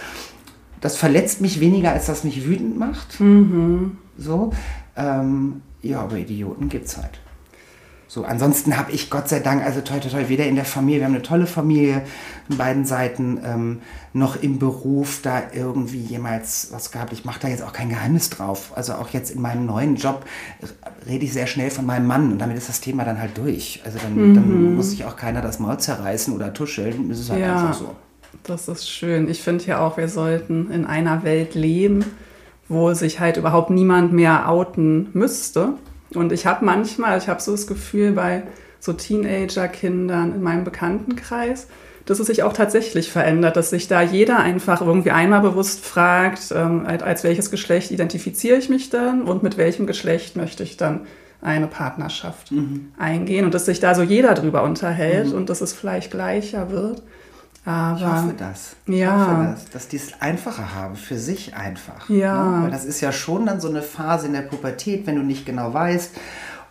Das 0.79 0.97
verletzt 0.97 1.41
mich 1.41 1.59
weniger, 1.59 1.91
als 1.91 2.05
das 2.05 2.23
mich 2.23 2.45
wütend 2.45 2.77
macht. 2.77 3.19
Mhm. 3.19 3.97
So, 4.17 4.51
ähm, 4.95 5.61
ja, 5.81 6.01
aber 6.01 6.17
Idioten 6.17 6.69
gibt's 6.69 6.97
halt. 6.97 7.19
So, 8.13 8.25
ansonsten 8.25 8.77
habe 8.77 8.91
ich 8.91 9.09
Gott 9.09 9.29
sei 9.29 9.39
Dank, 9.39 9.63
also 9.63 9.79
toll, 9.79 10.01
toll, 10.01 10.11
toll, 10.11 10.27
weder 10.27 10.45
in 10.45 10.55
der 10.55 10.65
Familie, 10.65 10.99
wir 10.99 11.05
haben 11.05 11.13
eine 11.13 11.21
tolle 11.21 11.47
Familie, 11.47 12.01
von 12.45 12.57
beiden 12.57 12.83
Seiten, 12.83 13.39
ähm, 13.41 13.81
noch 14.11 14.35
im 14.35 14.59
Beruf 14.59 15.21
da 15.23 15.43
irgendwie 15.53 16.01
jemals 16.01 16.71
was 16.73 16.91
gehabt. 16.91 17.13
Ich 17.13 17.23
mache 17.23 17.39
da 17.39 17.47
jetzt 17.47 17.63
auch 17.63 17.71
kein 17.71 17.87
Geheimnis 17.87 18.29
drauf. 18.29 18.73
Also 18.75 18.95
auch 18.95 19.07
jetzt 19.11 19.31
in 19.31 19.39
meinem 19.39 19.65
neuen 19.65 19.95
Job 19.95 20.25
rede 21.07 21.23
ich 21.23 21.31
sehr 21.31 21.47
schnell 21.47 21.71
von 21.71 21.85
meinem 21.85 22.05
Mann 22.05 22.33
und 22.33 22.39
damit 22.39 22.57
ist 22.57 22.67
das 22.67 22.81
Thema 22.81 23.05
dann 23.05 23.17
halt 23.17 23.37
durch. 23.37 23.81
Also 23.85 23.97
dann, 23.99 24.31
mhm. 24.31 24.35
dann 24.35 24.75
muss 24.75 24.89
sich 24.89 25.05
auch 25.05 25.15
keiner 25.15 25.41
das 25.41 25.59
Maul 25.59 25.77
zerreißen 25.79 26.35
oder 26.35 26.53
tuscheln. 26.53 27.07
Das 27.07 27.17
ist 27.17 27.29
halt 27.29 27.39
ja, 27.39 27.61
einfach 27.61 27.75
so. 27.75 27.95
Das 28.43 28.67
ist 28.67 28.89
schön. 28.89 29.29
Ich 29.29 29.41
finde 29.41 29.63
ja 29.63 29.79
auch, 29.79 29.95
wir 29.95 30.09
sollten 30.09 30.69
in 30.69 30.83
einer 30.83 31.23
Welt 31.23 31.55
leben, 31.55 32.03
wo 32.67 32.93
sich 32.93 33.21
halt 33.21 33.37
überhaupt 33.37 33.69
niemand 33.69 34.11
mehr 34.11 34.49
outen 34.49 35.07
müsste 35.13 35.75
und 36.15 36.31
ich 36.31 36.45
habe 36.45 36.65
manchmal, 36.65 37.17
ich 37.17 37.27
habe 37.27 37.41
so 37.41 37.51
das 37.51 37.67
Gefühl 37.67 38.11
bei 38.13 38.43
so 38.79 38.93
Teenager-Kindern 38.93 40.35
in 40.35 40.41
meinem 40.41 40.63
Bekanntenkreis, 40.63 41.67
dass 42.05 42.19
es 42.19 42.27
sich 42.27 42.43
auch 42.43 42.53
tatsächlich 42.53 43.11
verändert, 43.11 43.55
dass 43.55 43.69
sich 43.69 43.87
da 43.87 44.01
jeder 44.01 44.39
einfach 44.39 44.81
irgendwie 44.81 45.11
einmal 45.11 45.41
bewusst 45.41 45.85
fragt, 45.85 46.51
ähm, 46.51 46.85
als 46.85 47.23
welches 47.23 47.51
Geschlecht 47.51 47.91
identifiziere 47.91 48.57
ich 48.57 48.69
mich 48.69 48.89
dann 48.89 49.23
und 49.23 49.43
mit 49.43 49.57
welchem 49.57 49.85
Geschlecht 49.85 50.35
möchte 50.35 50.63
ich 50.63 50.77
dann 50.77 51.01
eine 51.41 51.67
Partnerschaft 51.67 52.51
mhm. 52.51 52.91
eingehen 52.97 53.45
und 53.45 53.53
dass 53.53 53.65
sich 53.65 53.79
da 53.79 53.95
so 53.95 54.03
jeder 54.03 54.33
drüber 54.33 54.63
unterhält 54.63 55.29
mhm. 55.29 55.35
und 55.35 55.49
dass 55.49 55.61
es 55.61 55.73
vielleicht 55.73 56.11
gleicher 56.11 56.71
wird. 56.71 57.01
Aber, 57.63 57.97
ich 57.97 58.05
hoffe 58.05 58.33
das. 58.37 58.75
Ich 58.87 58.95
ja. 58.95 59.11
hoffe 59.11 59.51
das, 59.51 59.69
dass 59.69 59.87
die 59.87 59.97
es 59.97 60.19
einfacher 60.19 60.73
haben, 60.73 60.95
für 60.95 61.17
sich 61.17 61.55
einfach. 61.55 62.09
Ja. 62.09 62.43
Ne? 62.43 62.63
Weil 62.63 62.71
das 62.71 62.85
ist 62.85 63.01
ja 63.01 63.11
schon 63.11 63.45
dann 63.45 63.61
so 63.61 63.69
eine 63.69 63.83
Phase 63.83 64.27
in 64.27 64.33
der 64.33 64.41
Pubertät, 64.41 65.05
wenn 65.05 65.15
du 65.15 65.23
nicht 65.23 65.45
genau 65.45 65.73
weißt 65.73 66.11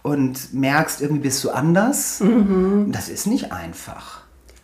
und 0.02 0.54
merkst, 0.54 1.00
irgendwie 1.00 1.22
bist 1.22 1.44
du 1.44 1.50
anders. 1.50 2.20
Mhm. 2.20 2.90
Das 2.90 3.08
ist 3.08 3.26
nicht 3.26 3.52
einfach. 3.52 4.20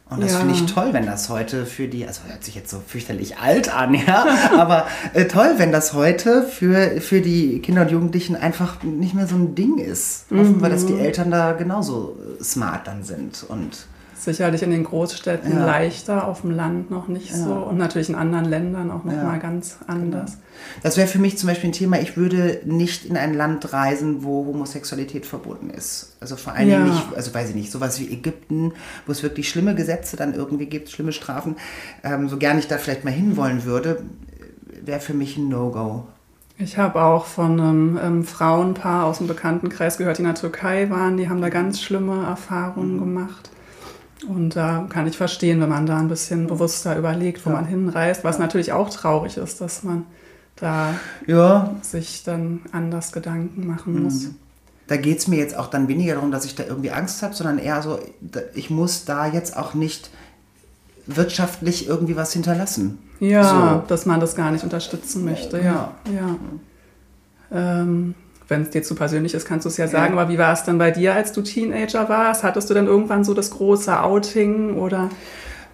Und 0.09 0.23
das 0.23 0.33
ja. 0.33 0.39
finde 0.39 0.55
ich 0.55 0.67
toll, 0.67 0.91
wenn 0.93 1.05
das 1.05 1.29
heute 1.31 1.67
für 1.67 1.89
die, 1.89 2.07
also 2.07 2.23
hört 2.29 2.45
sich 2.45 2.55
jetzt 2.55 2.71
so 2.71 2.81
fürchterlich 2.87 3.39
alt 3.39 3.75
an, 3.75 3.93
ja, 3.93 4.25
aber 4.57 4.87
äh, 5.15 5.25
toll, 5.25 5.55
wenn 5.57 5.73
das 5.73 5.95
heute 5.95 6.45
für, 6.45 7.01
für 7.01 7.21
die 7.21 7.61
Kinder 7.61 7.83
und 7.83 7.91
Jugendlichen 7.91 8.37
einfach 8.37 8.85
nicht 8.85 9.15
mehr 9.15 9.27
so 9.27 9.35
ein 9.35 9.57
Ding 9.57 9.79
ist. 9.79 10.27
Hoffen 10.31 10.59
mhm. 10.59 10.63
wir, 10.63 10.69
dass 10.69 10.87
die 10.87 10.97
Eltern 10.97 11.33
da 11.33 11.53
genauso 11.53 12.17
smart 12.41 12.87
dann 12.87 13.03
sind 13.03 13.45
und 13.49 13.87
sicherlich 14.27 14.63
in 14.63 14.71
den 14.71 14.85
Großstädten 14.85 15.53
ja. 15.53 15.65
leichter, 15.65 16.29
auf 16.29 16.43
dem 16.43 16.51
Land 16.51 16.91
noch 16.91 17.09
nicht 17.09 17.31
ja. 17.31 17.37
so 17.37 17.53
und 17.55 17.79
natürlich 17.79 18.11
in 18.11 18.15
anderen 18.15 18.45
Ländern 18.45 18.91
auch 18.91 19.05
noch 19.05 19.15
ja. 19.15 19.25
mal 19.25 19.39
ganz 19.39 19.79
anders. 19.87 20.33
Genau. 20.33 20.43
Das 20.83 20.99
wäre 20.99 21.09
für 21.09 21.19
mich 21.19 21.39
zum 21.39 21.49
Beispiel 21.49 21.71
ein 21.71 21.73
Thema, 21.73 21.99
ich 21.99 22.17
würde 22.17 22.61
nicht 22.65 23.07
in 23.07 23.17
ein 23.17 23.33
Land 23.33 23.73
reisen, 23.73 24.23
wo 24.23 24.45
Homosexualität 24.47 25.25
verboten 25.25 25.71
ist. 25.71 26.17
Also 26.21 26.37
vor 26.37 26.53
allen 26.53 26.69
Dingen 26.69 26.85
nicht, 26.85 27.15
also 27.15 27.33
weiß 27.33 27.51
ich 27.51 27.55
nicht, 27.55 27.73
sowas 27.73 27.99
wie 28.01 28.13
Ägypten, 28.13 28.73
wo 29.07 29.13
es 29.13 29.23
wirklich 29.23 29.49
schlimme 29.49 29.75
Gesetze 29.75 30.17
dann 30.17 30.35
irgendwie 30.35 30.67
gibt, 30.67 30.91
schlimme 30.91 31.13
Strafen. 31.13 31.57
Ähm, 32.05 32.29
so 32.29 32.37
gern 32.37 32.59
ich 32.59 32.69
da 32.69 32.77
vielleicht 32.77 33.05
mal 33.05 33.13
hinwollen 33.13 33.65
würde, 33.65 34.03
wäre 34.85 35.01
für 35.01 35.15
mich 35.15 35.37
ein 35.39 35.49
No-Go. 35.49 36.05
Ich 36.59 36.79
habe 36.79 37.03
auch 37.03 37.27
von 37.27 37.61
einem 37.61 38.01
ähm, 38.03 38.25
Frauenpaar 38.25 39.05
aus 39.05 39.19
dem 39.19 39.27
Bekanntenkreis 39.27 39.99
gehört, 39.99 40.17
die 40.17 40.23
in 40.23 40.29
der 40.29 40.37
Türkei 40.37 40.89
waren. 40.89 41.19
Die 41.19 41.29
haben 41.29 41.43
da 41.43 41.51
ganz 41.51 41.83
schlimme 41.83 42.25
Erfahrungen 42.25 42.95
mhm. 42.95 43.01
gemacht. 43.01 43.51
Und 44.29 44.57
da 44.57 44.87
kann 44.89 45.07
ich 45.07 45.17
verstehen, 45.17 45.61
wenn 45.61 45.69
man 45.69 45.87
da 45.87 45.99
ein 45.99 46.09
bisschen 46.09 46.47
bewusster 46.47 46.97
überlegt, 46.97 47.45
wo 47.45 47.51
ja. 47.51 47.57
man 47.57 47.67
hinreist, 47.67 48.25
was 48.25 48.39
natürlich 48.39 48.73
auch 48.73 48.89
traurig 48.89 49.37
ist, 49.37 49.61
dass 49.61 49.83
man 49.83 50.07
da 50.57 50.95
ja. 51.27 51.75
sich 51.83 52.25
dann 52.25 52.63
anders 52.73 53.13
Gedanken 53.13 53.67
machen 53.67 53.95
mhm. 53.95 54.03
muss. 54.05 54.29
Da 54.87 54.97
geht 54.97 55.19
es 55.19 55.29
mir 55.29 55.39
jetzt 55.39 55.57
auch 55.57 55.67
dann 55.67 55.89
weniger 55.89 56.15
darum, 56.15 56.31
dass 56.31 56.45
ich 56.45 56.55
da 56.55 56.65
irgendwie 56.65 56.93
Angst 56.93 57.23
habe, 57.23 57.35
sondern 57.35 57.59
eher 57.59 57.83
so, 57.83 57.99
ich 58.55 58.71
muss 58.71 59.05
da 59.05 59.27
jetzt 59.27 59.57
auch 59.57 59.75
nicht 59.75 60.11
wirtschaftlich 61.07 61.89
irgendwie 61.89 62.17
was 62.17 62.33
hinterlassen. 62.33 62.99
Ja, 63.21 63.81
so. 63.83 63.89
dass 63.89 64.07
man 64.07 64.21
das 64.21 64.35
gar 64.35 64.51
nicht 64.51 64.65
unterstützen 64.65 65.25
möchte, 65.25 65.59
ja. 65.59 65.93
ja. 66.07 66.13
ja. 66.13 67.81
Ähm, 67.83 68.15
wenn 68.49 68.63
es 68.63 68.71
dir 68.71 68.83
zu 68.83 68.95
persönlich 68.95 69.35
ist, 69.35 69.47
kannst 69.47 69.65
du 69.65 69.69
es 69.69 69.77
ja 69.77 69.89
sagen. 69.89 70.15
Ja. 70.15 70.21
Aber 70.21 70.31
wie 70.31 70.39
war 70.39 70.53
es 70.53 70.65
dann 70.65 70.79
bei 70.79 70.91
dir, 70.91 71.15
als 71.15 71.33
du 71.33 71.43
Teenager 71.43 72.09
warst? 72.09 72.43
Hattest 72.45 72.71
du 72.71 72.75
dann 72.75 72.87
irgendwann 72.87 73.25
so 73.25 73.35
das 73.35 73.51
große 73.51 74.01
Outing 74.01 74.77
oder? 74.77 75.11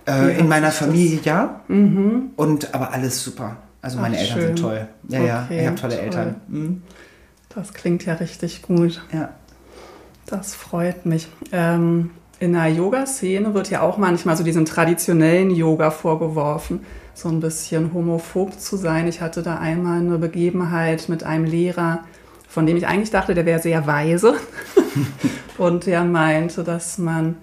Äh, 0.06 0.38
in 0.38 0.48
meiner 0.48 0.70
Familie 0.70 1.18
das? 1.18 1.26
ja. 1.26 1.60
Mhm. 1.68 2.30
Und 2.36 2.74
aber 2.74 2.92
alles 2.92 3.22
super. 3.22 3.56
Also 3.80 3.98
meine 3.98 4.16
Ach, 4.16 4.20
Eltern 4.20 4.38
schön. 4.38 4.46
sind 4.48 4.58
toll. 4.58 4.88
Ja, 5.08 5.18
okay, 5.18 5.26
ja, 5.28 5.60
ich 5.60 5.66
habe 5.66 5.76
tolle 5.76 5.94
toll. 5.96 6.04
Eltern. 6.04 6.34
Mhm. 6.48 6.82
Das 7.54 7.74
klingt 7.74 8.06
ja 8.06 8.14
richtig 8.14 8.62
gut. 8.62 9.02
Ja. 9.12 9.30
Das 10.26 10.54
freut 10.54 11.04
mich. 11.04 11.28
Ähm, 11.50 12.10
in 12.38 12.54
der 12.54 12.68
Yoga-Szene 12.68 13.54
wird 13.54 13.70
ja 13.70 13.82
auch 13.82 13.98
manchmal 13.98 14.36
so 14.36 14.42
diesem 14.42 14.64
traditionellen 14.64 15.50
Yoga 15.50 15.90
vorgeworfen, 15.90 16.80
so 17.14 17.28
ein 17.28 17.40
bisschen 17.40 17.92
homophob 17.92 18.58
zu 18.58 18.76
sein. 18.76 19.06
Ich 19.06 19.20
hatte 19.20 19.42
da 19.42 19.58
einmal 19.58 20.00
eine 20.00 20.18
Begebenheit 20.18 21.08
mit 21.08 21.22
einem 21.22 21.44
Lehrer, 21.44 22.00
von 22.52 22.66
dem 22.66 22.76
ich 22.76 22.86
eigentlich 22.86 23.10
dachte, 23.10 23.34
der 23.34 23.46
wäre 23.46 23.60
sehr 23.60 23.86
weise. 23.86 24.34
und 25.58 25.86
der 25.86 26.04
meinte, 26.04 26.62
dass 26.64 26.98
man 26.98 27.36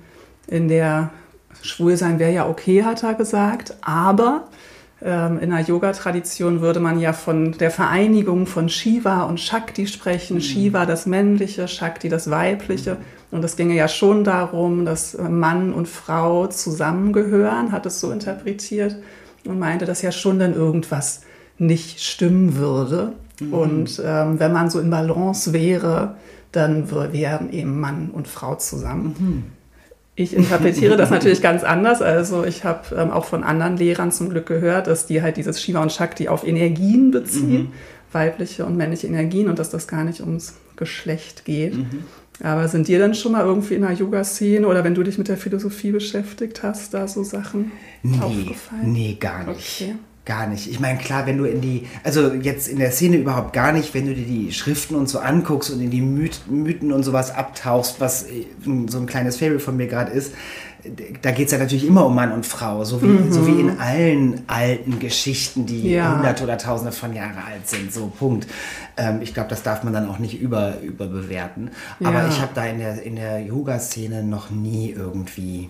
in 0.46 0.68
der 0.68 1.10
Schwulsein 1.64 2.20
wäre 2.20 2.32
ja 2.32 2.48
okay, 2.48 2.84
hat 2.84 3.02
er 3.02 3.16
gesagt, 3.16 3.76
aber 3.82 4.48
ähm, 5.02 5.40
in 5.40 5.50
der 5.50 5.62
Yoga-Tradition 5.62 6.62
würde 6.62 6.80
man 6.80 7.00
ja 7.00 7.14
von 7.14 7.54
der 7.54 7.72
Vereinigung 7.72 8.46
von 8.46 8.70
Shiva 8.70 9.24
und 9.24 9.40
Shakti 9.40 9.88
sprechen. 9.88 10.36
Mhm. 10.36 10.42
Shiva 10.42 10.86
das 10.86 11.08
männliche, 11.08 11.68
Shakti 11.68 12.08
das 12.08 12.30
weibliche. 12.30 12.98
Und 13.32 13.44
es 13.44 13.56
ginge 13.56 13.74
ja 13.74 13.88
schon 13.88 14.24
darum, 14.24 14.86
dass 14.86 15.18
Mann 15.18 15.74
und 15.74 15.88
Frau 15.88 16.46
zusammengehören, 16.46 17.72
hat 17.72 17.88
es 17.88 18.00
so 18.00 18.12
interpretiert 18.12 18.96
und 19.44 19.58
meinte, 19.58 19.86
dass 19.86 20.04
ja 20.04 20.12
schon 20.12 20.38
dann 20.38 20.54
irgendwas 20.54 21.22
nicht 21.58 22.00
stimmen 22.00 22.58
würde. 22.58 23.14
Mhm. 23.40 23.54
Und 23.54 24.02
ähm, 24.06 24.40
wenn 24.40 24.54
man 24.54 24.70
so 24.70 24.80
in 24.80 24.90
Balance 24.90 25.54
wäre, 25.54 26.16
dann 26.52 26.90
wären 26.92 27.52
eben 27.52 27.80
Mann 27.80 28.10
und 28.12 28.28
Frau 28.28 28.56
zusammen. 28.56 29.16
Mhm. 29.20 29.44
Ich 30.16 30.36
interpretiere 30.36 30.98
das 30.98 31.12
natürlich 31.12 31.42
ganz 31.42 31.64
anders. 31.64 32.02
Also 32.02 32.44
ich 32.44 32.66
habe 32.66 32.94
ähm, 32.96 33.10
auch 33.10 33.24
von 33.24 33.44
anderen 33.44 33.78
Lehrern 33.78 34.12
zum 34.12 34.30
Glück 34.30 34.48
gehört, 34.48 34.88
dass 34.88 35.06
die 35.06 35.22
halt 35.22 35.38
dieses 35.38 35.62
Shiva 35.62 35.82
und 35.82 35.94
Shakti 35.94 36.28
auf 36.28 36.46
Energien 36.46 37.12
beziehen, 37.12 37.62
mhm. 37.62 37.72
weibliche 38.12 38.66
und 38.66 38.76
männliche 38.76 39.08
Energien 39.08 39.48
und 39.48 39.60
dass 39.60 39.70
das 39.70 39.88
gar 39.88 40.04
nicht 40.04 40.20
ums 40.20 40.56
Geschlecht 40.76 41.46
geht. 41.46 41.78
Mhm. 41.78 42.04
Aber 42.42 42.68
sind 42.68 42.90
dir 42.90 43.00
dann 43.00 43.16
schon 43.16 43.34
mal 43.34 43.46
irgendwie 43.46 43.76
in 43.76 43.82
der 43.82 43.94
Yoga-Szene 43.94 44.68
oder 44.68 44.84
wenn 44.84 44.96
du 44.96 45.04
dich 45.04 45.18
mit 45.18 45.30
der 45.30 45.38
Philosophie 45.38 45.92
beschäftigt 45.92 46.64
hast, 46.64 46.94
da 46.94 47.08
so 47.08 47.24
Sachen 47.24 47.72
nee, 48.04 48.20
aufgefallen? 48.22 48.92
Nee, 48.92 49.18
gar 49.20 49.46
nicht. 49.46 49.82
Okay 49.82 49.96
Gar 50.30 50.46
nicht. 50.46 50.70
Ich 50.70 50.80
meine, 50.80 51.00
klar, 51.00 51.26
wenn 51.26 51.40
du 51.40 51.46
in 51.46 51.60
die, 51.60 51.88
also 52.04 52.32
jetzt 52.34 52.68
in 52.68 52.78
der 52.78 52.92
Szene 52.92 53.18
überhaupt 53.18 53.52
gar 53.52 53.72
nicht, 53.72 53.96
wenn 53.96 54.06
du 54.06 54.14
dir 54.14 54.28
die 54.28 54.52
Schriften 54.52 54.94
und 54.94 55.10
so 55.10 55.18
anguckst 55.18 55.72
und 55.72 55.82
in 55.82 55.90
die 55.90 56.02
Mythen 56.02 56.92
und 56.92 57.02
sowas 57.02 57.34
abtauchst, 57.34 58.00
was 58.00 58.28
äh, 58.30 58.46
so 58.64 59.00
ein 59.00 59.08
kleines 59.08 59.38
Fable 59.38 59.60
von 59.60 59.76
mir 59.76 59.88
gerade 59.88 60.12
ist, 60.12 60.36
da 61.24 61.32
geht 61.32 61.48
es 61.48 61.52
ja 61.52 61.58
natürlich 61.58 61.84
immer 61.84 62.06
um 62.06 62.14
Mann 62.14 62.32
und 62.32 62.46
Frau, 62.46 62.86
so 62.86 63.02
wie, 63.02 63.08
mhm. 63.08 63.32
so 63.32 63.48
wie 63.48 63.60
in 63.60 63.80
allen 63.80 64.44
alten 64.46 65.00
Geschichten, 65.00 65.66
die 65.66 65.94
ja. 65.94 66.14
hunderte 66.16 66.44
oder 66.44 66.60
tausende 66.60 66.92
von 66.92 67.16
Jahren 67.16 67.40
alt 67.40 67.68
sind. 67.68 67.92
So, 67.92 68.06
Punkt. 68.10 68.46
Ähm, 68.98 69.24
ich 69.24 69.34
glaube, 69.34 69.50
das 69.50 69.64
darf 69.64 69.84
man 69.84 69.94
dann 69.94 70.08
auch 70.08 70.20
nicht 70.20 70.40
über, 70.40 70.80
überbewerten. 70.82 71.72
Aber 72.04 72.20
ja. 72.20 72.28
ich 72.28 72.40
habe 72.40 72.52
da 72.54 72.66
in 72.66 72.78
der, 72.78 73.02
in 73.02 73.16
der 73.16 73.42
Yoga-Szene 73.42 74.22
noch 74.22 74.52
nie 74.52 74.92
irgendwie 74.92 75.70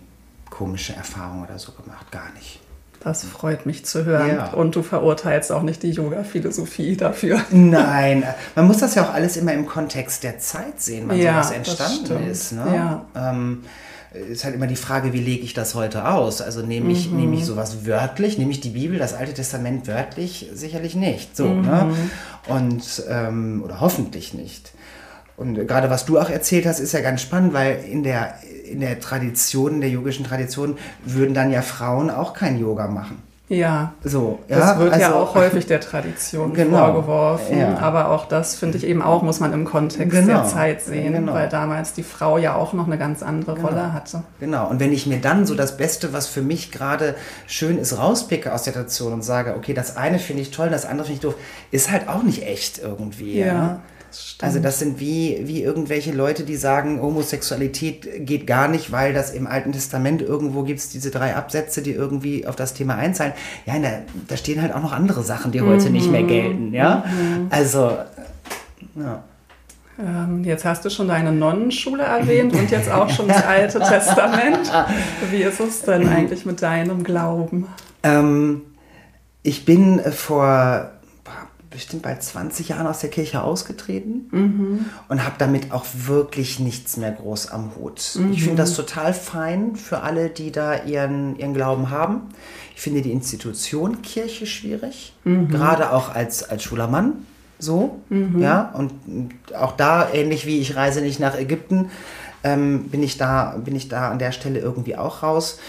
komische 0.50 0.98
Erfahrungen 0.98 1.46
oder 1.46 1.58
so 1.60 1.72
gemacht. 1.72 2.12
Gar 2.12 2.34
nicht. 2.34 2.60
Das 3.02 3.24
freut 3.24 3.66
mich 3.66 3.86
zu 3.86 4.04
hören. 4.06 4.36
Ja. 4.36 4.52
Und 4.52 4.76
du 4.76 4.84
verurteilst 4.84 5.52
auch 5.52 5.62
nicht 5.62 5.84
die 5.84 5.92
Yoga-Philosophie 5.92 6.98
dafür. 6.98 7.40
Nein, 7.52 8.24
man 8.56 8.68
muss 8.68 8.80
das 8.80 8.96
ja 8.96 9.06
auch 9.06 9.14
alles 9.14 9.38
immer 9.38 9.54
im 9.54 9.66
Kontext 9.66 10.24
der 10.24 10.40
Zeit 10.40 10.82
sehen, 10.82 11.06
wann 11.08 11.18
ja, 11.18 11.42
sowas 11.42 11.56
entstanden 11.56 12.30
ist. 12.30 12.52
Ne? 12.52 12.66
Ja. 12.76 13.06
Ähm, 13.16 13.64
ist 14.12 14.44
halt 14.44 14.56
immer 14.56 14.68
die 14.68 14.76
Frage, 14.76 15.14
wie 15.14 15.20
lege 15.20 15.44
ich 15.44 15.54
das 15.54 15.76
heute 15.76 16.08
aus? 16.10 16.42
Also 16.42 16.62
nehme 16.62 16.92
ich, 16.92 17.10
mhm. 17.10 17.18
nehme 17.18 17.36
ich 17.36 17.46
sowas 17.46 17.86
wörtlich, 17.86 18.38
nehme 18.38 18.52
ich 18.52 18.60
die 18.60 18.72
Bibel, 18.72 18.98
das 18.98 19.14
Alte 19.14 19.34
Testament 19.34 19.88
wörtlich? 19.88 20.50
Sicherlich 20.54 20.96
nicht. 20.96 21.38
So, 21.38 21.46
mhm. 21.46 21.62
ne? 21.62 21.96
Und, 22.48 23.04
ähm, 23.08 23.62
oder 23.64 23.80
hoffentlich 23.80 24.34
nicht. 24.34 24.72
Und 25.40 25.56
gerade 25.68 25.90
was 25.90 26.06
du 26.06 26.20
auch 26.20 26.30
erzählt 26.30 26.66
hast, 26.66 26.80
ist 26.80 26.92
ja 26.92 27.00
ganz 27.00 27.22
spannend, 27.22 27.54
weil 27.54 27.80
in 27.90 28.04
der, 28.04 28.36
in 28.70 28.82
der 28.82 29.00
Tradition, 29.00 29.76
in 29.76 29.82
der 29.82 29.90
yogischen 29.90 30.26
Tradition, 30.26 30.78
würden 31.06 31.34
dann 31.34 31.50
ja 31.50 31.62
Frauen 31.62 32.10
auch 32.10 32.34
kein 32.34 32.60
Yoga 32.60 32.88
machen. 32.88 33.24
Ja, 33.48 33.94
so, 34.04 34.40
ja, 34.48 34.60
das 34.60 34.78
wird 34.78 34.94
also, 34.94 35.06
ja 35.06 35.16
auch 35.16 35.34
häufig 35.34 35.66
der 35.66 35.80
Tradition 35.80 36.54
genau, 36.54 36.94
vorgeworfen. 36.94 37.58
Ja. 37.58 37.80
Aber 37.80 38.10
auch 38.10 38.28
das 38.28 38.56
finde 38.56 38.78
ich 38.78 38.86
eben 38.86 39.02
auch, 39.02 39.24
muss 39.24 39.40
man 39.40 39.54
im 39.54 39.66
Kontext 39.66 40.12
genau, 40.12 40.42
der 40.42 40.46
Zeit 40.46 40.82
sehen, 40.84 41.14
genau. 41.14 41.34
weil 41.34 41.50
damals 41.50 41.94
die 41.94 42.04
Frau 42.04 42.38
ja 42.38 42.54
auch 42.54 42.74
noch 42.74 42.86
eine 42.86 43.00
ganz 43.00 43.24
andere 43.24 43.56
genau. 43.56 43.70
Rolle 43.70 43.94
hatte. 43.94 44.22
Genau, 44.40 44.68
und 44.68 44.80
wenn 44.80 44.94
ich 44.94 45.08
mir 45.08 45.20
dann 45.20 45.48
so 45.48 45.56
das 45.56 45.78
Beste, 45.78 46.14
was 46.14 46.28
für 46.28 46.44
mich 46.44 46.72
gerade 46.72 47.16
schön 47.48 47.80
ist, 47.80 47.98
rauspicke 47.98 48.54
aus 48.54 48.64
der 48.64 48.74
Tradition 48.74 49.14
und 49.14 49.24
sage, 49.24 49.56
okay, 49.58 49.74
das 49.74 49.98
eine 49.98 50.20
finde 50.20 50.44
ich 50.44 50.52
toll, 50.52 50.70
das 50.70 50.86
andere 50.86 51.08
finde 51.08 51.16
ich 51.16 51.22
doof, 51.22 51.36
ist 51.72 51.90
halt 51.90 52.08
auch 52.08 52.22
nicht 52.22 52.46
echt 52.46 52.78
irgendwie. 52.78 53.40
Ja. 53.40 53.46
ja? 53.48 53.80
Also 54.42 54.60
das 54.60 54.80
sind 54.80 55.00
wie, 55.00 55.42
wie 55.44 55.62
irgendwelche 55.62 56.12
Leute, 56.12 56.44
die 56.44 56.56
sagen, 56.56 57.02
Homosexualität 57.02 58.26
geht 58.26 58.48
gar 58.48 58.68
nicht, 58.68 58.92
weil 58.92 59.14
das 59.14 59.32
im 59.32 59.48
Alten 59.48 59.72
Testament 59.72 60.22
irgendwo 60.22 60.64
gibt 60.64 60.80
es 60.80 60.90
diese 60.90 61.12
drei 61.12 61.36
Absätze, 61.36 61.82
die 61.82 61.92
irgendwie 61.92 62.48
auf 62.48 62.56
das 62.56 62.74
Thema 62.74 62.96
einzahlen. 62.96 63.34
Ja, 63.66 63.78
da, 63.80 63.90
da 64.28 64.38
stehen 64.38 64.62
halt 64.62 64.74
auch 64.74 64.82
noch 64.82 64.92
andere 64.92 65.24
Sachen, 65.24 65.52
die 65.52 65.62
heute 65.62 65.88
mhm. 65.88 65.92
nicht 65.92 66.12
mehr 66.12 66.24
mhm. 66.24 66.28
gelten. 66.28 66.74
Ja, 66.74 67.04
mhm. 67.06 67.48
also 67.50 67.98
ja. 68.96 69.24
Ähm, 70.00 70.46
jetzt 70.46 70.64
hast 70.64 70.86
du 70.86 70.90
schon 70.90 71.10
deine 71.10 71.34
Nonnenschule 71.34 72.04
erwähnt 72.04 72.54
und 72.54 72.72
jetzt 72.72 72.90
auch 72.90 73.10
schon 73.10 73.28
das 73.28 73.46
Alte 73.46 73.80
Testament. 73.80 74.72
Wie 75.32 75.44
ist 75.44 75.60
es 75.60 75.82
denn 75.82 76.08
eigentlich 76.08 76.46
mit 76.46 76.62
deinem 76.62 77.04
Glauben? 77.04 77.68
Ähm, 78.04 78.62
ich 79.44 79.66
bin 79.66 80.00
vor 80.00 80.92
bestimmt 81.70 82.04
bald 82.04 82.24
20 82.24 82.70
Jahren 82.70 82.88
aus 82.88 83.00
der 83.00 83.10
Kirche 83.10 83.44
ausgetreten 83.44 84.28
mhm. 84.32 84.86
und 85.08 85.24
habe 85.24 85.36
damit 85.38 85.72
auch 85.72 85.86
wirklich 85.94 86.60
nichts 86.60 86.98
mehr 86.98 87.12
groß 87.12 87.52
am 87.52 87.76
Hut. 87.76 88.16
Mhm. 88.16 88.32
Ich 88.34 88.44
finde 88.44 88.58
das 88.58 88.74
total 88.74 89.14
fein 89.14 89.76
für 89.76 90.02
alle, 90.02 90.30
die 90.30 90.52
da 90.52 90.84
ihren, 90.84 91.38
ihren 91.38 91.54
Glauben 91.54 91.90
haben. 91.90 92.30
Ich 92.76 92.82
finde 92.82 93.02
die 93.02 93.12
Institution 93.12 94.02
Kirche 94.02 94.46
schwierig, 94.46 95.14
mhm. 95.24 95.50
gerade 95.50 95.92
auch 95.92 96.14
als, 96.14 96.44
als 96.44 96.64
schwuler 96.64 96.88
Mann. 96.88 97.26
So, 97.60 98.00
mhm. 98.08 98.42
ja, 98.42 98.74
und 98.74 98.94
auch 99.54 99.74
da, 99.74 100.10
ähnlich 100.14 100.46
wie 100.46 100.60
ich 100.60 100.78
reise 100.78 101.02
nicht 101.02 101.20
nach 101.20 101.38
Ägypten, 101.38 101.90
ähm, 102.44 102.88
bin, 102.90 103.04
ich 103.04 103.18
da, 103.18 103.58
bin 103.64 103.76
ich 103.76 103.90
da 103.90 104.10
an 104.10 104.18
der 104.18 104.32
Stelle 104.32 104.60
irgendwie 104.60 104.96
auch 104.96 105.24
raus. 105.24 105.60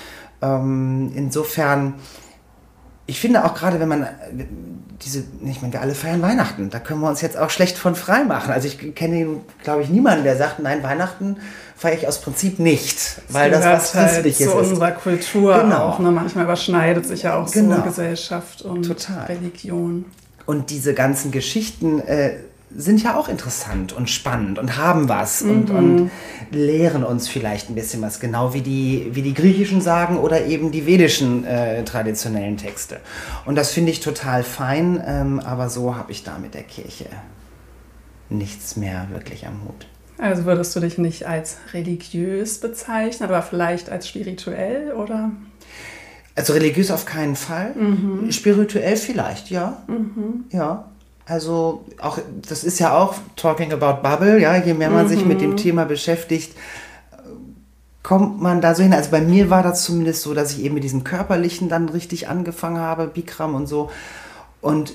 Ähm, 0.40 1.10
insofern, 1.14 1.94
ich 3.10 3.18
finde 3.18 3.44
auch 3.44 3.54
gerade, 3.54 3.80
wenn 3.80 3.88
man 3.88 4.06
diese, 5.02 5.24
ich 5.44 5.60
meine, 5.60 5.72
wir 5.72 5.80
alle 5.80 5.94
feiern 5.94 6.22
Weihnachten, 6.22 6.70
da 6.70 6.78
können 6.78 7.00
wir 7.00 7.08
uns 7.08 7.20
jetzt 7.20 7.36
auch 7.36 7.50
schlecht 7.50 7.76
von 7.76 7.96
frei 7.96 8.22
machen. 8.22 8.52
Also 8.52 8.68
ich 8.68 8.94
kenne, 8.94 9.40
glaube 9.64 9.82
ich, 9.82 9.88
niemanden, 9.88 10.24
der 10.24 10.36
sagt, 10.36 10.60
nein, 10.60 10.82
Weihnachten 10.82 11.38
feiere 11.76 11.96
ich 11.96 12.06
aus 12.06 12.20
Prinzip 12.20 12.60
nicht, 12.60 13.20
weil 13.28 13.50
das, 13.50 13.64
das 13.64 13.72
was 13.72 13.94
halt 13.94 14.08
Christliches 14.10 14.38
zu 14.38 14.44
ist. 14.44 14.50
zu 14.52 14.58
unserer 14.58 14.92
Kultur 14.92 15.60
genau. 15.60 15.88
auch. 15.88 15.98
Ne? 15.98 16.12
Manchmal 16.12 16.44
überschneidet 16.44 17.06
sich 17.06 17.22
ja 17.24 17.36
auch 17.36 17.50
genau. 17.50 17.76
so 17.76 17.82
Gesellschaft 17.82 18.62
und 18.62 18.84
Total. 18.84 19.26
Religion. 19.26 20.04
Und 20.46 20.70
diese 20.70 20.94
ganzen 20.94 21.32
Geschichten 21.32 22.00
äh, 22.00 22.34
sind 22.74 23.02
ja 23.02 23.16
auch 23.16 23.28
interessant 23.28 23.92
und 23.92 24.08
spannend 24.08 24.58
und 24.58 24.76
haben 24.76 25.08
was 25.08 25.42
mhm. 25.42 25.50
und, 25.50 25.70
und 25.70 26.10
lehren 26.52 27.04
uns 27.04 27.28
vielleicht 27.28 27.68
ein 27.68 27.74
bisschen 27.74 28.00
was, 28.02 28.20
genau 28.20 28.54
wie 28.54 28.62
die, 28.62 29.10
wie 29.12 29.22
die 29.22 29.34
griechischen 29.34 29.80
Sagen 29.80 30.18
oder 30.18 30.46
eben 30.46 30.70
die 30.70 30.86
vedischen 30.86 31.44
äh, 31.44 31.84
traditionellen 31.84 32.56
Texte. 32.56 33.00
Und 33.44 33.56
das 33.56 33.72
finde 33.72 33.90
ich 33.90 34.00
total 34.00 34.42
fein, 34.42 35.02
ähm, 35.04 35.40
aber 35.40 35.68
so 35.68 35.96
habe 35.96 36.12
ich 36.12 36.22
da 36.22 36.38
mit 36.38 36.54
der 36.54 36.62
Kirche 36.62 37.06
nichts 38.28 38.76
mehr 38.76 39.08
wirklich 39.10 39.46
am 39.46 39.64
Hut. 39.64 39.86
Also 40.18 40.44
würdest 40.44 40.76
du 40.76 40.80
dich 40.80 40.98
nicht 40.98 41.26
als 41.26 41.56
religiös 41.72 42.60
bezeichnen, 42.60 43.28
aber 43.28 43.42
vielleicht 43.42 43.88
als 43.88 44.06
spirituell 44.06 44.92
oder? 44.92 45.32
Also 46.36 46.52
religiös 46.52 46.90
auf 46.90 47.06
keinen 47.06 47.36
Fall. 47.36 47.74
Mhm. 47.74 48.30
Spirituell 48.30 48.96
vielleicht, 48.96 49.50
ja. 49.50 49.82
Mhm. 49.88 50.44
Ja. 50.50 50.89
Also 51.30 51.84
auch, 52.02 52.18
das 52.48 52.64
ist 52.64 52.80
ja 52.80 52.98
auch 52.98 53.14
talking 53.36 53.72
about 53.72 54.02
Bubble, 54.02 54.40
ja, 54.40 54.56
je 54.56 54.74
mehr 54.74 54.90
man 54.90 55.04
mhm. 55.04 55.10
sich 55.10 55.24
mit 55.24 55.40
dem 55.40 55.50
mhm. 55.50 55.56
Thema 55.58 55.84
beschäftigt, 55.84 56.56
kommt 58.02 58.42
man 58.42 58.60
da 58.60 58.74
so 58.74 58.82
hin. 58.82 58.92
Also 58.92 59.12
bei 59.12 59.20
mir 59.20 59.48
war 59.48 59.62
das 59.62 59.84
zumindest 59.84 60.22
so, 60.22 60.34
dass 60.34 60.50
ich 60.50 60.64
eben 60.64 60.74
mit 60.74 60.82
diesem 60.82 61.04
Körperlichen 61.04 61.68
dann 61.68 61.88
richtig 61.88 62.26
angefangen 62.26 62.78
habe, 62.78 63.06
Bikram 63.06 63.54
und 63.54 63.68
so. 63.68 63.90
Und 64.60 64.94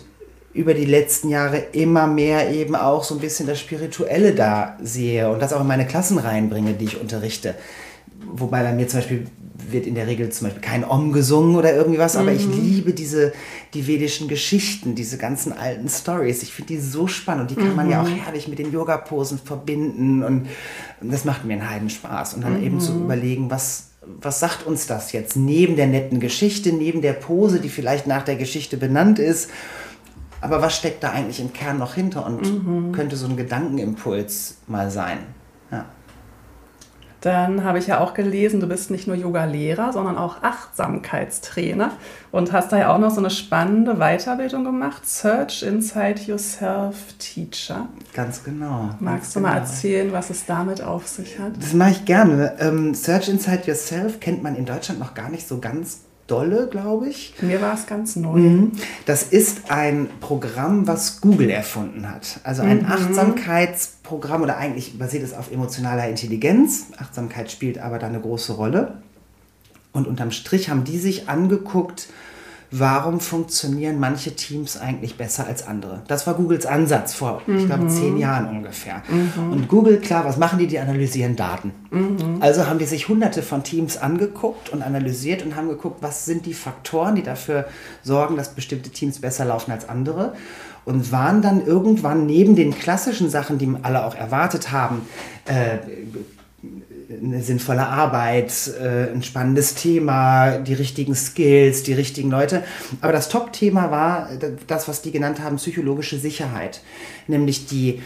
über 0.52 0.74
die 0.74 0.84
letzten 0.84 1.30
Jahre 1.30 1.58
immer 1.72 2.06
mehr 2.06 2.52
eben 2.52 2.76
auch 2.76 3.06
so 3.06 3.16
ein 3.16 3.22
bisschen 3.22 3.48
das 3.48 3.62
Spirituelle 3.62 4.36
da 4.36 4.76
sehe 4.84 5.32
und 5.32 5.42
das 5.42 5.54
auch 5.54 5.62
in 5.62 5.68
meine 5.68 5.88
Klassen 5.88 6.18
reinbringe, 6.18 6.74
die 6.74 6.86
ich 6.86 7.00
unterrichte. 7.00 7.56
Wobei 8.32 8.64
bei 8.64 8.74
mir 8.74 8.88
zum 8.88 9.00
Beispiel 9.00 9.28
wird 9.70 9.88
in 9.88 9.96
der 9.96 10.08
Regel 10.08 10.30
zum 10.32 10.48
Beispiel 10.48 10.62
kein 10.62 10.84
Om 10.84 11.12
gesungen 11.12 11.56
oder 11.56 11.74
irgendwie 11.74 12.00
was, 12.00 12.16
mhm. 12.16 12.22
aber 12.22 12.32
ich 12.34 12.46
mhm. 12.46 12.62
liebe 12.62 12.94
diese, 12.94 13.34
die 13.74 13.88
vedischen 13.88 14.28
Geschichten, 14.28 14.96
diese 14.96 15.18
ganzen 15.18 15.54
alten 15.54 15.90
Stories. 15.90 16.44
Ich 16.44 16.54
finde 16.54 16.74
die 16.74 16.80
so 16.80 17.08
spannend 17.08 17.44
und 17.44 17.52
die 17.52 17.56
kann 17.56 17.72
mhm. 17.72 17.76
man 17.76 17.90
ja 17.90 18.02
auch 18.02 18.10
mhm. 18.10 18.16
herrlich 18.16 18.48
mit 18.48 18.60
den 18.60 18.72
Yoga-Posen 18.72 19.40
verbinden 19.40 20.24
und, 20.24 20.48
und, 21.02 21.12
das 21.12 21.26
macht 21.26 21.46
mir 21.46 21.54
einen 21.54 21.70
Heiden 21.70 21.90
Spaß. 21.90 22.36
Und 22.36 22.44
dann 22.44 22.60
mhm. 22.60 22.66
eben 22.66 22.80
zu 22.80 22.94
überlegen, 22.94 23.50
was, 23.50 23.90
was 24.22 24.40
sagt 24.40 24.66
uns 24.66 24.88
das 24.88 25.12
jetzt 25.14 25.36
neben 25.36 25.76
der 25.76 25.88
netten 25.88 26.20
Geschichte, 26.20 26.72
neben 26.72 27.02
der 27.02 27.14
Pose, 27.14 27.60
die 27.60 27.70
vielleicht 27.70 28.08
nach 28.08 28.24
der 28.24 28.36
Geschichte 28.36 28.78
benannt 28.78 29.20
ist, 29.20 29.50
aber 30.42 30.62
was 30.62 30.76
steckt 30.76 31.04
da 31.04 31.12
eigentlich 31.12 31.40
im 31.40 31.54
Kern 31.54 31.80
noch 31.80 31.96
hinter 31.96 32.26
und 32.26 32.42
mhm. 32.42 32.92
könnte 32.92 33.16
so 33.16 33.26
ein 33.28 33.38
Gedankenimpuls 33.38 34.58
mal 34.68 34.92
sein? 34.92 35.20
Dann 37.26 37.64
habe 37.64 37.80
ich 37.80 37.88
ja 37.88 38.02
auch 38.02 38.14
gelesen, 38.14 38.60
du 38.60 38.68
bist 38.68 38.92
nicht 38.92 39.08
nur 39.08 39.16
Yoga-Lehrer, 39.16 39.92
sondern 39.92 40.16
auch 40.16 40.44
Achtsamkeitstrainer 40.44 41.94
und 42.32 42.52
hast 42.52 42.72
da 42.72 42.78
ja 42.78 42.94
auch 42.94 43.00
noch 43.00 43.10
so 43.10 43.18
eine 43.18 43.32
spannende 43.32 43.96
Weiterbildung 43.96 44.64
gemacht, 44.64 45.08
Search 45.10 45.64
Inside 45.64 46.22
Yourself 46.28 47.14
Teacher. 47.18 47.88
Ganz 48.14 48.44
genau. 48.44 48.92
Magst 49.00 49.36
du 49.36 49.40
mal 49.40 49.54
genau. 49.54 49.62
erzählen, 49.62 50.12
was 50.12 50.30
es 50.30 50.46
damit 50.46 50.84
auf 50.84 51.08
sich 51.08 51.40
hat? 51.40 51.54
Das 51.60 51.74
mache 51.74 51.90
ich 51.94 52.06
gerne. 52.06 52.58
Ähm, 52.60 52.94
Search 52.94 53.28
Inside 53.28 53.64
Yourself 53.66 54.20
kennt 54.20 54.44
man 54.44 54.56
in 54.56 54.68
Deutschland 54.68 55.00
noch 55.00 55.16
gar 55.16 55.30
nicht 55.30 55.48
so 55.48 55.58
ganz 55.58 56.02
dolle, 56.28 56.68
glaube 56.68 57.08
ich. 57.08 57.34
Mir 57.42 57.62
war 57.62 57.74
es 57.76 57.86
ganz 57.86 58.16
neu. 58.16 58.40
Mhm. 58.40 58.72
Das 59.06 59.24
ist 59.24 59.70
ein 59.70 60.10
Programm, 60.22 60.88
was 60.88 61.22
Google 61.22 61.50
erfunden 61.50 62.10
hat. 62.10 62.40
Also 62.44 62.64
ein 62.64 62.80
mhm. 62.80 62.86
Achtsamkeitsprogramm 62.86 64.42
oder 64.42 64.58
eigentlich 64.58 64.98
basiert 64.98 65.24
es 65.24 65.34
auf 65.34 65.52
emotionaler 65.52 66.10
Intelligenz. 66.10 66.88
Achtsamkeit 66.98 67.52
spielt 67.52 67.78
aber 67.78 68.00
da 68.00 68.08
eine 68.08 68.20
große 68.20 68.54
Rolle. 68.54 69.00
Und 69.92 70.08
unterm 70.08 70.32
Strich 70.32 70.70
haben 70.70 70.84
die 70.84 70.98
sich 70.98 71.30
angeguckt, 71.30 72.08
warum 72.72 73.20
funktionieren 73.20 74.00
manche 74.00 74.36
Teams 74.36 74.78
eigentlich 74.78 75.18
besser 75.18 75.48
als 75.48 75.68
andere. 75.68 76.04
Das 76.08 76.28
war 76.28 76.34
Googles 76.34 76.66
Ansatz 76.66 77.14
vor, 77.14 77.42
mhm. 77.46 77.60
ich 77.60 77.66
glaube, 77.66 77.88
zehn 77.88 78.18
Jahren 78.18 78.50
ungefähr. 78.50 79.04
Mhm. 79.08 79.52
Und 79.52 79.68
Google, 79.68 80.00
klar, 80.00 80.26
was 80.26 80.38
machen 80.38 80.60
die? 80.60 80.68
Die 80.68 80.80
analysieren 80.80 81.36
Daten. 81.36 81.72
Mhm. 81.92 82.38
Also 82.40 82.68
haben 82.68 82.80
die 82.80 82.86
sich 82.86 83.08
hunderte 83.08 83.42
von 83.44 83.64
Teams 83.64 83.98
angeguckt 83.98 84.70
und 84.70 84.82
analysiert 84.82 85.46
und 85.46 85.56
haben 85.56 85.70
geguckt, 85.70 85.98
was 86.02 86.26
sind 86.26 86.46
die 86.46 86.54
Faktoren, 86.54 87.16
die 87.16 87.24
dafür 87.24 87.66
sorgen, 88.04 88.36
dass 88.36 88.50
bestimmte 88.50 88.90
Teams 88.90 89.20
besser 89.20 89.46
laufen 89.46 89.72
als 89.72 89.88
andere. 89.88 90.34
Und 90.84 91.12
waren 91.12 91.42
dann 91.42 91.66
irgendwann 91.66 92.28
neben 92.28 92.56
den 92.56 92.78
klassischen 92.78 93.32
Sachen, 93.32 93.58
die 93.58 93.74
alle 93.82 94.06
auch 94.06 94.14
erwartet 94.14 94.72
haben, 94.72 95.02
äh, 95.46 95.80
eine 97.24 97.42
sinnvolle 97.42 97.88
Arbeit, 97.88 98.72
äh, 98.80 99.12
ein 99.12 99.24
spannendes 99.24 99.76
Thema, 99.76 100.60
die 100.60 100.74
richtigen 100.74 101.16
Skills, 101.16 101.84
die 101.84 101.94
richtigen 101.94 102.30
Leute. 102.30 102.64
Aber 103.02 103.14
das 103.14 103.30
Top-Thema 103.30 103.92
war 103.92 104.30
das, 104.68 104.88
was 104.88 105.02
die 105.02 105.12
genannt 105.12 105.42
haben, 105.42 105.58
psychologische 105.58 106.18
Sicherheit. 106.18 106.82
Nämlich 107.28 107.68
die, 107.68 108.02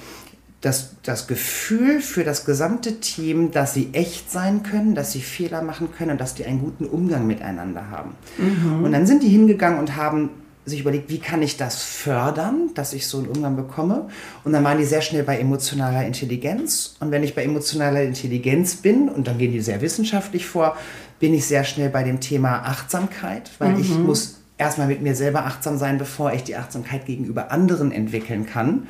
das, 0.62 0.96
das 1.04 1.28
Gefühl 1.28 2.02
für 2.02 2.24
das 2.24 2.46
gesamte 2.46 3.00
Team, 3.00 3.52
dass 3.52 3.74
sie 3.74 3.90
echt 3.94 4.32
sein 4.32 4.64
können, 4.64 4.96
dass 4.96 5.12
sie 5.12 5.22
Fehler 5.22 5.62
machen 5.62 5.90
können 5.92 6.12
und 6.12 6.22
dass 6.22 6.36
die 6.36 6.46
einen 6.46 6.60
guten 6.60 6.86
Umgang 6.86 7.28
miteinander 7.28 7.90
haben. 7.90 8.16
Mhm. 8.38 8.84
Und 8.84 8.92
dann 8.92 9.08
sind 9.08 9.24
die 9.24 9.30
hingegangen 9.30 9.80
und 9.80 9.96
haben 9.96 10.32
sich 10.70 10.82
überlegt, 10.82 11.10
wie 11.10 11.20
kann 11.20 11.42
ich 11.42 11.58
das 11.58 11.84
fördern, 11.84 12.70
dass 12.76 12.94
ich 12.94 13.08
so 13.08 13.18
einen 13.18 13.28
Umgang 13.28 13.56
bekomme. 13.56 14.08
Und 14.44 14.54
dann 14.54 14.64
waren 14.64 14.78
die 14.78 14.86
sehr 14.86 15.02
schnell 15.02 15.24
bei 15.24 15.40
emotionaler 15.40 16.06
Intelligenz. 16.06 16.96
Und 17.00 17.12
wenn 17.12 17.24
ich 17.24 17.36
bei 17.36 17.44
emotionaler 17.44 18.04
Intelligenz 18.04 18.76
bin, 18.76 19.10
und 19.10 19.28
dann 19.28 19.38
gehen 19.38 19.52
die 19.52 19.62
sehr 19.62 19.82
wissenschaftlich 19.82 20.46
vor, 20.46 20.78
bin 21.20 21.34
ich 21.34 21.46
sehr 21.46 21.64
schnell 21.64 21.90
bei 21.90 22.04
dem 22.04 22.20
Thema 22.20 22.60
Achtsamkeit, 22.60 23.52
weil 23.60 23.74
mhm. 23.74 23.82
ich 23.82 23.90
muss 23.98 24.40
erstmal 24.58 24.88
mit 24.88 25.02
mir 25.02 25.16
selber 25.16 25.46
achtsam 25.46 25.78
sein, 25.78 25.98
bevor 25.98 26.34
ich 26.34 26.44
die 26.44 26.56
Achtsamkeit 26.56 27.06
gegenüber 27.06 27.52
anderen 27.52 27.92
entwickeln 27.92 28.46
kann. 28.46 28.88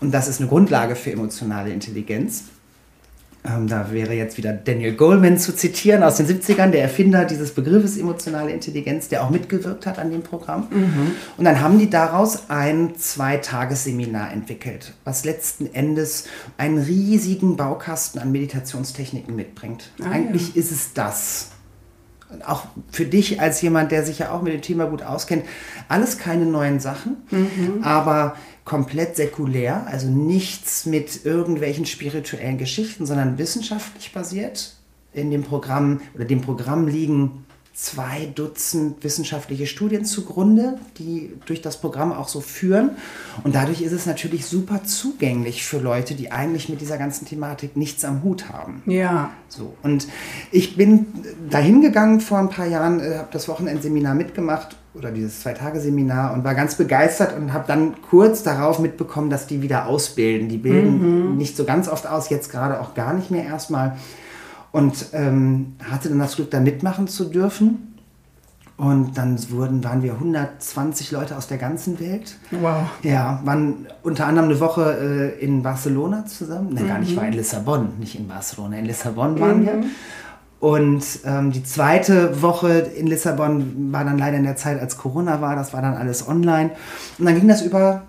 Und 0.00 0.12
das 0.12 0.28
ist 0.28 0.40
eine 0.40 0.48
Grundlage 0.48 0.94
für 0.94 1.10
emotionale 1.10 1.70
Intelligenz. 1.70 2.44
Ähm, 3.46 3.68
da 3.68 3.92
wäre 3.92 4.14
jetzt 4.14 4.36
wieder 4.38 4.52
Daniel 4.52 4.94
Goleman 4.94 5.38
zu 5.38 5.54
zitieren 5.54 6.02
aus 6.02 6.16
den 6.16 6.26
70ern, 6.26 6.70
der 6.70 6.82
Erfinder 6.82 7.24
dieses 7.24 7.52
Begriffes 7.52 7.96
emotionale 7.96 8.50
Intelligenz, 8.50 9.08
der 9.08 9.24
auch 9.24 9.30
mitgewirkt 9.30 9.86
hat 9.86 9.98
an 9.98 10.10
dem 10.10 10.22
Programm. 10.22 10.68
Mhm. 10.70 11.12
Und 11.36 11.44
dann 11.44 11.60
haben 11.60 11.78
die 11.78 11.90
daraus 11.90 12.48
ein 12.48 12.96
Zweitagesseminar 12.96 14.32
entwickelt, 14.32 14.94
was 15.04 15.24
letzten 15.24 15.66
Endes 15.72 16.24
einen 16.56 16.78
riesigen 16.78 17.56
Baukasten 17.56 18.20
an 18.20 18.32
Meditationstechniken 18.32 19.34
mitbringt. 19.34 19.90
Ah, 20.02 20.10
Eigentlich 20.10 20.54
ja. 20.54 20.60
ist 20.60 20.72
es 20.72 20.92
das 20.92 21.50
auch 22.44 22.64
für 22.90 23.04
dich 23.04 23.40
als 23.40 23.62
jemand, 23.62 23.92
der 23.92 24.04
sich 24.04 24.18
ja 24.18 24.32
auch 24.32 24.42
mit 24.42 24.52
dem 24.52 24.62
Thema 24.62 24.86
gut 24.86 25.02
auskennt, 25.02 25.44
alles 25.88 26.18
keine 26.18 26.44
neuen 26.44 26.80
Sachen, 26.80 27.18
mhm. 27.30 27.82
aber 27.82 28.34
komplett 28.66 29.16
säkulär, 29.16 29.86
also 29.86 30.08
nichts 30.08 30.84
mit 30.84 31.24
irgendwelchen 31.24 31.86
spirituellen 31.86 32.58
Geschichten, 32.58 33.06
sondern 33.06 33.38
wissenschaftlich 33.38 34.12
basiert. 34.12 34.74
In 35.14 35.30
dem 35.30 35.44
Programm 35.44 36.02
oder 36.14 36.26
dem 36.26 36.42
Programm 36.42 36.86
liegen 36.86 37.46
zwei 37.72 38.26
Dutzend 38.34 39.04
wissenschaftliche 39.04 39.66
Studien 39.66 40.04
zugrunde, 40.04 40.78
die 40.98 41.30
durch 41.44 41.62
das 41.62 41.80
Programm 41.80 42.12
auch 42.12 42.26
so 42.26 42.40
führen. 42.40 42.90
Und 43.44 43.54
dadurch 43.54 43.82
ist 43.82 43.92
es 43.92 44.04
natürlich 44.04 44.46
super 44.46 44.82
zugänglich 44.84 45.64
für 45.64 45.78
Leute, 45.78 46.14
die 46.14 46.32
eigentlich 46.32 46.68
mit 46.68 46.80
dieser 46.80 46.98
ganzen 46.98 47.26
Thematik 47.26 47.76
nichts 47.76 48.04
am 48.04 48.24
Hut 48.24 48.48
haben. 48.48 48.82
Ja. 48.86 49.30
So. 49.48 49.74
Und 49.82 50.08
ich 50.50 50.76
bin 50.76 51.06
dahin 51.50 51.82
gegangen 51.82 52.20
vor 52.20 52.38
ein 52.38 52.48
paar 52.48 52.66
Jahren, 52.66 52.98
äh, 52.98 53.18
habe 53.18 53.28
das 53.30 53.46
Wochenendseminar 53.46 54.14
mitgemacht 54.14 54.76
oder 54.96 55.10
dieses 55.10 55.40
Zwei-Tage-Seminar 55.40 56.32
und 56.32 56.44
war 56.44 56.54
ganz 56.54 56.76
begeistert 56.76 57.36
und 57.36 57.52
habe 57.52 57.64
dann 57.66 57.94
kurz 58.02 58.42
darauf 58.42 58.78
mitbekommen, 58.78 59.30
dass 59.30 59.46
die 59.46 59.62
wieder 59.62 59.86
ausbilden. 59.86 60.48
Die 60.48 60.58
bilden 60.58 61.30
mhm. 61.30 61.36
nicht 61.36 61.56
so 61.56 61.64
ganz 61.64 61.88
oft 61.88 62.06
aus, 62.06 62.28
jetzt 62.30 62.50
gerade 62.50 62.80
auch 62.80 62.94
gar 62.94 63.12
nicht 63.12 63.30
mehr 63.30 63.44
erstmal 63.44 63.96
und 64.72 65.06
ähm, 65.12 65.76
hatte 65.90 66.08
dann 66.08 66.18
das 66.18 66.36
Glück, 66.36 66.50
da 66.50 66.60
mitmachen 66.60 67.08
zu 67.08 67.24
dürfen. 67.24 67.94
Und 68.76 69.16
dann 69.16 69.38
wurden, 69.50 69.82
waren 69.82 70.02
wir 70.02 70.12
120 70.12 71.10
Leute 71.10 71.34
aus 71.38 71.46
der 71.46 71.56
ganzen 71.56 71.98
Welt. 71.98 72.36
Wow. 72.50 72.82
Ja, 73.02 73.40
waren 73.44 73.86
unter 74.02 74.26
anderem 74.26 74.50
eine 74.50 74.60
Woche 74.60 75.32
äh, 75.38 75.42
in 75.42 75.62
Barcelona 75.62 76.26
zusammen. 76.26 76.74
Nein, 76.74 76.84
mhm. 76.84 76.88
gar 76.88 76.98
nicht, 76.98 77.16
war 77.16 77.26
in 77.26 77.32
Lissabon, 77.32 77.98
nicht 77.98 78.18
in 78.18 78.28
Barcelona. 78.28 78.76
In 78.76 78.84
Lissabon 78.84 79.40
waren 79.40 79.62
mhm. 79.62 79.66
wir. 79.66 79.84
Und 80.66 81.04
ähm, 81.24 81.52
die 81.52 81.62
zweite 81.62 82.42
Woche 82.42 82.70
in 82.70 83.06
Lissabon 83.06 83.92
war 83.92 84.04
dann 84.04 84.18
leider 84.18 84.36
in 84.36 84.42
der 84.42 84.56
Zeit, 84.56 84.80
als 84.80 84.98
Corona 84.98 85.40
war. 85.40 85.54
Das 85.54 85.72
war 85.72 85.80
dann 85.80 85.94
alles 85.94 86.26
online. 86.26 86.70
Und 87.18 87.26
dann 87.26 87.36
ging 87.36 87.46
das 87.46 87.62
über 87.62 88.02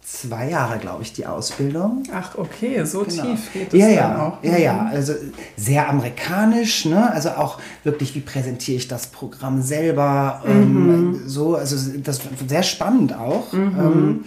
zwei 0.00 0.48
Jahre, 0.48 0.78
glaube 0.78 1.02
ich, 1.02 1.12
die 1.12 1.26
Ausbildung. 1.26 2.04
Ach, 2.14 2.38
okay, 2.38 2.84
so 2.84 3.00
genau. 3.00 3.24
tief 3.24 3.52
geht 3.52 3.74
es 3.74 3.80
ja, 3.80 3.88
ja, 3.88 4.08
dann 4.08 4.20
auch. 4.20 4.44
Ja, 4.44 4.58
ja, 4.58 4.72
mhm. 4.74 4.86
also 4.92 5.14
sehr 5.56 5.88
amerikanisch, 5.88 6.84
ne? 6.84 7.10
Also 7.10 7.30
auch 7.30 7.58
wirklich, 7.82 8.14
wie 8.14 8.20
präsentiere 8.20 8.76
ich 8.76 8.86
das 8.86 9.08
Programm 9.08 9.60
selber, 9.60 10.40
ähm, 10.46 10.84
mhm. 10.84 10.94
ähm, 10.94 11.22
so, 11.26 11.56
also 11.56 11.98
das 11.98 12.20
sehr 12.46 12.62
spannend 12.62 13.12
auch. 13.12 13.52
Mhm. 13.52 13.60
Ähm, 13.60 14.24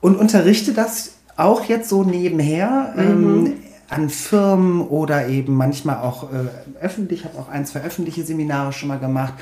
und 0.00 0.14
unterrichte 0.14 0.72
das 0.72 1.14
auch 1.36 1.64
jetzt 1.64 1.88
so 1.88 2.04
nebenher. 2.04 2.94
Ähm, 2.96 3.42
mhm. 3.42 3.52
An 3.94 4.10
Firmen 4.10 4.80
oder 4.82 5.28
eben 5.28 5.54
manchmal 5.54 5.98
auch 5.98 6.24
äh, 6.24 6.46
öffentlich. 6.80 7.20
Ich 7.20 7.26
habe 7.26 7.38
auch 7.38 7.48
ein, 7.48 7.64
zwei 7.64 7.80
öffentliche 7.82 8.24
Seminare 8.24 8.72
schon 8.72 8.88
mal 8.88 8.98
gemacht. 8.98 9.34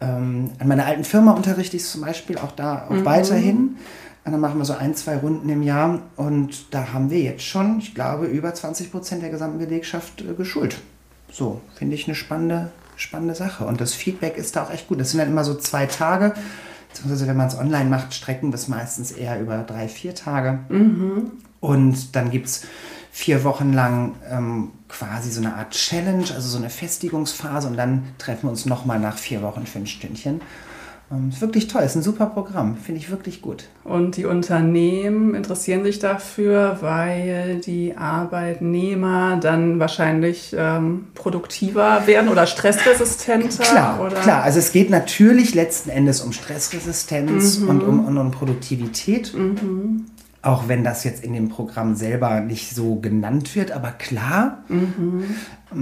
Ähm, 0.00 0.50
an 0.58 0.68
meiner 0.68 0.86
alten 0.86 1.04
Firma 1.04 1.32
unterrichte 1.32 1.76
ich 1.76 1.84
zum 1.84 2.00
Beispiel 2.00 2.38
auch 2.38 2.52
da 2.52 2.86
auch 2.86 2.94
mhm. 2.94 3.04
weiterhin. 3.04 3.76
Und 4.24 4.32
dann 4.32 4.40
machen 4.40 4.58
wir 4.58 4.64
so 4.64 4.74
ein, 4.74 4.94
zwei 4.94 5.16
Runden 5.16 5.48
im 5.48 5.62
Jahr 5.62 6.00
und 6.16 6.74
da 6.74 6.92
haben 6.92 7.10
wir 7.10 7.20
jetzt 7.20 7.42
schon, 7.42 7.78
ich 7.78 7.94
glaube, 7.94 8.26
über 8.26 8.52
20 8.52 8.92
Prozent 8.92 9.22
der 9.22 9.30
gesamten 9.30 9.58
Belegschaft 9.58 10.22
äh, 10.22 10.34
geschult. 10.34 10.78
So, 11.30 11.60
finde 11.74 11.94
ich 11.94 12.06
eine 12.06 12.14
spannende, 12.14 12.70
spannende 12.96 13.34
Sache. 13.34 13.64
Und 13.66 13.80
das 13.80 13.92
Feedback 13.94 14.36
ist 14.36 14.56
da 14.56 14.64
auch 14.64 14.70
echt 14.70 14.88
gut. 14.88 15.00
Das 15.00 15.10
sind 15.10 15.20
dann 15.20 15.28
immer 15.28 15.44
so 15.44 15.54
zwei 15.54 15.86
Tage. 15.86 16.34
Beziehungsweise 16.88 17.26
wenn 17.26 17.36
man 17.36 17.48
es 17.48 17.58
online 17.58 17.88
macht, 17.88 18.14
strecken 18.14 18.50
wir 18.50 18.56
es 18.56 18.66
meistens 18.66 19.12
eher 19.12 19.40
über 19.40 19.58
drei, 19.58 19.88
vier 19.88 20.14
Tage. 20.14 20.60
Mhm. 20.68 21.32
Und 21.60 22.16
dann 22.16 22.30
gibt 22.30 22.46
es 22.46 22.62
vier 23.10 23.44
Wochen 23.44 23.72
lang 23.72 24.14
ähm, 24.30 24.70
quasi 24.88 25.30
so 25.30 25.40
eine 25.40 25.54
Art 25.54 25.70
Challenge, 25.72 26.24
also 26.34 26.48
so 26.48 26.58
eine 26.58 26.70
Festigungsphase. 26.70 27.68
Und 27.68 27.76
dann 27.76 28.04
treffen 28.18 28.44
wir 28.44 28.50
uns 28.50 28.66
nochmal 28.66 28.98
nach 28.98 29.18
vier 29.18 29.42
Wochen 29.42 29.66
für 29.66 29.78
ein 29.78 29.86
Stündchen 29.86 30.40
ähm, 31.12 31.30
ist 31.30 31.40
wirklich 31.40 31.66
toll, 31.66 31.82
ist 31.82 31.96
ein 31.96 32.02
super 32.02 32.26
Programm, 32.26 32.76
finde 32.76 33.00
ich 33.00 33.10
wirklich 33.10 33.42
gut. 33.42 33.64
Und 33.82 34.16
die 34.16 34.26
Unternehmen 34.26 35.34
interessieren 35.34 35.82
sich 35.82 35.98
dafür, 35.98 36.78
weil 36.80 37.60
die 37.60 37.96
Arbeitnehmer 37.96 39.38
dann 39.40 39.80
wahrscheinlich 39.80 40.54
ähm, 40.56 41.08
produktiver 41.14 42.06
werden 42.06 42.28
oder 42.28 42.46
stressresistenter? 42.46 43.64
Klar, 43.64 44.00
oder? 44.00 44.20
klar. 44.20 44.42
Also 44.44 44.60
es 44.60 44.72
geht 44.72 44.90
natürlich 44.90 45.54
letzten 45.54 45.90
Endes 45.90 46.20
um 46.20 46.32
Stressresistenz 46.32 47.58
mhm. 47.58 47.68
und 47.68 47.82
um, 47.82 48.04
um, 48.06 48.16
um 48.16 48.30
Produktivität. 48.30 49.34
Mhm. 49.34 50.06
Auch 50.42 50.68
wenn 50.68 50.84
das 50.84 51.04
jetzt 51.04 51.22
in 51.22 51.34
dem 51.34 51.50
Programm 51.50 51.94
selber 51.94 52.40
nicht 52.40 52.74
so 52.74 52.96
genannt 52.96 53.54
wird, 53.54 53.72
aber 53.72 53.90
klar. 53.90 54.64
Mhm. 54.68 55.24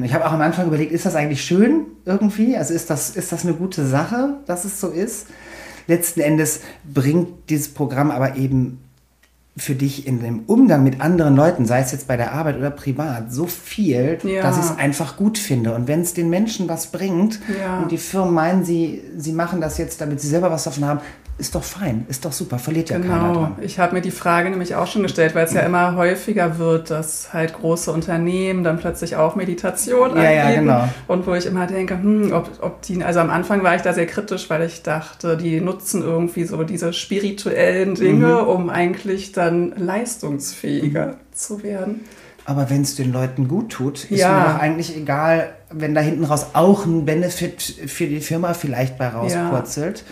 Ich 0.03 0.13
habe 0.13 0.27
auch 0.27 0.33
am 0.33 0.41
Anfang 0.41 0.67
überlegt, 0.67 0.93
ist 0.93 1.07
das 1.07 1.15
eigentlich 1.15 1.43
schön 1.43 1.87
irgendwie? 2.05 2.57
Also 2.57 2.75
ist 2.75 2.91
das, 2.91 3.11
ist 3.11 3.31
das 3.31 3.45
eine 3.45 3.55
gute 3.55 3.87
Sache, 3.87 4.35
dass 4.47 4.65
es 4.65 4.81
so 4.81 4.89
ist? 4.89 5.29
Letzten 5.87 6.21
Endes 6.21 6.61
bringt 6.93 7.51
dieses 7.51 7.73
Programm 7.73 8.11
aber 8.11 8.37
eben 8.37 8.81
für 9.59 9.75
dich 9.75 10.07
in 10.07 10.21
dem 10.23 10.45
Umgang 10.47 10.85
mit 10.85 11.01
anderen 11.01 11.37
Leuten, 11.37 11.67
sei 11.67 11.81
es 11.81 11.93
jetzt 11.93 12.07
bei 12.07 12.17
der 12.17 12.33
Arbeit 12.33 12.57
oder 12.57 12.71
privat, 12.71 13.33
so 13.33 13.47
viel, 13.47 14.19
ja. 14.23 14.43
dass 14.43 14.57
ich 14.57 14.65
es 14.65 14.79
einfach 14.79 15.17
gut 15.17 15.39
finde. 15.39 15.75
Und 15.75 15.89
wenn 15.89 16.01
es 16.01 16.15
den 16.15 16.31
Menschen 16.31 16.69
was 16.69 16.89
bringt 16.89 17.41
ja. 17.61 17.81
und 17.81 17.91
die 17.91 17.99
Firmen 17.99 18.35
meinen, 18.35 18.65
sie, 18.65 19.03
sie 19.17 19.33
machen 19.33 19.61
das 19.61 19.79
jetzt, 19.79 20.01
damit 20.01 20.21
sie 20.21 20.29
selber 20.29 20.51
was 20.51 20.65
davon 20.65 20.85
haben, 20.85 21.01
ist 21.39 21.55
doch 21.55 21.63
fein, 21.63 22.05
ist 22.09 22.25
doch 22.25 22.33
super, 22.33 22.59
verliert 22.59 22.91
ja 22.91 22.99
genau. 22.99 23.15
keiner 23.15 23.33
dran. 23.33 23.57
Ich 23.61 23.79
habe 23.79 23.95
mir 23.95 24.01
die 24.01 24.11
Frage 24.11 24.51
nämlich 24.51 24.75
auch 24.75 24.89
schon 24.89 25.05
gestellt, 25.05 25.37
weil 25.37 25.47
es 25.47 25.53
ja 25.53 25.61
immer 25.61 25.95
häufiger 25.95 26.59
wird, 26.59 26.91
dass 26.91 27.33
halt 27.33 27.55
große 27.55 27.93
Unternehmen 27.93 28.65
dann 28.65 28.79
plötzlich 28.79 29.15
auch 29.15 29.37
Meditation 29.37 30.17
ja, 30.17 30.31
Ja, 30.31 30.51
genau. 30.55 30.89
Und 31.07 31.27
wo 31.29 31.35
ich 31.35 31.47
immer 31.47 31.69
denke, 31.69 31.95
hm, 31.95 32.33
ob, 32.33 32.51
ob 32.61 32.83
die, 32.83 33.03
also 33.05 33.21
am 33.21 33.31
Anfang 33.31 33.63
war 33.63 33.77
ich 33.77 33.83
da 33.83 33.93
sehr 33.93 34.07
kritisch, 34.07 34.51
weil 34.51 34.63
ich 34.63 34.83
dachte, 34.83 35.37
die 35.37 35.61
nutzen 35.61 36.03
irgendwie 36.03 36.45
so 36.45 36.65
diese 36.65 36.93
spirituellen 36.93 37.95
Dinge, 37.95 38.43
mhm. 38.43 38.49
um 38.49 38.71
eigentlich 38.71 39.31
dann 39.31 39.73
leistungsfähiger 39.77 41.07
mhm. 41.07 41.17
zu 41.33 41.63
werden. 41.63 42.01
Aber 42.47 42.71
wenn 42.71 42.81
es 42.81 42.97
den 42.97 43.13
Leuten 43.13 43.47
gut 43.47 43.71
tut, 43.71 44.05
ist 44.05 44.21
ja. 44.21 44.33
mir 44.33 44.45
doch 44.45 44.59
eigentlich 44.59 44.97
egal, 44.97 45.53
wenn 45.71 45.95
da 45.95 46.01
hinten 46.01 46.25
raus 46.25 46.47
auch 46.55 46.87
ein 46.87 47.05
Benefit 47.05 47.61
für 47.63 48.07
die 48.07 48.21
Firma 48.21 48.55
vielleicht 48.55 48.97
bei 48.97 49.09
rauspurzelt. 49.09 49.99
Ja. 49.99 50.05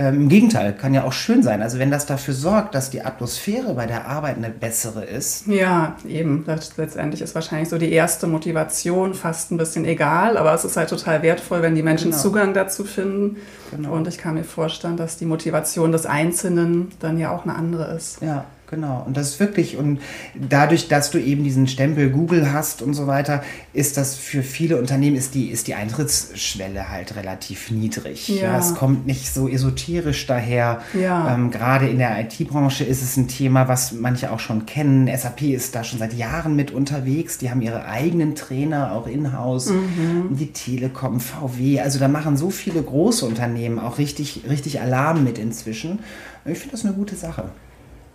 Ähm, 0.00 0.14
Im 0.14 0.28
Gegenteil, 0.30 0.72
kann 0.72 0.94
ja 0.94 1.04
auch 1.04 1.12
schön 1.12 1.42
sein. 1.42 1.60
Also 1.60 1.78
wenn 1.78 1.90
das 1.90 2.06
dafür 2.06 2.32
sorgt, 2.32 2.74
dass 2.74 2.88
die 2.88 3.04
Atmosphäre 3.04 3.74
bei 3.74 3.84
der 3.84 4.08
Arbeit 4.08 4.38
eine 4.38 4.48
bessere 4.48 5.04
ist. 5.04 5.46
Ja, 5.46 5.94
eben. 6.08 6.44
Das 6.46 6.78
letztendlich 6.78 7.20
ist 7.20 7.34
wahrscheinlich 7.34 7.68
so 7.68 7.76
die 7.76 7.92
erste 7.92 8.26
Motivation 8.26 9.12
fast 9.12 9.50
ein 9.50 9.58
bisschen 9.58 9.84
egal, 9.84 10.38
aber 10.38 10.54
es 10.54 10.64
ist 10.64 10.78
halt 10.78 10.88
total 10.88 11.20
wertvoll, 11.20 11.60
wenn 11.60 11.74
die 11.74 11.82
Menschen 11.82 12.12
genau. 12.12 12.22
Zugang 12.22 12.54
dazu 12.54 12.84
finden. 12.84 13.36
Genau. 13.72 13.92
Und 13.92 14.08
ich 14.08 14.16
kann 14.16 14.36
mir 14.36 14.44
vorstellen, 14.44 14.96
dass 14.96 15.18
die 15.18 15.26
Motivation 15.26 15.92
des 15.92 16.06
Einzelnen 16.06 16.92
dann 17.00 17.18
ja 17.18 17.30
auch 17.30 17.44
eine 17.44 17.54
andere 17.54 17.94
ist. 17.94 18.22
Ja, 18.22 18.46
genau. 18.70 19.02
Und 19.06 19.16
das 19.16 19.30
ist 19.30 19.40
wirklich, 19.40 19.76
und 19.76 20.00
dadurch, 20.34 20.88
dass 20.88 21.10
du 21.10 21.18
eben 21.18 21.44
diesen 21.44 21.66
Stempel 21.66 22.10
Google 22.10 22.52
hast 22.52 22.82
und 22.82 22.94
so 22.94 23.06
weiter, 23.06 23.42
ist 23.72 23.96
das 23.96 24.14
für 24.16 24.42
viele 24.42 24.78
Unternehmen, 24.78 25.16
ist 25.16 25.34
die, 25.34 25.48
ist 25.48 25.66
die 25.66 25.74
Eintrittsschwelle 25.74 26.88
halt 26.88 27.16
relativ 27.16 27.70
niedrig. 27.70 28.28
Ja. 28.28 28.42
ja 28.42 28.58
es 28.58 28.74
kommt 28.74 29.06
nicht 29.06 29.32
so 29.32 29.48
esoterisch 29.48 30.26
daher. 30.26 30.80
Ja. 30.94 31.34
Ähm, 31.34 31.50
Gerade 31.50 31.88
in 31.88 31.98
der 31.98 32.20
IT-Branche 32.20 32.84
ist 32.84 33.02
es 33.02 33.16
ein 33.16 33.28
Thema, 33.28 33.68
was 33.68 33.92
manche 33.92 34.30
auch 34.32 34.40
schon 34.40 34.66
kennen. 34.66 35.10
SAP 35.14 35.42
ist 35.42 35.74
da 35.74 35.84
schon 35.84 35.98
seit 35.98 36.14
Jahren 36.14 36.56
mit 36.56 36.70
unterwegs. 36.70 37.38
Die 37.38 37.50
haben 37.50 37.62
ihre 37.62 37.86
eigenen 37.86 38.34
Trainer 38.34 38.92
auch 38.92 39.06
in-house. 39.06 39.70
Mhm. 39.70 40.36
Die 40.36 40.52
Telekom, 40.52 41.20
VW, 41.20 41.80
also 41.80 41.98
da 41.98 42.08
machen 42.08 42.36
so 42.36 42.50
viele 42.50 42.82
große 42.82 43.24
Unternehmen 43.26 43.78
auch 43.78 43.98
richtig, 43.98 44.42
richtig 44.48 44.80
Alarm 44.80 45.24
mit 45.24 45.38
inzwischen. 45.38 46.00
Ich 46.44 46.58
finde 46.58 46.72
das 46.72 46.84
eine 46.84 46.94
gute 46.94 47.16
Sache. 47.16 47.50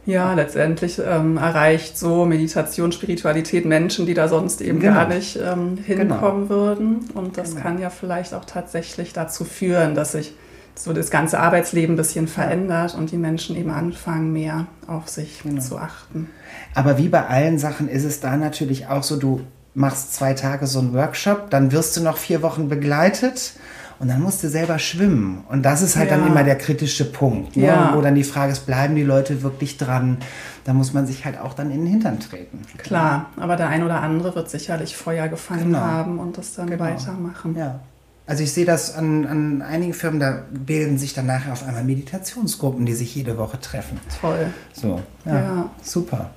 Ja, 0.05 0.33
letztendlich 0.33 1.01
ähm, 1.03 1.37
erreicht 1.37 1.97
so 1.97 2.25
Meditation, 2.25 2.91
Spiritualität 2.91 3.65
Menschen, 3.65 4.05
die 4.05 4.13
da 4.13 4.27
sonst 4.27 4.61
eben 4.61 4.79
genau. 4.79 4.93
gar 4.93 5.07
nicht 5.07 5.37
ähm, 5.37 5.77
hinkommen 5.83 6.47
genau. 6.47 6.49
würden. 6.49 7.09
Und 7.15 7.37
das 7.37 7.51
genau. 7.51 7.61
kann 7.61 7.79
ja 7.79 7.89
vielleicht 7.89 8.33
auch 8.33 8.45
tatsächlich 8.45 9.13
dazu 9.13 9.43
führen, 9.45 9.95
dass 9.95 10.11
sich 10.11 10.35
so 10.75 10.93
das 10.93 11.09
ganze 11.09 11.39
Arbeitsleben 11.39 11.95
ein 11.95 11.97
bisschen 11.97 12.27
verändert 12.27 12.95
und 12.95 13.11
die 13.11 13.17
Menschen 13.17 13.55
eben 13.55 13.71
anfangen, 13.71 14.31
mehr 14.31 14.67
auf 14.87 15.07
sich 15.07 15.41
genau. 15.41 15.61
zu 15.61 15.77
achten. 15.77 16.29
Aber 16.73 16.97
wie 16.97 17.09
bei 17.09 17.25
allen 17.25 17.57
Sachen 17.57 17.87
ist 17.87 18.03
es 18.03 18.19
da 18.19 18.37
natürlich 18.37 18.87
auch 18.87 19.03
so, 19.03 19.15
du 19.15 19.41
machst 19.73 20.13
zwei 20.13 20.33
Tage 20.33 20.67
so 20.67 20.79
einen 20.79 20.93
Workshop, 20.93 21.49
dann 21.49 21.71
wirst 21.71 21.97
du 21.97 22.01
noch 22.01 22.17
vier 22.17 22.41
Wochen 22.41 22.69
begleitet 22.69 23.53
und 23.99 24.07
dann 24.09 24.21
musst 24.21 24.43
du 24.43 24.49
selber 24.49 24.79
schwimmen. 24.79 25.43
Und 25.49 25.63
das 25.63 25.81
ist 25.81 25.95
halt 25.95 26.09
ja. 26.09 26.17
dann 26.17 26.27
immer 26.27 26.43
der 26.43 26.57
kritische 26.57 27.05
Punkt, 27.05 27.55
ne? 27.55 27.67
ja. 27.67 27.93
wo 27.95 28.01
dann 28.01 28.15
die 28.15 28.23
Frage 28.23 28.51
ist, 28.51 28.65
bleiben 28.65 28.95
die 28.95 29.03
Leute 29.03 29.41
wirklich 29.41 29.77
dran? 29.77 30.17
Da 30.63 30.73
muss 30.73 30.93
man 30.93 31.05
sich 31.05 31.25
halt 31.25 31.39
auch 31.39 31.53
dann 31.53 31.71
in 31.71 31.81
den 31.81 31.87
Hintern 31.87 32.19
treten. 32.19 32.61
Klar, 32.77 33.29
aber 33.37 33.55
der 33.55 33.69
ein 33.69 33.83
oder 33.83 34.01
andere 34.01 34.35
wird 34.35 34.49
sicherlich 34.49 34.97
Feuer 34.97 35.27
gefangen 35.27 35.65
genau. 35.65 35.79
haben 35.79 36.19
und 36.19 36.37
das 36.37 36.55
dann 36.55 36.69
genau. 36.69 36.83
weitermachen. 36.83 37.55
Ja. 37.55 37.79
Also 38.27 38.43
ich 38.43 38.51
sehe 38.51 38.65
das 38.65 38.95
an, 38.95 39.27
an 39.27 39.61
einigen 39.61 39.93
Firmen, 39.93 40.19
da 40.19 40.43
bilden 40.51 40.97
sich 40.97 41.13
dann 41.13 41.27
nachher 41.27 41.53
auf 41.53 41.65
einmal 41.65 41.83
Meditationsgruppen, 41.83 42.85
die 42.85 42.93
sich 42.93 43.13
jede 43.13 43.37
Woche 43.37 43.59
treffen. 43.59 43.99
Toll. 44.19 44.47
So, 44.73 45.01
ja, 45.25 45.35
ja. 45.35 45.69
super. 45.83 46.31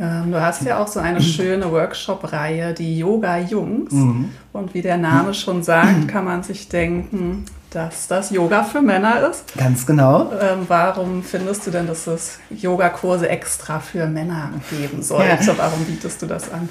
Ähm, 0.00 0.32
du 0.32 0.40
hast 0.40 0.62
ja 0.62 0.82
auch 0.82 0.88
so 0.88 0.98
eine 1.00 1.20
schöne 1.20 1.70
Workshop-Reihe, 1.70 2.72
die 2.72 2.98
Yoga 2.98 3.38
Jungs. 3.38 3.92
Mhm. 3.92 4.30
Und 4.52 4.74
wie 4.74 4.82
der 4.82 4.96
Name 4.96 5.34
schon 5.34 5.62
sagt, 5.62 6.08
kann 6.08 6.24
man 6.24 6.42
sich 6.42 6.68
denken, 6.68 7.44
dass 7.70 8.08
das 8.08 8.30
Yoga 8.30 8.64
für 8.64 8.82
Männer 8.82 9.28
ist. 9.30 9.56
Ganz 9.56 9.86
genau. 9.86 10.32
Ähm, 10.32 10.64
warum 10.66 11.22
findest 11.22 11.66
du 11.66 11.70
denn, 11.70 11.86
dass 11.86 12.06
es 12.06 12.38
Yogakurse 12.50 13.28
extra 13.28 13.78
für 13.78 14.06
Männer 14.06 14.50
geben 14.70 15.02
sollte? 15.02 15.44
Ja. 15.44 15.58
Warum 15.58 15.84
bietest 15.84 16.20
du 16.22 16.26
das 16.26 16.50
an? 16.50 16.68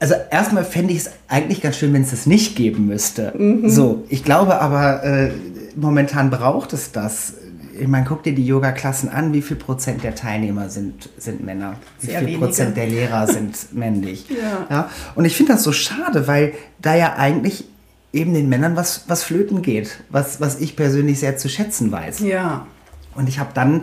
Also 0.00 0.14
erstmal 0.30 0.64
fände 0.64 0.92
ich 0.92 1.00
es 1.00 1.10
eigentlich 1.28 1.62
ganz 1.62 1.78
schön, 1.78 1.92
wenn 1.94 2.02
es 2.02 2.10
das 2.10 2.26
nicht 2.26 2.56
geben 2.56 2.86
müsste. 2.86 3.32
Mhm. 3.36 3.70
So, 3.70 4.04
ich 4.08 4.22
glaube 4.22 4.60
aber, 4.60 5.02
äh, 5.02 5.30
momentan 5.76 6.28
braucht 6.30 6.72
es 6.72 6.92
das 6.92 7.34
ich 7.80 7.88
meine, 7.88 8.04
guck 8.06 8.22
dir 8.22 8.34
die 8.34 8.46
Yoga-Klassen 8.46 9.08
an, 9.08 9.32
wie 9.32 9.42
viel 9.42 9.56
Prozent 9.56 10.02
der 10.02 10.14
Teilnehmer 10.14 10.68
sind, 10.68 11.08
sind 11.18 11.44
Männer, 11.44 11.76
wie 12.00 12.06
Sehr 12.06 12.18
viel 12.18 12.28
wenige. 12.28 12.46
Prozent 12.46 12.76
der 12.76 12.86
Lehrer 12.86 13.26
sind 13.32 13.72
männlich. 13.72 14.26
Ja. 14.28 14.66
ja. 14.70 14.90
Und 15.14 15.24
ich 15.24 15.36
finde 15.36 15.52
das 15.52 15.62
so 15.62 15.72
schade, 15.72 16.26
weil 16.26 16.54
da 16.80 16.94
ja 16.94 17.14
eigentlich 17.16 17.64
eben 18.12 18.32
den 18.32 18.48
Männern 18.48 18.76
was, 18.76 19.04
was 19.08 19.22
flöten 19.24 19.62
geht, 19.62 19.98
was, 20.08 20.40
was 20.40 20.60
ich 20.60 20.76
persönlich 20.76 21.18
sehr 21.18 21.36
zu 21.36 21.48
schätzen 21.48 21.90
weiß. 21.90 22.20
Ja. 22.20 22.66
Und 23.14 23.28
ich 23.28 23.38
habe 23.38 23.50
dann 23.54 23.82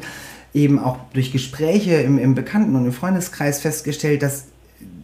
eben 0.53 0.79
auch 0.79 0.97
durch 1.13 1.31
Gespräche 1.31 1.95
im, 1.95 2.17
im 2.17 2.35
Bekannten- 2.35 2.75
und 2.75 2.85
im 2.85 2.93
Freundeskreis 2.93 3.59
festgestellt, 3.59 4.23
dass 4.23 4.45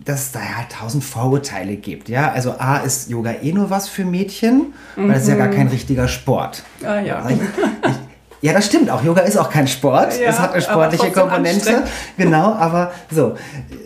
dass 0.07 0.27
es 0.27 0.31
da 0.31 0.39
ja 0.39 0.55
halt 0.57 0.71
tausend 0.71 1.03
Vorurteile 1.03 1.75
gibt. 1.75 2.07
Ja, 2.07 2.31
also 2.31 2.53
A 2.57 2.77
ist 2.77 3.09
Yoga 3.09 3.35
eh 3.41 3.51
nur 3.51 3.69
was 3.69 3.89
für 3.89 4.05
Mädchen, 4.05 4.73
weil 4.95 5.09
das 5.09 5.23
ist 5.23 5.27
ja 5.27 5.35
gar 5.35 5.49
mhm. 5.49 5.55
kein 5.55 5.67
richtiger 5.67 6.07
Sport. 6.07 6.63
Ah 6.81 7.01
ja. 7.01 7.29
Ich, 7.29 7.35
ich, 7.35 8.06
ja, 8.41 8.53
das 8.53 8.65
stimmt 8.67 8.89
auch. 8.89 9.03
Yoga 9.03 9.21
ist 9.21 9.37
auch 9.37 9.49
kein 9.49 9.67
Sport. 9.67 10.19
Ja, 10.19 10.29
es 10.29 10.39
hat 10.39 10.53
eine 10.53 10.61
sportliche 10.61 11.11
Komponente. 11.11 11.83
Genau, 12.17 12.53
aber 12.53 12.91
so. 13.11 13.35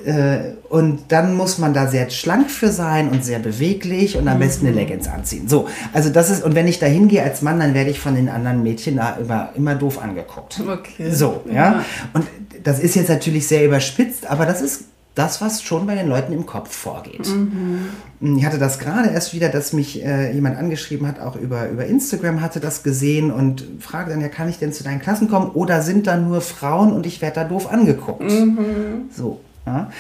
Äh, 0.06 0.56
und 0.70 1.12
dann 1.12 1.36
muss 1.36 1.58
man 1.58 1.74
da 1.74 1.88
sehr 1.88 2.10
schlank 2.10 2.50
für 2.50 2.70
sein 2.70 3.10
und 3.10 3.24
sehr 3.24 3.40
beweglich 3.40 4.18
und 4.18 4.28
am 4.28 4.36
mhm. 4.38 4.42
besten 4.42 4.68
eine 4.68 4.76
Leggings 4.76 5.08
anziehen. 5.08 5.48
So, 5.48 5.68
also 5.94 6.10
das 6.10 6.30
ist, 6.30 6.44
und 6.44 6.56
wenn 6.56 6.68
ich 6.68 6.80
da 6.80 6.86
hingehe 6.86 7.24
als 7.24 7.42
Mann, 7.42 7.60
dann 7.60 7.74
werde 7.74 7.90
ich 7.90 8.00
von 8.00 8.16
den 8.16 8.30
anderen 8.30 8.64
Mädchen 8.64 8.98
da 8.98 9.18
immer, 9.22 9.50
immer 9.56 9.76
doof 9.76 10.02
angeguckt. 10.02 10.62
Okay. 10.62 11.12
So, 11.12 11.42
ja. 11.48 11.54
ja. 11.54 11.86
Und 12.14 12.26
das 12.64 12.80
ist 12.80 12.96
jetzt 12.96 13.10
natürlich 13.10 13.48
sehr 13.48 13.66
überspitzt, 13.66 14.30
aber 14.30 14.46
das 14.46 14.62
ist 14.62 14.86
das, 15.16 15.42
was 15.42 15.62
schon 15.62 15.88
bei 15.88 15.96
den 15.96 16.08
Leuten 16.08 16.32
im 16.32 16.46
Kopf 16.46 16.74
vorgeht. 16.74 17.28
Mhm. 17.28 18.38
Ich 18.38 18.46
hatte 18.46 18.60
das 18.60 18.80
gerade 18.80 19.10
erst 19.10 19.34
wieder, 19.34 19.50
dass 19.50 19.74
mich 19.74 20.04
äh, 20.06 20.32
jemand 20.32 20.58
angeschrieben 20.58 21.06
hat, 21.08 21.20
auch 21.20 21.36
über, 21.36 21.68
über 21.70 21.86
Instagram 21.86 22.42
hatte 22.42 22.60
das 22.60 22.84
gesehen 22.84 23.32
und 23.32 23.66
fragte 23.80 24.12
dann, 24.12 24.22
ja, 24.22 24.30
kann 24.30 24.48
ich 24.48 24.58
denn 24.58 24.72
zu 24.72 24.84
deinen 24.84 25.02
Klassen 25.02 25.28
kommen 25.28 25.52
oder 25.52 25.82
sind 25.82 26.08
da 26.08 26.16
nur 26.16 26.40
Frauen 26.40 26.94
und 26.94 27.06
ich 27.06 27.22
werde 27.22 27.36
da 27.36 27.44
doof 27.44 27.72
angeguckt? 27.72 28.24
Mhm. 28.24 29.10
So. 29.16 29.42
Ja. 29.66 29.92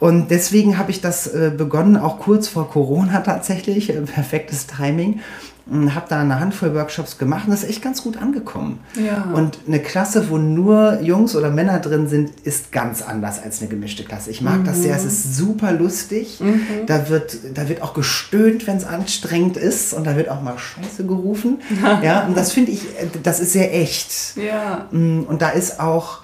Und 0.00 0.30
deswegen 0.30 0.78
habe 0.78 0.90
ich 0.90 1.00
das 1.00 1.26
äh, 1.26 1.52
begonnen, 1.56 1.96
auch 1.96 2.18
kurz 2.18 2.48
vor 2.48 2.68
Corona 2.70 3.20
tatsächlich, 3.20 3.90
äh, 3.90 4.00
perfektes 4.00 4.66
Timing, 4.66 5.20
habe 5.66 6.06
da 6.10 6.20
eine 6.20 6.40
Handvoll 6.40 6.74
Workshops 6.74 7.16
gemacht 7.16 7.46
und 7.46 7.52
das 7.52 7.62
ist 7.62 7.70
echt 7.70 7.82
ganz 7.82 8.02
gut 8.02 8.18
angekommen. 8.18 8.80
Ja. 9.02 9.30
Und 9.32 9.58
eine 9.66 9.80
Klasse, 9.80 10.28
wo 10.28 10.36
nur 10.36 11.00
Jungs 11.00 11.34
oder 11.34 11.50
Männer 11.50 11.78
drin 11.78 12.06
sind, 12.06 12.32
ist 12.44 12.70
ganz 12.70 13.00
anders 13.00 13.42
als 13.42 13.60
eine 13.60 13.70
gemischte 13.70 14.04
Klasse. 14.04 14.30
Ich 14.30 14.42
mag 14.42 14.60
mhm. 14.60 14.64
das 14.64 14.82
sehr, 14.82 14.94
es 14.94 15.04
ist 15.04 15.36
super 15.36 15.72
lustig. 15.72 16.40
Mhm. 16.40 16.86
Da, 16.86 17.08
wird, 17.08 17.38
da 17.54 17.68
wird 17.68 17.80
auch 17.80 17.94
gestöhnt, 17.94 18.66
wenn 18.66 18.76
es 18.76 18.84
anstrengend 18.84 19.56
ist 19.56 19.94
und 19.94 20.06
da 20.06 20.16
wird 20.16 20.28
auch 20.28 20.42
mal 20.42 20.58
Scheiße 20.58 21.06
gerufen. 21.06 21.60
ja, 22.02 22.26
und 22.26 22.36
das 22.36 22.52
finde 22.52 22.72
ich, 22.72 22.82
das 23.22 23.40
ist 23.40 23.52
sehr 23.52 23.74
echt. 23.74 24.36
Ja. 24.36 24.86
Mm, 24.90 25.22
und 25.22 25.40
da 25.40 25.48
ist 25.48 25.80
auch 25.80 26.18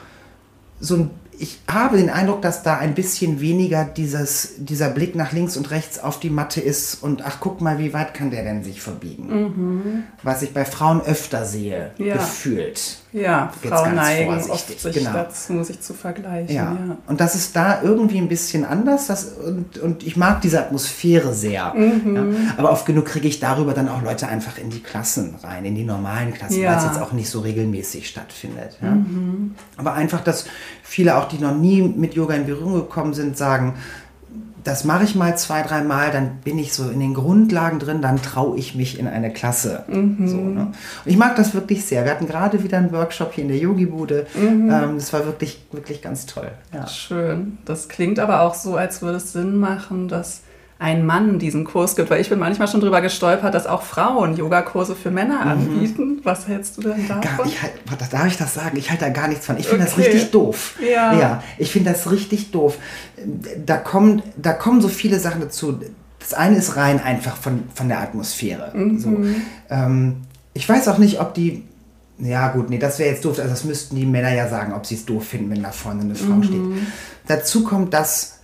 so 0.80 0.97
ein 0.97 1.11
ich 1.41 1.59
habe 1.70 1.97
den 1.97 2.11
Eindruck, 2.11 2.43
dass 2.43 2.62
da 2.62 2.76
ein 2.76 2.95
bisschen 2.95 3.41
weniger 3.41 3.84
dieses, 3.84 4.57
dieser 4.59 4.91
Blick 4.91 5.14
nach 5.14 5.32
links 5.32 5.57
und 5.57 5.70
rechts 5.70 5.99
auf 5.99 6.20
die 6.20 6.28
Matte 6.28 6.61
ist 6.61 7.03
und 7.03 7.24
ach, 7.24 7.38
guck 7.41 7.62
mal, 7.62 7.78
wie 7.78 7.95
weit 7.95 8.12
kann 8.12 8.30
der 8.30 8.45
denn 8.45 8.62
sich 8.62 8.82
verbiegen? 8.82 9.26
Mhm. 9.28 10.03
Was 10.22 10.43
ich 10.43 10.53
bei 10.53 10.66
Frauen 10.66 11.01
öfter 11.01 11.47
sehe, 11.47 11.93
ja. 11.97 12.14
gefühlt. 12.14 12.99
Ja, 13.12 13.52
Frauen 13.62 13.96
neigen 13.96 14.50
oft 14.50 14.80
sich 14.80 14.94
genau. 14.94 15.12
dazu, 15.12 15.64
sich 15.64 15.80
zu 15.80 15.94
vergleichen. 15.94 16.54
Ja. 16.54 16.72
ja. 16.72 16.96
Und 17.08 17.20
das 17.20 17.34
ist 17.34 17.56
da 17.56 17.82
irgendwie 17.82 18.18
ein 18.18 18.28
bisschen 18.28 18.64
anders 18.64 19.08
das, 19.08 19.24
und, 19.24 19.78
und 19.78 20.06
ich 20.06 20.16
mag 20.16 20.40
diese 20.40 20.61
Atmosphäre 20.61 21.34
sehr. 21.34 21.74
Mhm. 21.74 22.16
Ja. 22.16 22.52
Aber 22.56 22.70
oft 22.70 22.86
genug 22.86 23.06
kriege 23.06 23.26
ich 23.26 23.40
darüber 23.40 23.74
dann 23.74 23.88
auch 23.88 24.02
Leute 24.02 24.28
einfach 24.28 24.58
in 24.58 24.70
die 24.70 24.80
Klassen 24.80 25.34
rein, 25.42 25.64
in 25.64 25.74
die 25.74 25.84
normalen 25.84 26.32
Klassen, 26.32 26.61
ja. 26.61 26.70
weil 26.70 26.78
es 26.78 26.84
jetzt 26.84 27.00
auch 27.00 27.12
nicht 27.12 27.28
so 27.28 27.40
regelmäßig 27.40 28.08
stattfindet. 28.08 28.78
Mhm. 28.80 29.54
Aber 29.76 29.94
einfach, 29.94 30.20
dass 30.20 30.46
viele 30.82 31.16
auch, 31.16 31.26
die 31.26 31.38
noch 31.38 31.56
nie 31.56 31.82
mit 31.82 32.14
Yoga 32.14 32.34
in 32.34 32.46
Berührung 32.46 32.74
gekommen 32.74 33.14
sind, 33.14 33.36
sagen, 33.36 33.74
das 34.64 34.84
mache 34.84 35.04
ich 35.04 35.14
mal 35.14 35.36
zwei, 35.38 35.62
drei 35.62 35.82
Mal, 35.82 36.11
dann 36.11 36.38
bin 36.44 36.58
ich 36.58 36.72
so 36.72 36.88
in 36.90 37.00
den 37.00 37.14
Grundlagen 37.14 37.78
drin, 37.78 38.02
dann 38.02 38.20
traue 38.20 38.58
ich 38.58 38.74
mich 38.74 38.98
in 38.98 39.06
eine 39.06 39.32
Klasse. 39.32 39.84
Mhm. 39.88 40.28
So, 40.28 40.36
ne? 40.36 40.61
Und 40.62 40.74
ich 41.04 41.16
mag 41.16 41.36
das 41.36 41.54
wirklich 41.54 41.84
sehr. 41.84 42.04
Wir 42.04 42.11
hatten 42.11 42.26
gerade 42.26 42.62
wieder 42.62 42.78
einen 42.78 42.92
Workshop 42.92 43.32
hier 43.34 43.42
in 43.42 43.48
der 43.48 43.58
Yogi-Bude. 43.58 44.26
Mhm. 44.34 44.70
Ähm, 44.70 44.94
das 44.96 45.12
war 45.12 45.24
wirklich, 45.24 45.62
wirklich 45.72 46.02
ganz 46.02 46.26
toll. 46.26 46.50
Ja. 46.72 46.86
Schön. 46.86 47.58
Das 47.64 47.88
klingt 47.88 48.18
aber 48.18 48.42
auch 48.42 48.54
so, 48.54 48.76
als 48.76 49.02
würde 49.02 49.18
es 49.18 49.32
Sinn 49.32 49.56
machen, 49.56 50.08
dass 50.08 50.42
ein 50.80 51.04
Mann 51.04 51.38
diesen 51.38 51.64
Kurs 51.64 51.94
gibt, 51.94 52.08
weil 52.08 52.22
ich 52.22 52.30
bin 52.30 52.38
manchmal 52.38 52.66
schon 52.66 52.80
drüber 52.80 53.02
gestolpert, 53.02 53.52
dass 53.52 53.66
auch 53.66 53.82
Frauen 53.82 54.34
Yogakurse 54.34 54.96
für 54.96 55.10
Männer 55.10 55.44
mhm. 55.44 55.50
anbieten. 55.50 56.20
Was 56.24 56.48
hältst 56.48 56.78
du 56.78 56.80
denn 56.80 57.06
davon? 57.06 57.20
Gar, 57.20 57.46
ich 57.46 57.62
halt, 57.62 57.72
darf 58.10 58.26
ich 58.26 58.38
das 58.38 58.54
sagen? 58.54 58.78
Ich 58.78 58.90
halte 58.90 59.04
da 59.04 59.10
gar 59.10 59.28
nichts 59.28 59.44
von. 59.44 59.58
Ich 59.58 59.66
finde 59.66 59.84
okay. 59.84 59.92
das 59.94 60.06
richtig 60.06 60.30
doof. 60.30 60.76
Ja. 60.80 61.12
ja, 61.12 61.42
ich 61.58 61.70
finde 61.70 61.92
das 61.92 62.10
richtig 62.10 62.50
doof. 62.50 62.78
Da 63.64 63.76
kommen, 63.76 64.22
da 64.38 64.54
kommen 64.54 64.80
so 64.80 64.88
viele 64.88 65.20
Sachen 65.20 65.42
dazu. 65.42 65.78
Das 66.18 66.32
eine 66.32 66.56
ist 66.56 66.76
rein 66.76 66.98
einfach 66.98 67.36
von, 67.36 67.64
von 67.74 67.88
der 67.88 68.00
Atmosphäre. 68.00 68.72
Mhm. 68.74 68.98
So. 68.98 69.18
Ähm, 69.68 70.22
ich 70.54 70.66
weiß 70.66 70.88
auch 70.88 70.98
nicht, 70.98 71.20
ob 71.20 71.34
die 71.34 71.64
ja, 72.22 72.48
gut, 72.48 72.68
nee, 72.68 72.78
das 72.78 72.98
wäre 72.98 73.10
jetzt 73.10 73.24
doof. 73.24 73.38
Also, 73.38 73.50
das 73.50 73.64
müssten 73.64 73.96
die 73.96 74.04
Männer 74.04 74.32
ja 74.32 74.46
sagen, 74.48 74.74
ob 74.74 74.84
sie 74.84 74.94
es 74.94 75.06
doof 75.06 75.26
finden, 75.26 75.50
wenn 75.50 75.62
da 75.62 75.72
vorne 75.72 76.02
eine 76.02 76.14
Frau 76.14 76.34
mhm. 76.34 76.42
steht. 76.42 76.60
Dazu 77.26 77.64
kommt, 77.64 77.94
dass 77.94 78.39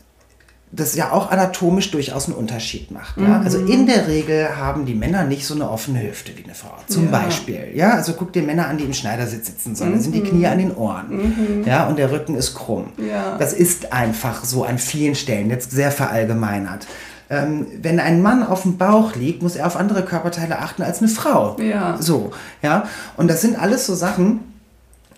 das 0.76 0.94
ja 0.94 1.10
auch 1.10 1.30
anatomisch 1.30 1.90
durchaus 1.90 2.26
einen 2.26 2.36
Unterschied 2.36 2.90
macht. 2.90 3.16
Ja? 3.16 3.38
Mhm. 3.38 3.44
Also 3.44 3.58
in 3.58 3.86
der 3.86 4.06
Regel 4.06 4.56
haben 4.56 4.84
die 4.84 4.94
Männer 4.94 5.24
nicht 5.24 5.46
so 5.46 5.54
eine 5.54 5.70
offene 5.70 6.02
Hüfte 6.02 6.32
wie 6.36 6.44
eine 6.44 6.54
Frau. 6.54 6.74
Zum 6.86 7.06
ja. 7.06 7.10
Beispiel. 7.10 7.72
Ja, 7.74 7.94
also 7.94 8.12
guck 8.12 8.32
dir 8.32 8.42
Männer 8.42 8.68
an, 8.68 8.76
die 8.76 8.84
im 8.84 8.92
Schneidersitz 8.92 9.46
sitzen, 9.46 9.74
sondern 9.74 9.98
mhm. 9.98 10.02
sind 10.02 10.14
die. 10.14 10.26
Knie 10.26 10.46
an 10.46 10.58
den 10.58 10.74
Ohren. 10.74 11.06
Mhm. 11.08 11.64
Ja, 11.64 11.86
und 11.86 11.98
der 11.98 12.10
Rücken 12.10 12.34
ist 12.34 12.54
krumm. 12.54 12.88
Ja. 12.98 13.36
Das 13.38 13.52
ist 13.52 13.92
einfach 13.92 14.44
so 14.44 14.64
an 14.64 14.78
vielen 14.78 15.14
Stellen, 15.14 15.50
jetzt 15.50 15.70
sehr 15.70 15.90
verallgemeinert. 15.90 16.86
Ähm, 17.28 17.66
wenn 17.82 17.98
ein 17.98 18.22
Mann 18.22 18.44
auf 18.44 18.62
dem 18.62 18.76
Bauch 18.76 19.14
liegt, 19.16 19.42
muss 19.42 19.56
er 19.56 19.66
auf 19.66 19.76
andere 19.76 20.04
Körperteile 20.04 20.58
achten 20.58 20.82
als 20.82 20.98
eine 20.98 21.08
Frau. 21.08 21.56
Ja. 21.60 21.96
So, 22.00 22.30
ja. 22.62 22.88
Und 23.16 23.28
das 23.28 23.40
sind 23.40 23.58
alles 23.58 23.86
so 23.86 23.94
Sachen, 23.94 24.40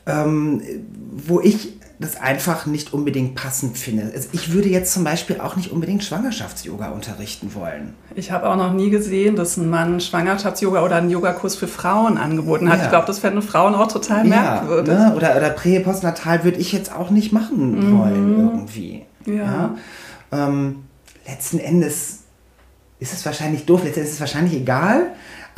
ähm, 0.07 0.63
wo 1.27 1.41
ich 1.41 1.78
das 2.01 2.17
einfach 2.17 2.67
nicht 2.67 2.93
unbedingt 2.93 3.35
passend 3.35 3.77
finde. 3.77 4.13
Also 4.15 4.29
ich 4.33 4.53
würde 4.53 4.69
jetzt 4.69 4.93
zum 4.93 5.03
Beispiel 5.03 5.41
auch 5.41 5.57
nicht 5.57 5.73
unbedingt 5.73 6.05
Schwangerschafts-Yoga 6.05 6.91
unterrichten 6.91 7.55
wollen. 7.55 7.95
Ich 8.15 8.31
habe 8.31 8.49
auch 8.49 8.57
noch 8.57 8.73
nie 8.73 8.91
gesehen, 8.91 9.35
dass 9.35 9.57
ein 9.57 9.69
Mann 9.69 10.01
Schwangerschafts-Yoga 10.01 10.85
oder 10.85 10.97
einen 10.97 11.11
Yogakurs 11.11 11.57
für 11.57 11.67
Frauen 11.67 12.17
angeboten 12.17 12.71
hat. 12.71 12.79
Ja. 12.79 12.85
Ich 12.85 12.91
glaube, 12.91 13.07
das 13.07 13.19
fänden 13.19 13.43
Frauen 13.43 13.75
auch 13.75 13.91
total 13.91 14.25
merkwürdig. 14.25 14.95
Ja, 14.95 15.11
ne? 15.11 15.17
Oder, 15.17 15.37
oder 15.37 15.51
Prä-, 15.51 15.81
Postnatal 15.81 16.45
würde 16.45 16.59
ich 16.59 16.73
jetzt 16.73 16.95
auch 16.95 17.11
nicht 17.11 17.33
machen 17.33 17.91
mhm. 17.91 17.99
wollen 17.99 18.39
irgendwie. 18.39 19.05
Ja. 19.27 19.35
ja? 19.35 19.77
Ähm, 20.31 20.85
letzten 21.27 21.59
Endes 21.59 22.21
ist 23.01 23.13
es 23.13 23.27
wahrscheinlich 23.27 23.67
doof, 23.67 23.83
letzten 23.83 24.01
Endes 24.01 24.11
ist 24.11 24.15
es 24.17 24.21
wahrscheinlich 24.21 24.55
egal 24.55 25.09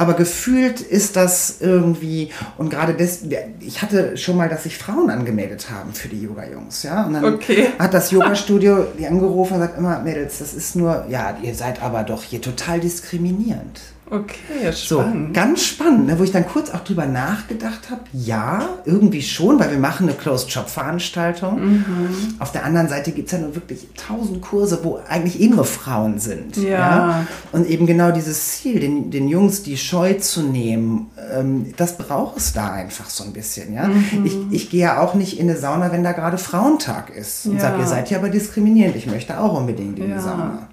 aber 0.01 0.15
gefühlt 0.15 0.81
ist 0.81 1.15
das 1.17 1.57
irgendwie, 1.61 2.31
und 2.57 2.71
gerade 2.71 2.95
das, 2.95 3.21
ich 3.61 3.83
hatte 3.83 4.17
schon 4.17 4.35
mal, 4.35 4.49
dass 4.49 4.63
sich 4.63 4.79
Frauen 4.79 5.11
angemeldet 5.11 5.71
haben 5.71 5.93
für 5.93 6.09
die 6.09 6.23
Yoga-Jungs, 6.23 6.85
ja. 6.85 7.05
Und 7.05 7.13
dann 7.13 7.25
okay. 7.27 7.69
hat 7.79 7.93
das 7.93 8.11
Yoga-Studio 8.11 8.87
die 8.99 9.07
angerufen 9.07 9.57
und 9.57 9.61
sagt 9.61 9.77
immer, 9.77 9.99
Mädels, 9.99 10.39
das 10.39 10.55
ist 10.55 10.75
nur, 10.75 11.05
ja, 11.11 11.37
ihr 11.43 11.55
seid 11.55 11.83
aber 11.83 12.03
doch 12.03 12.23
hier 12.23 12.41
total 12.41 12.81
diskriminierend. 12.81 13.83
Okay, 14.13 14.73
spannend. 14.73 15.29
So, 15.29 15.33
ganz 15.33 15.63
spannend, 15.63 16.07
ne, 16.07 16.19
wo 16.19 16.25
ich 16.25 16.33
dann 16.33 16.45
kurz 16.45 16.71
auch 16.71 16.81
drüber 16.81 17.07
nachgedacht 17.07 17.91
habe. 17.91 18.01
Ja, 18.13 18.69
irgendwie 18.85 19.23
schon, 19.23 19.61
weil 19.61 19.71
wir 19.71 19.79
machen 19.79 20.09
eine 20.09 20.19
Closed-Shop-Veranstaltung. 20.19 21.61
Mhm. 21.61 22.35
Auf 22.41 22.51
der 22.51 22.65
anderen 22.65 22.89
Seite 22.89 23.13
gibt 23.13 23.27
es 23.29 23.33
ja 23.33 23.39
nur 23.39 23.55
wirklich 23.55 23.87
tausend 23.97 24.43
Kurse, 24.43 24.81
wo 24.83 24.99
eigentlich 25.09 25.41
eh 25.41 25.47
nur 25.47 25.65
Frauen 25.65 26.19
sind. 26.19 26.57
Ja. 26.57 26.71
ja? 26.71 27.27
Und 27.53 27.69
eben 27.69 27.87
genau 27.87 28.11
dieses 28.11 28.59
Ziel, 28.59 28.81
den, 28.81 29.13
den 29.13 29.29
Jungs 29.29 29.63
die 29.63 29.77
Scheu 29.77 30.15
zu 30.15 30.43
nehmen, 30.43 31.13
ähm, 31.33 31.73
das 31.77 31.97
braucht 31.97 32.39
es 32.39 32.53
da 32.53 32.73
einfach 32.73 33.09
so 33.09 33.23
ein 33.23 33.33
bisschen. 33.33 33.73
Ja? 33.73 33.87
Mhm. 33.87 34.27
Ich, 34.27 34.37
ich 34.51 34.71
gehe 34.71 34.81
ja 34.81 35.01
auch 35.01 35.15
nicht 35.15 35.39
in 35.39 35.49
eine 35.49 35.57
Sauna, 35.57 35.93
wenn 35.93 36.03
da 36.03 36.11
gerade 36.11 36.37
Frauentag 36.37 37.11
ist. 37.11 37.47
Und 37.47 37.55
ja. 37.55 37.61
sage, 37.61 37.79
ihr 37.79 37.87
seid 37.87 38.11
ja 38.11 38.19
aber 38.19 38.29
diskriminierend. 38.29 38.97
Ich 38.97 39.07
möchte 39.07 39.39
auch 39.39 39.57
unbedingt 39.57 40.01
in 40.01 40.11
ja. 40.11 40.17
die 40.17 40.23
Sauna. 40.23 40.69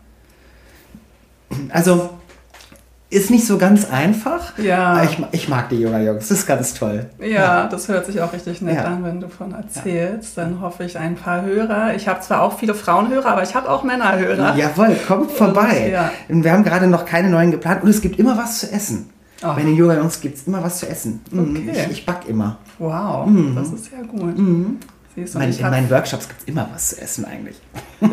Also 1.70 2.17
ist 3.10 3.32
nicht 3.32 3.48
so 3.48 3.58
ganz 3.58 3.90
einfach. 3.90 4.58
Ja. 4.58 5.04
Ich, 5.04 5.18
ich 5.32 5.48
mag 5.48 5.70
die 5.70 5.78
Yoga 5.78 6.00
Jungs, 6.00 6.28
das 6.28 6.40
ist 6.40 6.46
ganz 6.46 6.74
toll. 6.74 7.06
Ja, 7.20 7.28
ja. 7.28 7.68
das 7.68 7.88
hört 7.88 8.06
sich 8.06 8.22
auch 8.22 8.34
richtig 8.34 8.62
nett 8.62 8.76
ja. 8.76 8.84
an, 8.84 9.04
wenn 9.04 9.22
du 9.22 9.30
von 9.30 9.54
erzählst. 9.54 10.36
Ja. 10.36 10.44
Dann 10.44 10.60
hoffe 10.62 10.84
ich 10.84 10.98
ein 10.98 11.16
paar 11.16 11.44
Hörer. 11.44 11.96
Ich 11.96 12.08
habe 12.08 12.20
zwar 12.20 12.42
auch 12.42 12.60
viele 12.60 12.76
Frauenhörer, 12.76 13.28
aber 13.28 13.44
ich 13.44 13.56
habe 13.56 13.70
auch 13.70 13.84
Männerhörer. 13.84 14.56
Jawohl, 14.58 14.98
kommt 15.08 15.32
vorbei. 15.32 16.12
Und, 16.28 16.44
wir 16.44 16.52
haben 16.52 16.64
gerade 16.64 16.88
noch 16.88 17.06
keine 17.06 17.30
neuen 17.30 17.52
geplant 17.52 17.84
und 17.84 17.90
es 17.90 18.02
gibt 18.02 18.20
immer 18.20 18.38
was 18.38 18.60
zu 18.60 18.72
essen. 18.72 19.10
Ach. 19.42 19.56
Bei 19.56 19.62
den 19.62 19.76
Yoga 19.76 19.96
Jungs 19.96 20.20
gibt 20.20 20.38
es 20.38 20.48
immer 20.48 20.64
was 20.64 20.80
zu 20.80 20.90
essen. 20.90 21.22
Mhm. 21.32 21.52
Okay. 21.52 21.72
Ich, 21.72 22.00
ich 22.00 22.06
back 22.06 22.28
immer. 22.28 22.58
Wow, 22.80 23.28
mhm. 23.28 23.56
das 23.56 23.72
ist 23.72 23.90
ja 23.92 24.02
gut. 24.02 24.38
Mhm. 24.38 24.80
Mein, 25.34 25.52
in 25.52 25.62
meinen 25.62 25.90
Workshops 25.90 26.28
gibt 26.28 26.42
es 26.42 26.48
immer 26.48 26.70
was 26.72 26.90
zu 26.90 27.02
essen 27.02 27.26
eigentlich. 27.26 27.60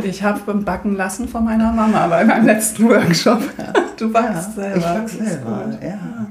Ich 0.05 0.23
habe 0.23 0.55
backen 0.55 0.97
lassen 0.97 1.29
von 1.29 1.45
meiner 1.45 1.71
Mama 1.71 2.07
bei 2.07 2.25
meinem 2.25 2.47
letzten 2.47 2.89
Workshop. 2.89 3.43
Du 3.97 4.11
backst 4.11 4.57
ja, 4.57 4.63
selber. 4.63 4.77
Ich 4.77 4.83
back 4.83 5.09
selber, 5.09 5.79
ja. 5.81 6.27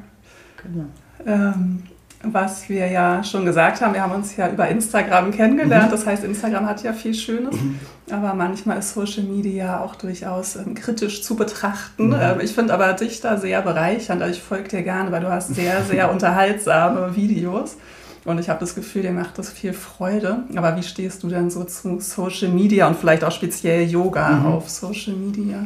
Genau. 0.62 0.86
Ähm, 1.26 1.84
was 2.24 2.70
wir 2.70 2.88
ja 2.88 3.24
schon 3.24 3.46
gesagt 3.46 3.82
haben, 3.82 3.94
wir 3.94 4.02
haben 4.02 4.14
uns 4.14 4.36
ja 4.36 4.50
über 4.50 4.68
Instagram 4.68 5.32
kennengelernt. 5.32 5.88
Mhm. 5.88 5.92
Das 5.92 6.06
heißt, 6.06 6.24
Instagram 6.24 6.68
hat 6.68 6.82
ja 6.84 6.94
viel 6.94 7.14
Schönes, 7.14 7.56
mhm. 7.56 7.80
aber 8.10 8.34
manchmal 8.34 8.80
ist 8.80 8.94
Social 8.94 9.24
Media 9.24 9.82
auch 9.82 9.96
durchaus 9.96 10.56
ähm, 10.56 10.74
kritisch 10.74 11.22
zu 11.24 11.36
betrachten. 11.36 12.08
Mhm. 12.08 12.18
Ähm, 12.20 12.40
ich 12.42 12.54
finde 12.54 12.74
aber 12.74 12.94
dich 12.94 13.22
da 13.22 13.38
sehr 13.38 13.62
bereichernd. 13.62 14.22
Also 14.22 14.36
ich 14.36 14.42
folge 14.42 14.70
dir 14.70 14.84
gerne, 14.84 15.12
weil 15.12 15.22
du 15.22 15.30
hast 15.30 15.54
sehr, 15.54 15.84
sehr 15.84 16.12
unterhaltsame 16.12 17.16
Videos. 17.16 17.78
Und 18.26 18.40
ich 18.40 18.50
habe 18.50 18.60
das 18.60 18.74
Gefühl, 18.74 19.02
dir 19.02 19.12
macht 19.12 19.38
das 19.38 19.50
viel 19.50 19.74
Freude. 19.74 20.44
Aber 20.56 20.78
wie 20.78 20.84
stehst 20.84 21.24
du 21.24 21.28
denn 21.28 21.50
so 21.50 21.64
zu 21.66 22.00
Social 22.00 22.50
Media 22.50 22.88
und 22.88 22.98
vielleicht 22.98 23.24
auch 23.24 23.32
speziell 23.32 23.88
Yoga 23.88 24.30
mhm. 24.30 24.46
auf 24.46 24.70
Social 24.70 25.14
Media? 25.14 25.66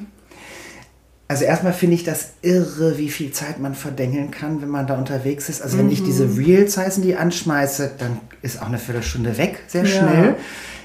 Also 1.30 1.43
erstmal 1.43 1.74
finde 1.74 1.95
ich 1.95 2.05
das 2.05 2.30
irre, 2.41 2.97
wie 2.97 3.10
viel 3.10 3.32
Zeit 3.32 3.60
man 3.60 3.76
verdengeln 3.76 4.32
kann, 4.32 4.62
wenn 4.62 4.70
man 4.70 4.88
da 4.88 4.97
unterwegs 4.97 5.49
ist. 5.49 5.62
Also 5.62 5.76
mhm. 5.76 5.82
wenn 5.82 5.91
ich 5.91 6.03
diese 6.03 6.26
mhm. 6.26 6.38
Reels 6.38 6.78
heißen, 6.78 7.03
die 7.03 7.16
anschmeiße, 7.16 7.91
dann 7.97 8.20
ist 8.41 8.62
auch 8.62 8.68
eine 8.68 8.80
Viertelstunde 8.80 9.38
weg, 9.38 9.60
sehr 9.68 9.86
schnell. 9.86 10.36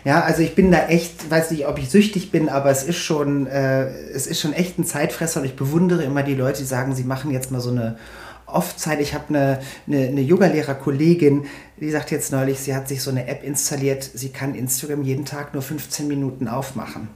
Ja. 0.05 0.17
ja, 0.17 0.21
also 0.23 0.43
ich 0.43 0.55
bin 0.57 0.73
da 0.73 0.89
echt, 0.89 1.31
weiß 1.31 1.53
nicht, 1.53 1.69
ob 1.69 1.79
ich 1.79 1.89
süchtig 1.89 2.33
bin, 2.33 2.49
aber 2.49 2.71
es 2.71 2.83
ist 2.83 2.99
schon, 2.99 3.47
äh, 3.47 3.89
es 4.11 4.27
ist 4.27 4.41
schon 4.41 4.53
echt 4.53 4.79
ein 4.79 4.85
Zeitfresser 4.85 5.41
und 5.41 5.47
ich 5.47 5.55
bewundere 5.55 6.03
immer 6.03 6.25
die 6.25 6.35
Leute, 6.35 6.59
die 6.59 6.67
sagen, 6.67 6.95
sie 6.95 7.05
machen 7.05 7.31
jetzt 7.31 7.53
mal 7.53 7.61
so 7.61 7.71
eine 7.71 7.97
Off-Zeit. 8.53 9.01
Ich 9.01 9.15
habe 9.15 9.25
eine, 9.29 9.61
eine, 9.87 10.09
eine 10.09 10.21
Yoga-Lehrer-Kollegin, 10.21 11.45
die 11.81 11.91
sagt 11.91 12.11
jetzt 12.11 12.33
neulich, 12.33 12.61
sie 12.61 12.75
hat 12.75 12.89
sich 12.89 13.03
so 13.03 13.11
eine 13.11 13.27
App 13.27 13.43
installiert, 13.43 14.09
sie 14.15 14.29
kann 14.29 14.55
Instagram 14.55 15.03
jeden 15.03 15.25
Tag 15.25 15.55
nur 15.55 15.63
15 15.63 16.07
Minuten 16.09 16.49
aufmachen. 16.49 17.09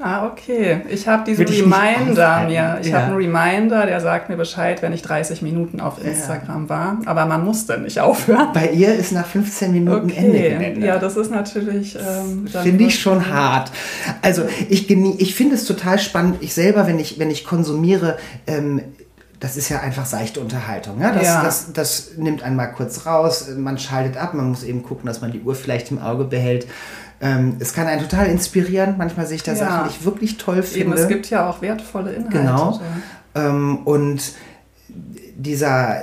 Ah, 0.00 0.26
okay. 0.26 0.80
Ich 0.88 1.06
habe 1.06 1.24
diesen 1.24 1.46
ich 1.46 1.62
Reminder 1.62 2.46
mir. 2.48 2.78
Ich 2.80 2.88
ja. 2.88 2.98
habe 2.98 3.12
einen 3.12 3.16
Reminder, 3.16 3.86
der 3.86 4.00
sagt 4.00 4.28
mir 4.28 4.36
Bescheid, 4.36 4.82
wenn 4.82 4.92
ich 4.92 5.02
30 5.02 5.40
Minuten 5.42 5.80
auf 5.80 6.04
Instagram 6.04 6.64
ja. 6.64 6.68
war. 6.68 6.98
Aber 7.06 7.26
man 7.26 7.44
muss 7.44 7.66
dann 7.66 7.84
nicht 7.84 8.00
aufhören. 8.00 8.48
Bei 8.52 8.70
ihr 8.70 8.92
ist 8.92 9.12
nach 9.12 9.26
15 9.26 9.70
Minuten 9.70 10.10
okay. 10.10 10.16
Ende 10.16 10.38
geändert. 10.38 10.84
Ja, 10.84 10.98
das 10.98 11.16
ist 11.16 11.30
natürlich. 11.30 11.96
Ähm, 11.96 12.48
finde 12.48 12.84
ich 12.84 12.98
schon 12.98 13.32
hart. 13.32 13.70
Also 14.20 14.42
ich, 14.68 14.90
ich 14.90 15.34
finde 15.34 15.54
es 15.54 15.64
total 15.64 16.00
spannend. 16.00 16.38
Ich 16.40 16.54
selber, 16.54 16.88
wenn 16.88 16.98
ich, 16.98 17.20
wenn 17.20 17.30
ich 17.30 17.44
konsumiere, 17.44 18.18
ähm, 18.48 18.80
das 19.44 19.58
ist 19.58 19.68
ja 19.68 19.80
einfach 19.80 20.06
seichte 20.06 20.40
Unterhaltung. 20.40 20.98
Ja? 21.02 21.12
Das, 21.12 21.22
ja. 21.22 21.42
Das, 21.42 21.70
das 21.74 22.12
nimmt 22.16 22.42
einmal 22.42 22.72
kurz 22.72 23.04
raus, 23.04 23.50
man 23.54 23.76
schaltet 23.76 24.16
ab, 24.16 24.32
man 24.32 24.48
muss 24.48 24.62
eben 24.62 24.82
gucken, 24.82 25.04
dass 25.04 25.20
man 25.20 25.32
die 25.32 25.42
Uhr 25.42 25.54
vielleicht 25.54 25.90
im 25.90 26.00
Auge 26.00 26.24
behält. 26.24 26.66
Ähm, 27.20 27.56
es 27.58 27.74
kann 27.74 27.86
einen 27.86 28.00
total 28.00 28.28
inspirieren. 28.28 28.94
Manchmal 28.96 29.26
sehe 29.26 29.36
ich 29.36 29.42
da 29.42 29.52
ja. 29.52 29.58
Sachen, 29.58 29.88
die 29.90 29.96
ich 29.98 30.04
wirklich 30.06 30.38
toll 30.38 30.62
finde. 30.62 30.80
Eben, 30.80 30.92
es 30.94 31.08
gibt 31.08 31.28
ja 31.28 31.46
auch 31.46 31.60
wertvolle 31.60 32.12
Inhalte. 32.12 32.38
Genau. 32.38 32.80
Ähm, 33.34 33.80
und 33.84 34.32
dieser, 35.36 36.00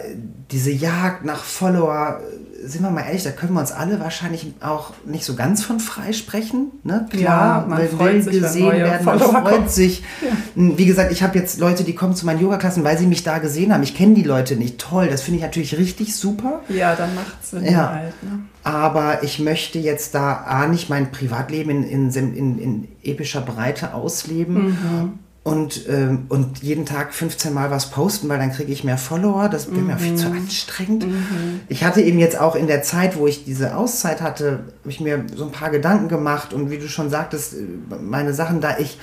diese 0.52 0.70
Jagd 0.70 1.26
nach 1.26 1.44
Follower 1.44 2.20
sind 2.64 2.84
wir 2.84 2.92
mal 2.92 3.02
ehrlich, 3.02 3.24
da 3.24 3.32
können 3.32 3.54
wir 3.54 3.60
uns 3.60 3.72
alle 3.72 4.00
wahrscheinlich 4.00 4.54
auch 4.62 4.92
nicht 5.06 5.26
so 5.26 5.36
ganz 5.36 5.64
von 5.64 5.80
freisprechen. 5.80 6.72
Ne? 6.84 7.08
Klar, 7.10 7.62
ja, 7.62 7.68
man 7.68 7.88
freut 7.88 8.24
sich, 8.24 8.42
gesehen 8.42 8.72
werden, 8.72 9.06
man 9.06 9.20
freut 9.20 9.44
kommen. 9.44 9.68
sich. 9.68 10.04
Ja. 10.22 10.30
Hm, 10.56 10.78
wie 10.78 10.86
gesagt, 10.86 11.12
ich 11.12 11.24
habe 11.24 11.38
jetzt 11.38 11.60
Leute, 11.60 11.84
die 11.84 11.96
kommen 11.96 12.16
zu 12.16 12.26
meinen 12.26 12.42
Yoga-Klassen, 12.42 12.84
weil 12.84 12.98
sie 12.98 13.08
mich 13.08 13.24
da 13.24 13.40
gesehen 13.40 13.74
haben. 13.74 13.84
Ich 13.84 13.96
kenne 13.96 14.14
die 14.14 14.24
Leute 14.24 14.56
nicht. 14.56 14.80
Toll, 14.80 15.08
das 15.08 15.22
finde 15.22 15.38
ich 15.38 15.44
natürlich 15.44 15.78
richtig 15.78 16.16
super. 16.16 16.62
Ja, 16.70 16.96
dann 16.96 17.16
macht 17.16 17.38
es 17.42 17.52
Sinn 17.52 17.66
ja. 17.66 17.90
halt. 17.90 18.24
Ne? 18.24 18.40
Aber 18.64 19.24
ich 19.24 19.40
möchte 19.40 19.80
jetzt 19.80 20.14
da 20.14 20.34
A, 20.34 20.68
nicht 20.68 20.90
mein 20.90 21.12
Privatleben 21.12 21.84
in, 21.84 22.12
in, 22.12 22.36
in, 22.36 22.60
in 22.60 22.88
epischer 23.04 23.42
Breite 23.42 23.94
ausleben. 23.94 24.70
Mhm 24.70 25.20
und, 25.44 25.90
ähm, 25.90 26.26
und 26.30 26.62
jeden 26.62 26.86
Tag 26.86 27.16
15 27.16 27.52
Mal 27.52 27.72
was 27.72 27.90
posten, 27.90 28.30
weil 28.30 28.38
dann 28.38 28.52
kriege 28.52 28.72
ich 28.72 28.84
mehr 28.84 29.00
Follower. 29.00 29.50
Das 29.50 29.72
wäre 29.72 29.82
mir 29.82 29.98
viel 29.98 30.16
zu 30.16 30.30
mhm. 30.30 30.38
anstrengend. 30.38 31.08
Mhm. 31.08 31.62
Ich 31.68 31.84
hatte 31.84 32.02
eben 32.02 32.20
jetzt 32.20 32.40
auch 32.40 32.56
in 32.56 32.68
der 32.68 32.84
Zeit, 32.84 33.18
wo 33.18 33.26
ich 33.26 33.44
diese 33.44 33.76
Auszeit 33.76 34.22
hatte, 34.22 34.66
habe 34.82 34.90
ich 34.90 35.00
mir 35.00 35.26
so 35.36 35.46
ein 35.46 35.52
paar 35.52 35.72
Gedanken 35.72 36.10
gemacht 36.10 36.54
und 36.54 36.70
wie 36.70 36.78
du 36.78 36.88
schon 36.88 37.10
sagtest, 37.10 37.56
äh, 37.56 37.66
meine 38.00 38.36
Sachen 38.36 38.62
da, 38.62 38.78
ich, 38.78 39.00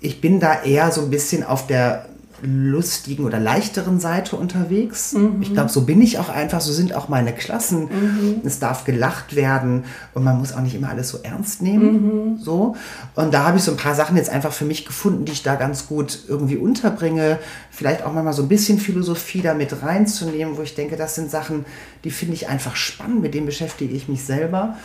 ich 0.00 0.20
bin 0.20 0.40
da 0.40 0.62
eher 0.62 0.90
so 0.90 1.02
ein 1.02 1.10
bisschen 1.10 1.44
auf 1.44 1.68
der 1.68 2.06
lustigen 2.46 3.24
oder 3.24 3.40
leichteren 3.40 3.98
Seite 4.00 4.36
unterwegs. 4.36 5.12
Mhm. 5.12 5.42
Ich 5.42 5.52
glaube, 5.52 5.68
so 5.68 5.82
bin 5.82 6.00
ich 6.00 6.18
auch 6.18 6.28
einfach, 6.28 6.60
so 6.60 6.72
sind 6.72 6.94
auch 6.94 7.08
meine 7.08 7.34
Klassen. 7.34 7.82
Mhm. 7.82 8.40
Es 8.44 8.58
darf 8.58 8.84
gelacht 8.84 9.34
werden 9.34 9.84
und 10.14 10.24
man 10.24 10.38
muss 10.38 10.52
auch 10.52 10.60
nicht 10.60 10.74
immer 10.74 10.90
alles 10.90 11.08
so 11.08 11.18
ernst 11.22 11.60
nehmen. 11.60 12.34
Mhm. 12.34 12.38
So. 12.38 12.76
Und 13.14 13.34
da 13.34 13.44
habe 13.44 13.58
ich 13.58 13.64
so 13.64 13.72
ein 13.72 13.76
paar 13.76 13.94
Sachen 13.94 14.16
jetzt 14.16 14.30
einfach 14.30 14.52
für 14.52 14.64
mich 14.64 14.86
gefunden, 14.86 15.24
die 15.24 15.32
ich 15.32 15.42
da 15.42 15.56
ganz 15.56 15.86
gut 15.86 16.20
irgendwie 16.28 16.56
unterbringe. 16.56 17.38
Vielleicht 17.70 18.04
auch 18.04 18.12
mal 18.12 18.32
so 18.32 18.42
ein 18.42 18.48
bisschen 18.48 18.78
Philosophie 18.78 19.42
da 19.42 19.54
mit 19.54 19.82
reinzunehmen, 19.82 20.56
wo 20.56 20.62
ich 20.62 20.74
denke, 20.74 20.96
das 20.96 21.14
sind 21.14 21.30
Sachen, 21.30 21.64
die 22.04 22.10
finde 22.10 22.34
ich 22.34 22.48
einfach 22.48 22.76
spannend, 22.76 23.22
mit 23.22 23.34
denen 23.34 23.46
beschäftige 23.46 23.94
ich 23.94 24.08
mich 24.08 24.24
selber. 24.24 24.76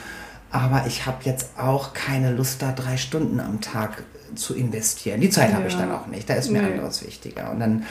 Aber 0.50 0.86
ich 0.88 1.06
habe 1.06 1.20
jetzt 1.24 1.52
auch 1.58 1.94
keine 1.94 2.32
Lust, 2.32 2.62
da 2.62 2.72
drei 2.74 2.98
Stunden 2.98 3.40
am 3.40 3.62
Tag 3.62 4.04
zu 4.36 4.56
investieren. 4.56 5.22
Die 5.22 5.30
Zeit 5.30 5.50
ja. 5.52 5.58
habe 5.58 5.68
ich 5.68 5.76
dann 5.76 5.92
auch 5.92 6.08
nicht. 6.08 6.30
Da 6.30 6.36
ist 6.36 6.50
mir 6.52 6.62
nee. 6.62 6.72
anderes 6.72 7.06
wichtiger. 7.06 7.52
Und 7.52 7.60
dann 7.60 7.84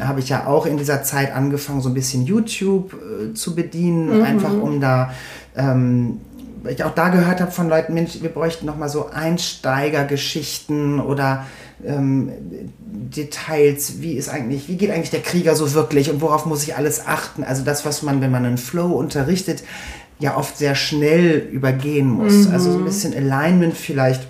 habe 0.00 0.20
ich 0.20 0.28
ja 0.28 0.46
auch 0.46 0.66
in 0.66 0.76
dieser 0.76 1.02
Zeit 1.02 1.34
angefangen, 1.34 1.80
so 1.80 1.88
ein 1.90 1.94
bisschen 1.94 2.24
YouTube 2.24 2.94
äh, 2.94 3.34
zu 3.34 3.54
bedienen, 3.54 4.18
mhm. 4.18 4.24
einfach 4.24 4.52
um 4.52 4.80
da, 4.80 5.12
ähm, 5.54 6.20
weil 6.62 6.72
ich 6.72 6.82
auch 6.84 6.94
da 6.94 7.10
gehört 7.10 7.40
habe 7.40 7.50
von 7.50 7.68
Leuten, 7.68 7.94
Mensch, 7.94 8.22
wir 8.22 8.30
bräuchten 8.30 8.66
noch 8.66 8.76
mal 8.76 8.88
so 8.88 9.10
Einsteigergeschichten 9.10 11.00
oder 11.00 11.46
ähm, 11.84 12.30
Details, 12.78 14.00
wie 14.00 14.14
ist 14.14 14.30
eigentlich, 14.30 14.68
wie 14.68 14.76
geht 14.76 14.90
eigentlich 14.90 15.10
der 15.10 15.20
Krieger 15.20 15.54
so 15.54 15.74
wirklich 15.74 16.10
und 16.10 16.22
worauf 16.22 16.46
muss 16.46 16.62
ich 16.62 16.74
alles 16.76 17.06
achten? 17.06 17.44
Also 17.44 17.62
das, 17.62 17.84
was 17.84 18.02
man, 18.02 18.20
wenn 18.20 18.30
man 18.30 18.46
einen 18.46 18.58
Flow 18.58 18.92
unterrichtet, 18.92 19.62
ja 20.18 20.36
oft 20.36 20.56
sehr 20.56 20.74
schnell 20.74 21.36
übergehen 21.52 22.08
muss. 22.08 22.46
Mhm. 22.46 22.52
Also 22.52 22.72
so 22.72 22.78
ein 22.78 22.84
bisschen 22.84 23.14
Alignment 23.14 23.74
vielleicht 23.74 24.26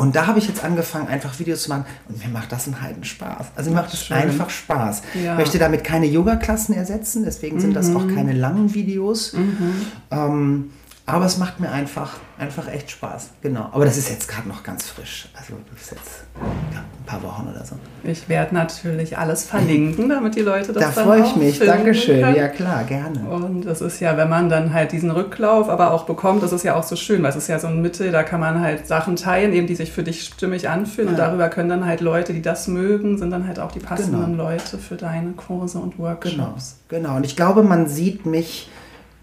und 0.00 0.16
da 0.16 0.26
habe 0.26 0.38
ich 0.38 0.48
jetzt 0.48 0.64
angefangen, 0.64 1.08
einfach 1.08 1.38
Videos 1.38 1.64
zu 1.64 1.68
machen. 1.68 1.84
Und 2.08 2.24
mir 2.24 2.32
macht 2.32 2.50
das 2.52 2.66
einen 2.66 2.80
Heidenspaß. 2.80 3.48
Also 3.54 3.68
mir 3.68 3.76
macht 3.76 3.92
es 3.92 4.10
einfach 4.10 4.48
Spaß. 4.48 5.02
Ja. 5.22 5.32
Ich 5.32 5.38
möchte 5.40 5.58
damit 5.58 5.84
keine 5.84 6.06
Yoga-Klassen 6.06 6.74
ersetzen, 6.74 7.22
deswegen 7.22 7.56
mhm. 7.56 7.60
sind 7.60 7.74
das 7.74 7.94
auch 7.94 8.04
mhm. 8.04 8.14
keine 8.14 8.32
langen 8.32 8.72
Videos. 8.72 9.34
Mhm. 9.34 9.74
Ähm, 10.10 10.70
Aber 11.06 11.24
es 11.24 11.38
macht 11.38 11.58
mir 11.58 11.70
einfach, 11.72 12.18
einfach 12.38 12.68
echt 12.68 12.90
Spaß. 12.92 13.30
Genau. 13.42 13.68
Aber 13.72 13.84
das 13.84 13.96
ist 13.96 14.10
jetzt 14.10 14.28
gerade 14.28 14.46
noch 14.48 14.62
ganz 14.62 14.86
frisch. 14.86 15.28
Also 15.36 15.54
das 15.72 15.82
ist 15.82 15.90
jetzt 15.90 16.24
ja, 16.72 16.78
ein 16.80 17.04
paar 17.04 17.20
Wochen 17.24 17.48
oder 17.50 17.64
so. 17.64 17.74
Ich 18.04 18.28
werde 18.28 18.54
natürlich 18.54 19.18
alles 19.18 19.44
verlinken, 19.44 20.08
damit 20.08 20.36
die 20.36 20.42
Leute 20.42 20.72
das 20.72 20.94
Da 20.94 21.02
freue 21.02 21.22
ich 21.22 21.34
mich. 21.34 21.58
Dankeschön. 21.58 22.20
können. 22.20 22.36
Ja 22.36 22.46
klar, 22.48 22.84
gerne. 22.84 23.20
Und 23.28 23.66
es 23.66 23.80
ist 23.80 23.98
ja, 23.98 24.16
wenn 24.16 24.28
man 24.28 24.48
dann 24.48 24.72
halt 24.72 24.92
diesen 24.92 25.10
Rücklauf 25.10 25.68
aber 25.68 25.90
auch 25.92 26.04
bekommt, 26.04 26.44
das 26.44 26.52
ist 26.52 26.62
ja 26.62 26.76
auch 26.76 26.84
so 26.84 26.94
schön, 26.94 27.22
weil 27.24 27.30
es 27.30 27.36
ist 27.36 27.48
ja 27.48 27.58
so 27.58 27.66
ein 27.66 27.82
Mittel, 27.82 28.12
da 28.12 28.22
kann 28.22 28.38
man 28.38 28.60
halt 28.60 28.86
Sachen 28.86 29.16
teilen, 29.16 29.52
eben 29.52 29.66
die 29.66 29.74
sich 29.74 29.90
für 29.90 30.04
dich 30.04 30.22
stimmig 30.24 30.68
anfühlen. 30.68 31.08
Und 31.10 31.18
Ja. 31.18 31.26
darüber 31.26 31.48
können 31.48 31.70
dann 31.70 31.86
halt 31.86 32.02
Leute, 32.02 32.32
die 32.34 32.42
das 32.42 32.68
mögen, 32.68 33.18
sind 33.18 33.30
dann 33.30 33.48
halt 33.48 33.58
auch 33.58 33.72
die 33.72 33.80
passenden 33.80 34.32
Genau. 34.32 34.44
Leute 34.44 34.78
für 34.78 34.96
deine 34.96 35.32
Kurse 35.32 35.78
und 35.78 35.96
Genau, 35.96 36.08
Workshops. 36.10 36.76
genau. 36.88 37.16
Und 37.16 37.26
ich 37.26 37.34
glaube, 37.34 37.64
man 37.64 37.88
sieht 37.88 38.26
mich 38.26 38.68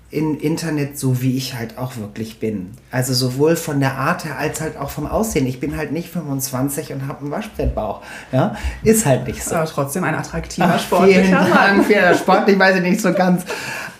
im 0.09 0.39
Internet 0.39 0.97
so, 0.97 1.21
wie 1.21 1.35
ich 1.35 1.55
halt 1.55 1.77
auch 1.77 1.97
wirklich 1.97 2.39
bin. 2.39 2.71
Also 2.91 3.13
sowohl 3.13 3.55
von 3.57 3.79
der 3.81 3.95
Art 3.97 4.23
her 4.23 4.37
als 4.37 4.61
halt 4.61 4.77
auch 4.77 4.89
vom 4.89 5.05
Aussehen. 5.05 5.45
Ich 5.47 5.59
bin 5.59 5.75
halt 5.75 5.91
nicht 5.91 6.09
25 6.09 6.93
und 6.93 7.07
habe 7.07 7.21
einen 7.21 7.31
Waschbrettbauch. 7.31 8.01
Ja, 8.31 8.55
ist 8.83 9.05
halt 9.05 9.27
nicht 9.27 9.39
Ist 9.39 9.49
so. 9.49 9.55
aber 9.55 9.65
trotzdem 9.65 10.05
ein 10.05 10.15
attraktiver, 10.15 10.71
Ach, 10.75 10.79
sportlicher 10.79 11.21
vielen 11.23 11.31
Mann. 11.33 11.85
Dank. 11.89 12.17
Sportlich 12.17 12.57
weiß 12.57 12.77
ich 12.77 12.81
nicht 12.83 13.01
so 13.01 13.11
ganz. 13.13 13.43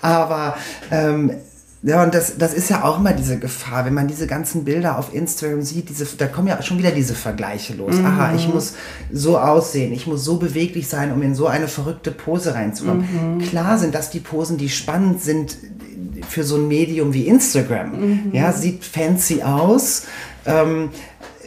Aber 0.01 0.55
ähm, 0.91 1.32
ja, 1.84 2.04
und 2.04 2.14
das, 2.14 2.38
das 2.38 2.54
ist 2.54 2.70
ja 2.70 2.84
auch 2.84 3.00
immer 3.00 3.14
diese 3.14 3.38
Gefahr, 3.38 3.86
wenn 3.86 3.94
man 3.94 4.08
diese 4.08 4.26
ganzen 4.26 4.64
Bilder 4.66 4.98
auf 4.98 5.14
Instagram 5.14 5.62
sieht, 5.62 5.90
diese, 5.90 6.06
da 6.18 6.28
kommen 6.28 6.48
ja 6.48 6.62
schon 6.62 6.78
wieder 6.80 6.92
diese 6.92 7.14
Vergleiche 7.14 7.76
los. 7.76 7.96
Aha, 8.04 8.34
ich 8.36 8.52
muss 8.52 8.74
so 9.12 9.38
aussehen, 9.38 9.94
ich 9.94 10.08
muss 10.08 10.24
so 10.26 10.38
beweglich 10.38 10.88
sein, 10.88 11.12
um 11.12 11.22
in 11.22 11.36
so 11.36 11.48
eine 11.48 11.68
verrückte 11.68 12.12
Pose 12.12 12.56
reinzukommen. 12.56 13.40
Klar 13.48 13.78
sind 13.78 13.94
das 13.94 14.10
die 14.10 14.20
Posen, 14.20 14.58
die 14.58 14.70
spannend 14.70 15.22
sind 15.22 15.58
für 16.28 16.44
so 16.44 16.56
ein 16.56 16.68
Medium 16.68 17.14
wie 17.14 17.28
Instagram. 17.28 18.32
Ja, 18.34 18.52
sieht 18.54 18.84
fancy 18.84 19.44
aus. 19.44 20.04
Ähm, 20.46 20.90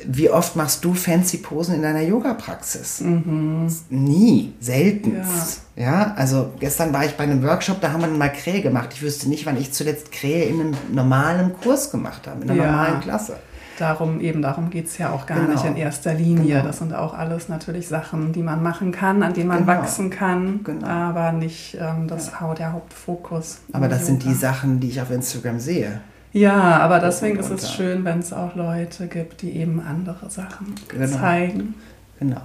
wie 0.07 0.31
oft 0.31 0.57
machst 0.57 0.85
du 0.85 0.95
fancy 0.95 1.39
Posen 1.39 1.75
in 1.77 1.83
deiner 1.83 2.01
Yoga-Praxis? 2.03 3.03
Nie, 3.91 4.53
seltenst. 4.61 5.63
Ja. 5.77 6.13
also 6.17 6.51
gestern 6.61 6.93
war 6.93 7.05
ich 7.05 7.17
bei 7.17 7.25
einem 7.25 7.43
Workshop, 7.43 7.81
da 7.81 7.93
haben 7.93 8.03
wir 8.03 8.09
mal 8.09 8.29
Krähe 8.33 8.61
gemacht. 8.61 8.91
Ich 8.95 9.03
wüsste 9.03 9.29
nicht, 9.29 9.47
wann 9.47 9.57
ich 9.57 9.73
zuletzt 9.73 10.13
Krähe 10.13 10.45
in 10.45 10.61
einem 10.61 10.75
normalen 10.93 11.53
Kurs 11.63 11.91
gemacht 11.91 12.27
habe, 12.27 12.43
in 12.45 12.51
einer 12.51 12.63
Ja. 12.65 12.71
normalen 12.71 13.01
Klasse. 13.01 13.37
Darum 13.79 14.21
eben, 14.21 14.43
darum 14.43 14.69
geht 14.69 14.89
es 14.89 14.99
ja 14.99 15.11
auch 15.11 15.25
gar 15.25 15.39
Genau. 15.39 15.53
nicht 15.53 15.65
in 15.65 15.75
erster 15.77 16.13
Linie. 16.13 16.57
Genau. 16.57 16.67
Das 16.67 16.79
sind 16.81 16.93
auch 16.93 17.15
alles 17.15 17.49
natürlich 17.49 17.89
Sachen, 17.89 18.35
die 18.35 18.43
man 18.43 18.63
machen 18.63 18.93
kann, 18.93 19.23
an 19.23 19.33
denen 19.33 19.49
man 19.49 19.65
Genau. 19.65 19.69
wachsen 19.69 20.11
kann, 20.11 20.61
Genau. 20.65 20.87
aber 20.87 21.33
nicht 21.33 21.79
ähm, 21.81 22.07
das 22.07 22.41
Hau- 22.43 22.53
der 22.53 22.75
Hauptfokus. 22.75 23.59
Aber 23.73 23.89
das 23.89 24.05
sind 24.05 24.23
die 24.23 24.29
Yoga. 24.29 24.39
Sachen, 24.39 24.81
die 24.81 24.89
ich 24.91 25.01
auf 25.01 25.11
Instagram 25.11 25.59
sehe. 25.61 26.03
Ja, 26.33 26.79
aber 26.79 27.01
deswegen 27.01 27.39
ist 27.39 27.51
es 27.51 27.73
schön, 27.73 28.05
wenn 28.05 28.21
es 28.21 28.33
auch 28.33 28.55
Leute 28.55 29.09
gibt, 29.09 29.43
die 29.43 29.57
eben 29.57 29.81
andere 29.81 30.31
Sachen 30.31 30.75
Genau. 30.89 31.07
zeigen. 31.07 31.75
Genau. 32.19 32.41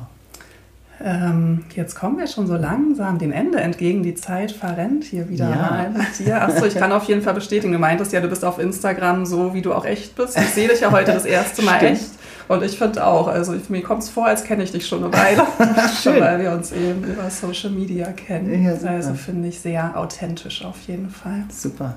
Ähm, 1.04 1.66
jetzt 1.76 1.96
kommen 1.96 2.18
wir 2.18 2.26
schon 2.26 2.48
so 2.48 2.56
langsam 2.56 3.18
dem 3.20 3.34
Ende 3.34 3.60
entgegen. 3.60 4.02
Die 4.02 4.16
Zeit 4.16 4.52
verrennt 4.54 5.04
hier 5.04 5.28
wieder 5.30 5.50
Ja. 5.50 5.56
mal 5.56 5.90
mit 5.92 6.18
dir. 6.20 6.42
Achso, 6.42 6.66
ich 6.66 6.76
kann 6.76 6.92
auf 6.94 7.04
jeden 7.04 7.22
Fall 7.22 7.34
bestätigen. 7.34 7.74
Du 7.74 7.80
meintest 7.80 8.14
ja, 8.14 8.22
du 8.22 8.30
bist 8.30 8.46
auf 8.46 8.60
Instagram 8.60 9.26
so, 9.26 9.54
wie 9.54 9.62
du 9.62 9.74
auch 9.74 9.86
echt 9.86 10.16
bist. 10.16 10.38
Ich 10.38 10.46
sehe 10.52 10.70
dich 10.70 10.80
ja 10.80 10.92
heute 10.92 11.12
das 11.12 11.26
erste 11.26 11.62
Mal 11.64 11.78
Stimmt. 11.78 11.92
echt. 11.92 12.06
Und 12.48 12.64
ich 12.64 12.78
finde 12.78 13.06
auch, 13.06 13.28
also 13.28 13.56
mir 13.70 13.82
kommt 13.84 14.04
es 14.04 14.10
vor, 14.10 14.28
als 14.28 14.44
kenne 14.46 14.64
ich 14.64 14.72
dich 14.72 14.88
schon 14.88 15.04
eine 15.04 15.12
Weile. 15.14 15.44
Schön. 16.02 16.22
weil 16.22 16.40
wir 16.40 16.52
uns 16.54 16.72
eben 16.72 17.04
über 17.04 17.30
Social 17.30 17.72
Media 17.72 18.08
kennen. 18.14 18.64
Ja, 18.64 18.72
also 18.90 19.14
finde 19.16 19.50
ich 19.50 19.60
sehr 19.60 19.98
authentisch 19.98 20.64
auf 20.64 20.78
jeden 20.88 21.10
Fall. 21.10 21.44
Super. 21.50 21.96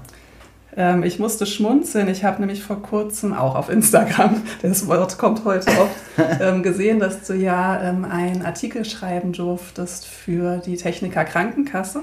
Ähm, 0.78 1.02
ich 1.02 1.18
musste 1.18 1.44
schmunzeln. 1.44 2.08
Ich 2.08 2.22
habe 2.22 2.40
nämlich 2.40 2.62
vor 2.62 2.80
kurzem 2.80 3.34
auch 3.34 3.56
auf 3.56 3.68
Instagram, 3.68 4.42
das 4.62 4.86
Wort 4.86 5.18
kommt 5.18 5.44
heute 5.44 5.70
oft, 5.72 5.96
ähm, 6.40 6.62
gesehen, 6.62 7.00
dass 7.00 7.26
du 7.26 7.34
ja 7.34 7.82
ähm, 7.82 8.04
einen 8.04 8.46
Artikel 8.46 8.84
schreiben 8.84 9.32
durftest 9.32 10.06
für 10.06 10.58
die 10.58 10.76
Techniker 10.76 11.24
Krankenkasse. 11.24 12.02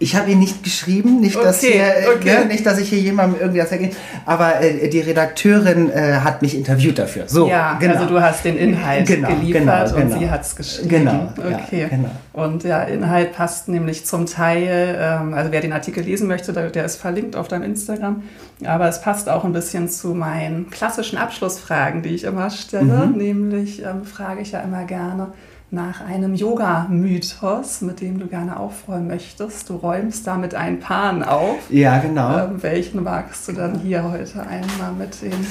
Ich 0.00 0.16
habe 0.16 0.30
ihn 0.30 0.40
nicht 0.40 0.64
geschrieben, 0.64 1.20
nicht, 1.20 1.36
dass 1.36 1.62
Okay, 1.62 1.72
hier, 1.72 1.82
äh, 1.82 2.16
okay. 2.16 2.38
ne, 2.40 2.44
nicht, 2.46 2.66
dass 2.66 2.78
ich 2.78 2.88
hier 2.88 2.98
jemandem 2.98 3.40
irgendwie 3.40 3.60
das 3.60 3.70
ergeht, 3.70 3.96
aber 4.26 4.60
äh, 4.60 4.88
die 4.88 5.00
Redakteurin 5.00 5.90
äh, 5.90 6.14
hat 6.16 6.42
mich 6.42 6.56
interviewt 6.56 6.98
dafür. 6.98 7.24
So, 7.28 7.48
ja, 7.48 7.74
genau. 7.78 7.94
also 7.94 8.06
du 8.06 8.20
hast 8.20 8.44
den 8.44 8.56
Inhalt 8.56 9.06
Genau, 9.06 9.28
geliefert 9.28 9.62
genau, 9.62 9.84
und 9.84 10.08
genau. 10.08 10.18
sie 10.18 10.30
hat 10.30 10.42
es 10.42 10.56
geschrieben. 10.56 10.88
Genau, 10.88 11.32
ja, 11.48 11.60
okay. 11.64 11.86
genau. 11.88 12.10
Und 12.32 12.64
der 12.64 12.88
Inhalt 12.88 13.32
passt 13.34 13.68
nämlich 13.68 14.04
zum 14.04 14.26
Teil, 14.26 14.98
ähm, 15.00 15.32
also 15.32 15.52
wer 15.52 15.60
den 15.60 15.72
Artikel 15.72 16.02
lesen 16.02 16.26
möchte, 16.26 16.52
der, 16.52 16.70
der 16.70 16.84
ist 16.84 16.96
verlinkt 16.96 17.36
auf 17.36 17.46
deinem 17.46 17.62
Instagram, 17.62 18.24
aber 18.64 18.88
es 18.88 19.00
passt 19.00 19.28
auch 19.28 19.44
ein 19.44 19.52
bisschen 19.52 19.88
zu 19.88 20.08
meinen 20.14 20.70
klassischen 20.70 21.18
Abschlussfragen, 21.18 22.02
die 22.02 22.10
ich 22.10 22.24
immer 22.24 22.50
stelle. 22.50 23.06
Mhm. 23.06 23.16
Nämlich 23.16 23.82
ähm, 23.82 24.04
frage 24.04 24.42
ich 24.42 24.52
ja 24.52 24.60
immer 24.60 24.84
gerne 24.84 25.28
nach 25.74 26.00
einem 26.00 26.34
Yoga-Mythos, 26.34 27.82
mit 27.82 28.00
dem 28.00 28.18
du 28.18 28.26
gerne 28.26 28.58
aufräumen 28.58 29.08
möchtest. 29.08 29.68
Du 29.68 29.74
räumst 29.74 30.26
damit 30.26 30.54
ein 30.54 30.80
Pan 30.80 31.22
auf. 31.22 31.58
Ja, 31.68 31.98
genau. 31.98 32.38
Ähm, 32.38 32.62
welchen 32.62 33.02
magst 33.02 33.48
du 33.48 33.52
dann 33.52 33.80
hier 33.80 34.04
heute 34.10 34.46
einmal 34.46 34.92
mit 34.96 35.20
den 35.20 35.46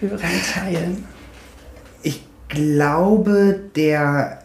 Hörern 0.00 0.30
teilen? 0.54 1.04
Ich 2.02 2.22
glaube, 2.48 3.60
der, 3.74 4.40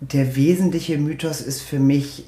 der 0.00 0.34
wesentliche 0.34 0.98
Mythos 0.98 1.40
ist 1.40 1.62
für 1.62 1.78
mich 1.78 2.24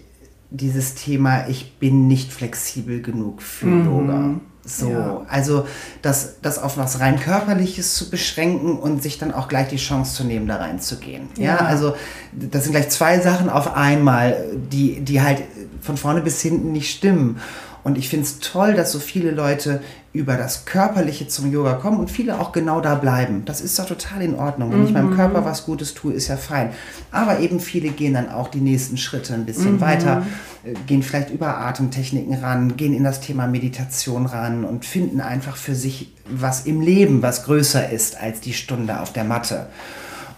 dieses 0.50 0.94
Thema, 0.94 1.48
ich 1.48 1.78
bin 1.78 2.06
nicht 2.06 2.32
flexibel 2.32 3.00
genug 3.00 3.40
für 3.40 3.68
Yoga. 3.68 4.34
So. 4.64 4.90
Ja. 4.90 5.22
also 5.28 5.66
das, 6.02 6.34
das 6.42 6.58
auf 6.58 6.76
was 6.76 7.00
rein 7.00 7.18
körperliches 7.18 7.94
zu 7.94 8.10
beschränken 8.10 8.78
und 8.78 9.02
sich 9.02 9.18
dann 9.18 9.32
auch 9.32 9.48
gleich 9.48 9.68
die 9.68 9.76
Chance 9.76 10.14
zu 10.14 10.24
nehmen, 10.24 10.46
da 10.46 10.56
reinzugehen. 10.56 11.28
Ja, 11.36 11.44
Ja. 11.44 11.56
also 11.56 11.94
das 12.32 12.64
sind 12.64 12.72
gleich 12.72 12.90
zwei 12.90 13.18
Sachen 13.20 13.48
auf 13.48 13.74
einmal, 13.74 14.36
die, 14.54 15.00
die 15.00 15.22
halt 15.22 15.42
von 15.80 15.96
vorne 15.96 16.20
bis 16.20 16.40
hinten 16.42 16.72
nicht 16.72 16.90
stimmen. 16.94 17.40
Und 17.82 17.98
ich 17.98 18.08
finde 18.08 18.26
es 18.26 18.38
toll, 18.38 18.74
dass 18.74 18.92
so 18.92 18.98
viele 18.98 19.30
Leute 19.30 19.80
über 20.12 20.36
das 20.36 20.64
Körperliche 20.64 21.28
zum 21.28 21.52
Yoga 21.52 21.74
kommen 21.74 22.00
und 22.00 22.10
viele 22.10 22.40
auch 22.40 22.50
genau 22.50 22.80
da 22.80 22.96
bleiben. 22.96 23.44
Das 23.44 23.60
ist 23.60 23.78
doch 23.78 23.86
total 23.86 24.22
in 24.22 24.34
Ordnung. 24.34 24.72
Wenn 24.72 24.84
ich 24.84 24.92
meinem 24.92 25.14
Körper 25.14 25.44
was 25.44 25.64
Gutes 25.64 25.94
tue, 25.94 26.12
ist 26.12 26.26
ja 26.26 26.36
fein. 26.36 26.70
Aber 27.12 27.38
eben 27.38 27.60
viele 27.60 27.90
gehen 27.90 28.14
dann 28.14 28.28
auch 28.28 28.48
die 28.48 28.60
nächsten 28.60 28.96
Schritte 28.96 29.34
ein 29.34 29.46
bisschen 29.46 29.80
weiter, 29.80 30.26
äh, 30.64 30.74
gehen 30.86 31.04
vielleicht 31.04 31.30
über 31.30 31.58
Atemtechniken 31.58 32.34
ran, 32.34 32.76
gehen 32.76 32.92
in 32.92 33.04
das 33.04 33.20
Thema 33.20 33.46
Meditation 33.46 34.26
ran 34.26 34.64
und 34.64 34.84
finden 34.84 35.20
einfach 35.20 35.56
für 35.56 35.76
sich 35.76 36.12
was 36.28 36.66
im 36.66 36.80
Leben, 36.80 37.22
was 37.22 37.44
größer 37.44 37.90
ist 37.90 38.20
als 38.20 38.40
die 38.40 38.52
Stunde 38.52 39.00
auf 39.00 39.12
der 39.12 39.24
Matte. 39.24 39.66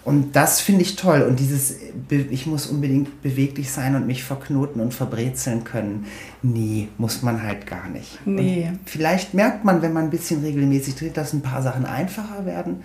Und 0.05 0.35
das 0.35 0.61
finde 0.61 0.83
ich 0.83 0.97
toll. 0.97 1.23
Und 1.23 1.39
dieses, 1.39 1.77
ich 2.11 2.47
muss 2.47 2.67
unbedingt 2.67 3.23
beweglich 3.23 3.71
sein 3.71 3.95
und 3.95 4.07
mich 4.07 4.25
verknoten 4.25 4.81
und 4.83 4.93
verbrezeln 4.93 5.63
können. 5.63 6.07
Nee, 6.43 6.89
muss 6.99 7.23
man 7.23 7.43
halt 7.43 7.69
gar 7.69 7.89
nicht. 7.89 8.19
Nee. 8.25 8.69
Und 8.69 8.81
vielleicht 8.85 9.33
merkt 9.33 9.65
man, 9.65 9.81
wenn 9.81 9.93
man 9.93 10.05
ein 10.05 10.11
bisschen 10.11 10.43
regelmäßig 10.43 10.97
dreht, 10.97 11.17
dass 11.17 11.33
ein 11.33 11.43
paar 11.43 11.63
Sachen 11.63 11.87
einfacher 11.87 12.45
werden. 12.47 12.83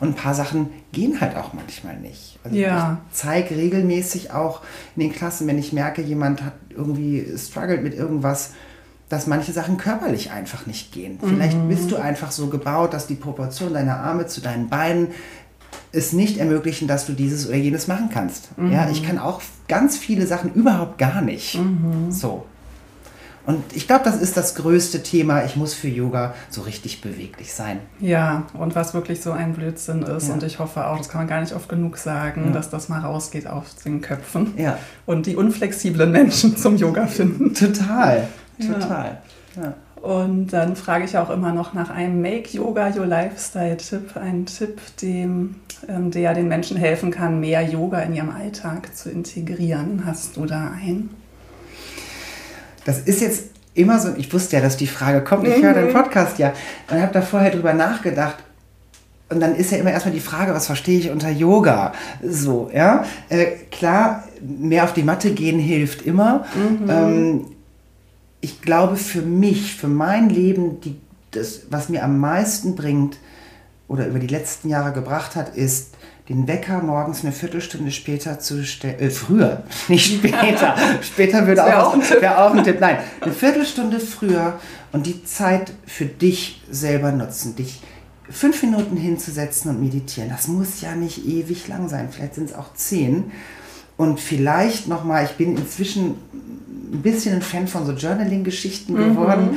Und 0.00 0.08
ein 0.08 0.14
paar 0.14 0.34
Sachen 0.34 0.68
gehen 0.92 1.20
halt 1.22 1.36
auch 1.36 1.54
manchmal 1.54 1.96
nicht. 1.96 2.38
Also 2.44 2.56
Ja. 2.56 3.00
ich 3.10 3.16
zeige 3.16 3.56
regelmäßig 3.56 4.32
auch 4.32 4.60
in 4.94 5.00
den 5.02 5.12
Klassen, 5.12 5.46
wenn 5.46 5.58
ich 5.58 5.72
merke, 5.72 6.02
jemand 6.02 6.42
hat 6.44 6.52
irgendwie 6.68 7.26
struggelt 7.36 7.82
mit 7.82 7.94
irgendwas, 7.94 8.52
dass 9.08 9.26
manche 9.26 9.52
Sachen 9.52 9.78
körperlich 9.78 10.32
einfach 10.32 10.66
nicht 10.66 10.92
gehen. 10.92 11.18
Vielleicht 11.26 11.66
bist 11.66 11.90
du 11.90 11.96
einfach 11.96 12.30
so 12.30 12.48
gebaut, 12.48 12.92
dass 12.92 13.06
die 13.06 13.14
Proportion 13.14 13.72
deiner 13.72 14.00
Arme 14.00 14.26
zu 14.26 14.42
deinen 14.42 14.68
Beinen 14.68 15.08
es 15.92 16.12
nicht 16.12 16.38
ermöglichen, 16.38 16.86
dass 16.88 17.06
du 17.06 17.12
dieses 17.12 17.46
oder 17.48 17.56
jenes 17.56 17.86
machen 17.88 18.10
kannst. 18.12 18.50
Ja, 18.70 18.88
ich 18.90 19.02
kann 19.02 19.18
auch 19.18 19.40
ganz 19.68 19.96
viele 19.96 20.26
Sachen 20.26 20.52
überhaupt 20.54 20.98
gar 20.98 21.22
nicht. 21.22 21.58
So. 22.10 22.44
Und 23.46 23.64
ich 23.74 23.86
glaube, 23.86 24.04
das 24.04 24.20
ist 24.20 24.36
das 24.36 24.54
größte 24.56 25.02
Thema. 25.02 25.42
Ich 25.46 25.56
muss 25.56 25.72
für 25.72 25.88
Yoga 25.88 26.34
so 26.50 26.60
richtig 26.60 27.00
beweglich 27.00 27.54
sein. 27.54 27.78
Ja, 27.98 28.42
und 28.52 28.74
was 28.74 28.92
wirklich 28.92 29.22
so 29.22 29.32
ein 29.32 29.54
Blödsinn 29.54 30.02
ist, 30.02 30.28
Ja. 30.28 30.34
und 30.34 30.42
ich 30.42 30.58
hoffe 30.58 30.86
auch, 30.86 30.98
das 30.98 31.08
kann 31.08 31.22
man 31.22 31.28
gar 31.28 31.40
nicht 31.40 31.54
oft 31.54 31.66
genug 31.70 31.96
sagen, 31.96 32.48
Ja. 32.48 32.52
dass 32.52 32.68
das 32.68 32.90
mal 32.90 33.00
rausgeht 33.00 33.46
aus 33.46 33.76
den 33.76 34.02
Köpfen 34.02 34.52
Ja. 34.58 34.76
und 35.06 35.24
die 35.24 35.34
unflexiblen 35.36 36.12
Menschen 36.12 36.58
zum 36.58 36.76
Yoga 36.76 37.06
finden. 37.06 37.54
Total. 37.54 38.28
Total. 38.60 39.22
Ja. 39.56 39.74
Und 40.00 40.48
dann 40.52 40.76
frage 40.76 41.04
ich 41.04 41.18
auch 41.18 41.30
immer 41.30 41.52
noch 41.52 41.74
nach 41.74 41.90
einem 41.90 42.22
Make 42.22 42.50
Yoga 42.50 42.92
Your 42.96 43.06
Lifestyle 43.06 43.76
Tipp, 43.76 44.16
einen 44.16 44.46
Tipp, 44.46 44.80
dem, 45.02 45.56
ähm, 45.88 46.10
der 46.10 46.34
den 46.34 46.48
Menschen 46.48 46.76
helfen 46.76 47.10
kann, 47.10 47.40
mehr 47.40 47.62
Yoga 47.62 48.00
in 48.00 48.14
ihrem 48.14 48.30
Alltag 48.30 48.96
zu 48.96 49.10
integrieren. 49.10 50.02
Hast 50.06 50.36
du 50.36 50.46
da 50.46 50.70
einen? 50.70 51.10
Das 52.84 53.00
ist 53.00 53.20
jetzt 53.20 53.44
immer 53.74 53.98
so, 53.98 54.10
ich 54.16 54.32
wusste 54.32 54.56
ja, 54.56 54.62
dass 54.62 54.76
die 54.76 54.86
Frage 54.86 55.22
kommt, 55.22 55.46
ich 55.46 55.62
höre 55.62 55.74
den 55.74 55.92
Podcast 55.92 56.38
ja 56.38 56.52
und 56.90 57.00
habe 57.00 57.12
da 57.12 57.20
vorher 57.20 57.50
drüber 57.50 57.74
nachgedacht. 57.74 58.36
Und 59.30 59.40
dann 59.40 59.54
ist 59.54 59.72
ja 59.72 59.78
immer 59.78 59.90
erstmal 59.90 60.14
die 60.14 60.20
Frage, 60.20 60.54
was 60.54 60.66
verstehe 60.66 60.98
ich 60.98 61.10
unter 61.10 61.28
Yoga? 61.28 61.92
So, 62.22 62.70
ja. 62.72 63.04
Äh, 63.28 63.46
klar, 63.70 64.24
mehr 64.40 64.84
auf 64.84 64.94
die 64.94 65.02
Matte 65.02 65.32
gehen 65.32 65.58
hilft 65.58 66.00
immer. 66.02 66.46
Ähm, 66.88 67.44
ich 68.40 68.60
glaube, 68.62 68.96
für 68.96 69.22
mich, 69.22 69.74
für 69.74 69.88
mein 69.88 70.28
Leben, 70.28 70.80
die 70.80 70.96
das, 71.30 71.62
was 71.70 71.88
mir 71.88 72.04
am 72.04 72.18
meisten 72.18 72.74
bringt 72.74 73.18
oder 73.88 74.06
über 74.06 74.18
die 74.18 74.26
letzten 74.26 74.68
Jahre 74.68 74.92
gebracht 74.92 75.36
hat, 75.36 75.56
ist, 75.56 75.94
den 76.28 76.46
Wecker 76.46 76.82
morgens 76.82 77.22
eine 77.22 77.32
Viertelstunde 77.32 77.90
später 77.90 78.38
zu 78.38 78.62
stellen, 78.64 79.00
äh, 79.00 79.10
früher, 79.10 79.62
nicht 79.88 80.18
später. 80.18 80.76
später 81.00 81.46
würde 81.46 81.64
auch, 81.64 81.94
auch, 81.94 82.10
wäre 82.20 82.38
auch 82.38 82.54
ein 82.54 82.64
Tipp. 82.64 82.80
Nein, 82.80 82.98
eine 83.20 83.32
Viertelstunde 83.32 83.98
früher 83.98 84.58
und 84.92 85.06
die 85.06 85.24
Zeit 85.24 85.72
für 85.86 86.04
dich 86.04 86.62
selber 86.70 87.12
nutzen, 87.12 87.56
dich 87.56 87.80
fünf 88.30 88.62
Minuten 88.62 88.96
hinzusetzen 88.96 89.70
und 89.70 89.80
meditieren. 89.80 90.28
Das 90.28 90.48
muss 90.48 90.82
ja 90.82 90.94
nicht 90.94 91.26
ewig 91.26 91.66
lang 91.66 91.88
sein, 91.88 92.08
vielleicht 92.10 92.34
sind 92.34 92.50
es 92.50 92.54
auch 92.54 92.74
zehn. 92.74 93.32
Und 93.98 94.20
vielleicht 94.20 94.88
nochmal, 94.88 95.24
ich 95.24 95.32
bin 95.32 95.56
inzwischen 95.56 96.14
ein 96.92 97.02
bisschen 97.02 97.34
ein 97.34 97.42
Fan 97.42 97.66
von 97.66 97.84
so 97.84 97.92
Journaling-Geschichten 97.92 98.94
mhm. 98.94 99.08
geworden. 99.10 99.56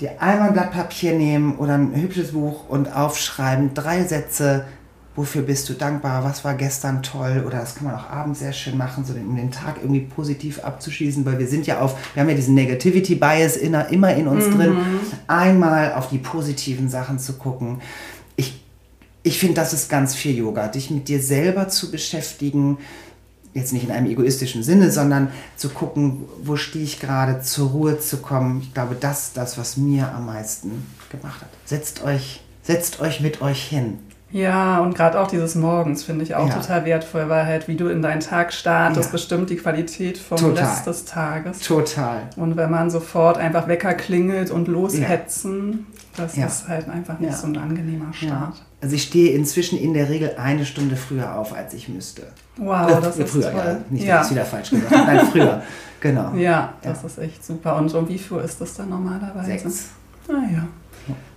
Dir 0.00 0.22
einmal 0.22 0.48
ein 0.48 0.54
Blatt 0.54 0.72
Papier 0.72 1.14
nehmen 1.14 1.56
oder 1.56 1.74
ein 1.74 1.94
hübsches 1.94 2.32
Buch 2.32 2.68
und 2.68 2.94
aufschreiben, 2.94 3.74
drei 3.74 4.04
Sätze, 4.04 4.66
wofür 5.16 5.42
bist 5.42 5.68
du 5.68 5.72
dankbar, 5.72 6.22
was 6.22 6.44
war 6.44 6.54
gestern 6.54 7.02
toll 7.02 7.42
oder 7.46 7.58
das 7.58 7.74
kann 7.74 7.86
man 7.86 7.96
auch 7.96 8.10
abends 8.10 8.40
sehr 8.40 8.52
schön 8.52 8.76
machen, 8.76 9.04
so 9.04 9.14
um 9.14 9.34
den 9.34 9.50
Tag 9.50 9.76
irgendwie 9.80 10.02
positiv 10.02 10.62
abzuschließen, 10.62 11.24
weil 11.24 11.38
wir 11.38 11.48
sind 11.48 11.66
ja 11.66 11.80
auf, 11.80 11.96
wir 12.14 12.22
haben 12.22 12.28
ja 12.28 12.36
diesen 12.36 12.54
Negativity 12.54 13.14
Bias 13.14 13.56
immer 13.56 14.14
in 14.14 14.28
uns 14.28 14.46
mhm. 14.46 14.58
drin, 14.58 14.76
einmal 15.26 15.94
auf 15.94 16.10
die 16.10 16.18
positiven 16.18 16.90
Sachen 16.90 17.18
zu 17.18 17.32
gucken. 17.32 17.80
Ich, 19.26 19.38
finde, 19.40 19.54
das 19.54 19.72
ist 19.72 19.90
ganz 19.90 20.14
viel 20.14 20.36
Yoga, 20.36 20.68
dich 20.68 20.90
mit 20.90 21.08
dir 21.08 21.20
selber 21.20 21.68
zu 21.68 21.90
beschäftigen, 21.90 22.78
jetzt 23.54 23.72
nicht 23.72 23.84
in 23.84 23.90
einem 23.90 24.06
egoistischen 24.06 24.62
Sinne, 24.62 24.92
sondern 24.92 25.32
zu 25.56 25.70
gucken, 25.70 26.26
wo 26.44 26.54
stehe 26.54 26.84
ich 26.84 27.00
gerade, 27.00 27.40
zur 27.40 27.70
Ruhe 27.70 27.98
zu 27.98 28.18
kommen. 28.18 28.60
Ich 28.62 28.72
glaube, 28.72 28.96
das 28.98 29.28
ist 29.28 29.36
das, 29.36 29.58
was 29.58 29.76
mir 29.76 30.12
am 30.14 30.26
meisten 30.26 30.86
gemacht 31.10 31.40
hat. 31.40 31.48
Setzt 31.64 32.04
euch, 32.04 32.40
setzt 32.62 33.00
euch 33.00 33.20
mit 33.20 33.42
euch 33.42 33.64
hin. 33.64 33.98
Ja, 34.30 34.80
und 34.80 34.94
gerade 34.94 35.20
auch 35.20 35.28
dieses 35.28 35.54
Morgens 35.54 36.04
finde 36.04 36.24
ich 36.24 36.34
auch 36.34 36.48
ja. 36.48 36.54
total 36.54 36.84
wertvoll, 36.84 37.28
weil 37.28 37.46
halt, 37.46 37.68
wie 37.68 37.76
du 37.76 37.88
in 37.88 38.02
deinen 38.02 38.20
Tag 38.20 38.52
startest, 38.52 39.06
ja. 39.06 39.12
bestimmt 39.12 39.50
die 39.50 39.56
Qualität 39.56 40.18
vom 40.18 40.38
total. 40.38 40.64
Rest 40.64 40.86
des 40.86 41.04
Tages. 41.04 41.60
Total. 41.60 42.22
Und 42.36 42.56
wenn 42.56 42.70
man 42.70 42.90
sofort 42.90 43.38
einfach 43.38 43.66
Wecker 43.66 43.94
klingelt 43.94 44.50
und 44.50 44.68
loshetzen, 44.68 45.86
ja. 46.18 46.44
das 46.44 46.62
ist 46.62 46.68
halt 46.68 46.88
einfach 46.88 47.18
nicht 47.18 47.36
so 47.36 47.46
ein 47.46 47.56
angenehmer 47.56 48.12
Start. 48.12 48.62
Also 48.80 48.94
ich 48.94 49.04
stehe 49.04 49.32
inzwischen 49.32 49.78
in 49.78 49.94
der 49.94 50.08
Regel 50.08 50.36
eine 50.36 50.64
Stunde 50.64 50.96
früher 50.96 51.36
auf, 51.36 51.54
als 51.54 51.74
ich 51.74 51.88
müsste. 51.88 52.22
Wow, 52.56 52.90
äh, 52.90 53.00
das 53.00 53.18
ist 53.18 53.30
früher, 53.30 53.50
toll. 53.50 53.54
Ja. 53.64 53.78
Nicht, 53.90 54.08
dass 54.08 54.26
ich 54.26 54.32
wieder 54.32 54.44
falsch 54.44 54.70
gesagt 54.70 54.94
habe. 54.94 55.16
Nein, 55.16 55.26
früher. 55.30 55.62
Genau. 55.98 56.34
Ja, 56.34 56.74
das 56.82 57.02
ist 57.04 57.18
echt 57.18 57.44
super. 57.44 57.76
Und 57.76 57.92
um 57.94 58.06
wie 58.06 58.18
viel 58.18 58.36
ist 58.38 58.60
das 58.60 58.74
dann 58.74 58.90
normalerweise? 58.90 59.46
Sechs. 59.46 59.88
Ah 60.28 60.44
ja, 60.52 60.68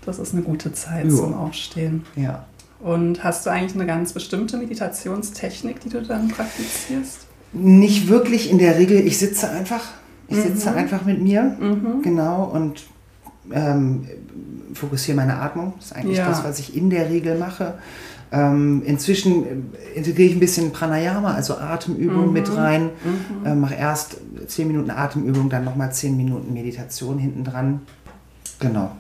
das 0.06 0.20
ist 0.20 0.34
eine 0.34 0.44
gute 0.44 0.74
Zeit 0.74 1.10
zum 1.10 1.34
Aufstehen. 1.34 2.06
Ja. 2.16 2.46
Und 2.80 3.24
hast 3.24 3.46
du 3.46 3.52
eigentlich 3.52 3.76
eine 3.76 3.86
ganz 3.86 4.14
bestimmte 4.14 4.58
Meditationstechnik, 4.58 5.80
die 5.80 5.90
du 5.90 6.02
dann 6.02 6.28
praktizierst? 6.28 7.28
Nicht 7.52 8.08
wirklich 8.10 8.50
in 8.50 8.58
der 8.58 8.78
Regel. 8.78 9.06
Ich 9.06 9.18
sitze 9.18 9.50
einfach. 9.50 9.84
Ich 10.28 10.38
mhm. 10.38 10.44
sitze 10.44 10.72
einfach 10.72 11.04
mit 11.06 11.22
mir. 11.22 11.58
Mhm. 11.60 12.02
Genau. 12.04 12.44
Und 12.44 12.84
ähm, 13.52 14.08
fokussiere 14.74 15.18
meine 15.18 15.36
Atmung. 15.36 15.74
Das 15.78 15.88
ist 15.88 15.94
eigentlich 15.94 16.18
ja. 16.18 16.28
das, 16.28 16.44
was 16.44 16.60
ich 16.60 16.76
in 16.76 16.90
der 16.90 17.10
Regel 17.10 17.38
mache. 17.38 17.76
Ähm, 18.32 18.84
inzwischen 18.86 19.74
äh, 19.74 19.98
integriere 19.98 20.30
ich 20.30 20.36
ein 20.36 20.40
bisschen 20.40 20.72
Pranayama, 20.72 21.34
also 21.34 21.58
Atemübung 21.58 22.28
mhm. 22.28 22.34
mit 22.34 22.56
rein. 22.56 22.92
Mhm. 23.04 23.46
Äh, 23.46 23.56
mache 23.56 23.76
erst 23.76 24.18
10 24.48 24.68
Minuten 24.68 24.92
Atemübung, 24.92 25.50
dann 25.50 25.66
nochmal 25.66 25.92
10 25.92 26.16
Minuten 26.16 26.54
Meditation 26.54 27.18
hinten 27.18 27.44
dran. 27.44 27.82
Genau. 28.60 28.92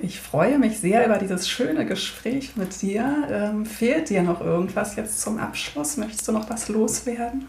Ich 0.00 0.20
freue 0.20 0.58
mich 0.58 0.78
sehr 0.78 1.04
über 1.04 1.18
dieses 1.18 1.48
schöne 1.48 1.84
Gespräch 1.84 2.56
mit 2.56 2.80
dir. 2.80 3.26
Ähm, 3.30 3.66
fehlt 3.66 4.10
dir 4.10 4.22
noch 4.22 4.40
irgendwas 4.40 4.94
jetzt 4.96 5.20
zum 5.20 5.38
Abschluss? 5.38 5.96
Möchtest 5.96 6.26
du 6.28 6.32
noch 6.32 6.48
was 6.48 6.68
loswerden? 6.68 7.46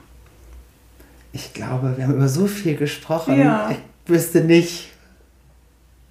Ich 1.31 1.53
glaube, 1.53 1.93
wir 1.95 2.05
haben 2.05 2.15
über 2.15 2.27
so 2.27 2.47
viel 2.47 2.75
gesprochen. 2.75 3.39
Ja. 3.39 3.69
Ich 3.69 3.77
wüsste 4.09 4.41
nicht. 4.41 4.89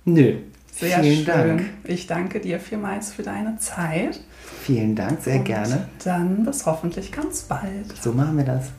Nö. 0.09 0.37
Sehr 0.73 1.01
Vielen 1.01 1.17
schön. 1.17 1.27
Dank. 1.27 1.63
Ich 1.85 2.07
danke 2.07 2.41
dir 2.41 2.61
vielmals 2.61 3.13
für 3.13 3.23
deine 3.23 3.59
Zeit. 3.59 4.21
Vielen 4.63 4.95
Dank, 4.95 5.21
sehr 5.21 5.37
Und 5.37 5.45
gerne. 5.45 5.89
Dann 6.03 6.45
bis 6.45 6.65
hoffentlich 6.65 7.13
ganz 7.13 7.43
bald. 7.43 7.95
So 8.01 8.13
machen 8.13 8.37
wir 8.39 8.45
das. 8.45 8.71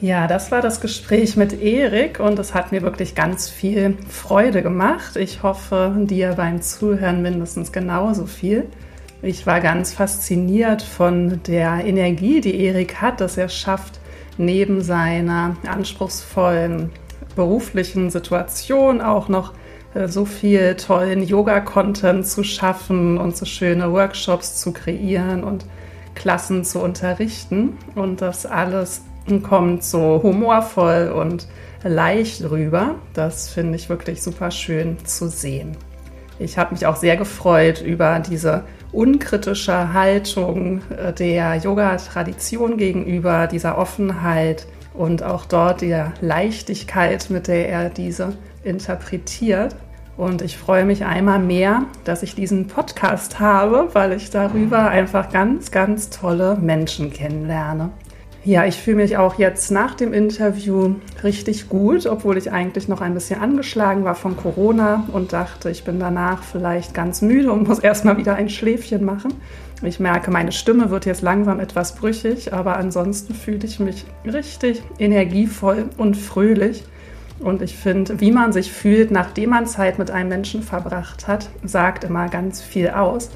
Ja, 0.00 0.26
das 0.26 0.50
war 0.50 0.60
das 0.60 0.80
Gespräch 0.80 1.36
mit 1.36 1.62
Erik 1.62 2.20
und 2.20 2.38
es 2.38 2.54
hat 2.54 2.70
mir 2.70 2.82
wirklich 2.82 3.14
ganz 3.14 3.48
viel 3.48 3.96
Freude 4.08 4.62
gemacht. 4.62 5.16
Ich 5.16 5.42
hoffe, 5.42 5.94
dir 6.06 6.34
beim 6.34 6.60
Zuhören 6.60 7.22
mindestens 7.22 7.72
genauso 7.72 8.26
viel. 8.26 8.66
Ich 9.22 9.46
war 9.46 9.60
ganz 9.60 9.92
fasziniert 9.92 10.82
von 10.82 11.40
der 11.44 11.84
Energie, 11.84 12.40
die 12.40 12.60
Erik 12.64 13.00
hat, 13.00 13.20
dass 13.20 13.36
er 13.36 13.48
schafft, 13.48 14.00
neben 14.38 14.80
seiner 14.82 15.56
anspruchsvollen 15.66 16.90
beruflichen 17.34 18.10
Situation 18.10 19.00
auch 19.00 19.28
noch 19.28 19.52
äh, 19.94 20.08
so 20.08 20.24
viel 20.24 20.76
tollen 20.76 21.22
Yoga-Content 21.22 22.26
zu 22.26 22.44
schaffen 22.44 23.18
und 23.18 23.36
so 23.36 23.44
schöne 23.44 23.92
Workshops 23.92 24.60
zu 24.60 24.72
kreieren 24.72 25.44
und 25.44 25.66
Klassen 26.14 26.64
zu 26.64 26.80
unterrichten 26.80 27.78
und 27.94 28.20
das 28.20 28.44
alles 28.44 29.02
kommt 29.42 29.84
so 29.84 30.20
humorvoll 30.22 31.12
und 31.14 31.46
leicht 31.84 32.42
rüber. 32.50 32.96
Das 33.14 33.48
finde 33.48 33.76
ich 33.76 33.88
wirklich 33.88 34.22
super 34.22 34.50
schön 34.50 35.04
zu 35.04 35.28
sehen. 35.28 35.76
Ich 36.38 36.58
habe 36.58 36.74
mich 36.74 36.86
auch 36.86 36.96
sehr 36.96 37.16
gefreut 37.16 37.80
über 37.80 38.18
diese 38.18 38.64
unkritische 38.90 39.92
Haltung 39.92 40.82
äh, 40.90 41.12
der 41.12 41.56
Yoga-Tradition 41.56 42.76
gegenüber, 42.76 43.46
dieser 43.46 43.78
Offenheit 43.78 44.66
und 44.94 45.22
auch 45.22 45.44
dort 45.46 45.80
der 45.80 46.12
Leichtigkeit, 46.20 47.30
mit 47.30 47.48
der 47.48 47.68
er 47.68 47.90
diese 47.90 48.36
interpretiert. 48.64 49.74
Und 50.16 50.42
ich 50.42 50.58
freue 50.58 50.84
mich 50.84 51.04
einmal 51.04 51.38
mehr, 51.38 51.84
dass 52.04 52.22
ich 52.22 52.34
diesen 52.34 52.66
Podcast 52.66 53.40
habe, 53.40 53.88
weil 53.94 54.12
ich 54.12 54.30
darüber 54.30 54.88
einfach 54.88 55.32
ganz, 55.32 55.70
ganz 55.70 56.10
tolle 56.10 56.56
Menschen 56.56 57.10
kennenlerne. 57.10 57.90
Ja, 58.44 58.66
ich 58.66 58.76
fühle 58.76 58.96
mich 58.96 59.16
auch 59.16 59.38
jetzt 59.38 59.70
nach 59.70 59.94
dem 59.94 60.12
Interview 60.12 60.96
richtig 61.22 61.68
gut, 61.68 62.06
obwohl 62.06 62.36
ich 62.36 62.50
eigentlich 62.50 62.88
noch 62.88 63.00
ein 63.00 63.14
bisschen 63.14 63.40
angeschlagen 63.40 64.02
war 64.02 64.16
von 64.16 64.36
Corona 64.36 65.04
und 65.12 65.32
dachte, 65.32 65.70
ich 65.70 65.84
bin 65.84 66.00
danach 66.00 66.42
vielleicht 66.42 66.92
ganz 66.92 67.22
müde 67.22 67.52
und 67.52 67.68
muss 67.68 67.78
erstmal 67.80 68.16
wieder 68.16 68.34
ein 68.34 68.48
Schläfchen 68.48 69.04
machen. 69.04 69.34
Ich 69.82 70.00
merke, 70.00 70.32
meine 70.32 70.50
Stimme 70.50 70.90
wird 70.90 71.06
jetzt 71.06 71.22
langsam 71.22 71.60
etwas 71.60 71.94
brüchig, 71.94 72.52
aber 72.52 72.76
ansonsten 72.78 73.32
fühle 73.32 73.64
ich 73.64 73.78
mich 73.78 74.06
richtig 74.24 74.82
energievoll 74.98 75.90
und 75.96 76.16
fröhlich. 76.16 76.82
Und 77.38 77.62
ich 77.62 77.76
finde, 77.76 78.20
wie 78.20 78.32
man 78.32 78.52
sich 78.52 78.72
fühlt, 78.72 79.12
nachdem 79.12 79.50
man 79.50 79.66
Zeit 79.66 80.00
mit 80.00 80.10
einem 80.10 80.28
Menschen 80.28 80.64
verbracht 80.64 81.28
hat, 81.28 81.48
sagt 81.64 82.02
immer 82.02 82.28
ganz 82.28 82.60
viel 82.60 82.90
aus. 82.90 83.30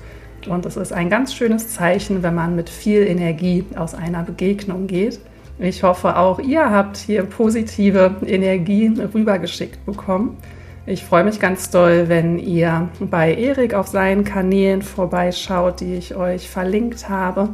Und 0.49 0.67
es 0.67 0.77
ist 0.77 0.93
ein 0.93 1.11
ganz 1.11 1.35
schönes 1.35 1.69
Zeichen, 1.69 2.23
wenn 2.23 2.35
man 2.35 2.57
mit 2.57 2.71
viel 2.71 3.07
Energie 3.07 3.65
aus 3.77 3.95
einer 3.95 4.23
Begegnung 4.23 4.87
geht. 4.87 5.21
Ich 5.59 5.83
hoffe, 5.83 6.17
auch 6.17 6.39
ihr 6.39 6.71
habt 6.71 6.99
hier 6.99 7.23
positive 7.23 8.17
Energie 8.27 8.93
rübergeschickt 9.15 9.85
bekommen. 9.87 10.37
Ich 10.85 11.03
freue 11.03 11.25
mich 11.25 11.41
ganz 11.41 11.71
doll, 11.71 12.09
wenn 12.09 12.39
ihr 12.39 12.89
bei 13.01 13.35
Erik 13.35 13.75
auf 13.75 13.89
seinen 13.89 14.23
Kanälen 14.23 14.83
vorbeischaut, 14.83 15.81
die 15.81 15.95
ich 15.95 16.15
euch 16.15 16.49
verlinkt 16.49 17.09
habe. 17.09 17.49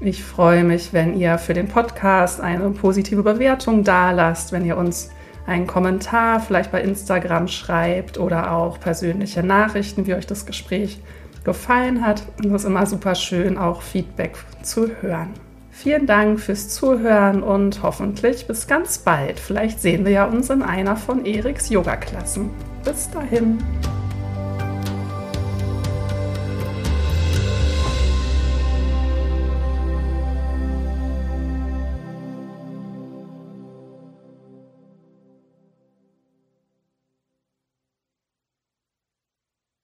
Ich 0.00 0.22
freue 0.22 0.62
mich, 0.62 0.92
wenn 0.92 1.18
ihr 1.18 1.38
für 1.38 1.54
den 1.54 1.68
Podcast 1.68 2.40
eine 2.40 2.68
positive 2.70 3.22
Bewertung 3.22 3.82
dalasst, 3.82 4.52
wenn 4.52 4.66
ihr 4.66 4.76
uns 4.76 5.10
einen 5.46 5.66
Kommentar 5.66 6.40
vielleicht 6.40 6.70
bei 6.70 6.82
Instagram 6.82 7.48
schreibt 7.48 8.18
oder 8.18 8.52
auch 8.52 8.78
persönliche 8.78 9.42
Nachrichten, 9.42 10.06
wie 10.06 10.14
euch 10.14 10.26
das 10.26 10.44
Gespräch 10.44 10.98
gefallen 11.46 12.04
hat. 12.04 12.22
Und 12.38 12.52
es 12.52 12.62
ist 12.62 12.68
immer 12.68 12.84
super 12.84 13.14
schön, 13.14 13.56
auch 13.56 13.80
Feedback 13.80 14.36
zu 14.60 14.90
hören. 15.00 15.30
Vielen 15.70 16.06
Dank 16.06 16.40
fürs 16.40 16.68
Zuhören 16.68 17.42
und 17.42 17.82
hoffentlich 17.82 18.46
bis 18.46 18.66
ganz 18.66 18.98
bald. 18.98 19.38
Vielleicht 19.38 19.80
sehen 19.80 20.04
wir 20.04 20.12
ja 20.12 20.24
uns 20.26 20.50
in 20.50 20.62
einer 20.62 20.96
von 20.96 21.24
Eriks 21.24 21.70
Yoga-Klassen. 21.70 22.50
Bis 22.84 23.10
dahin. 23.10 23.58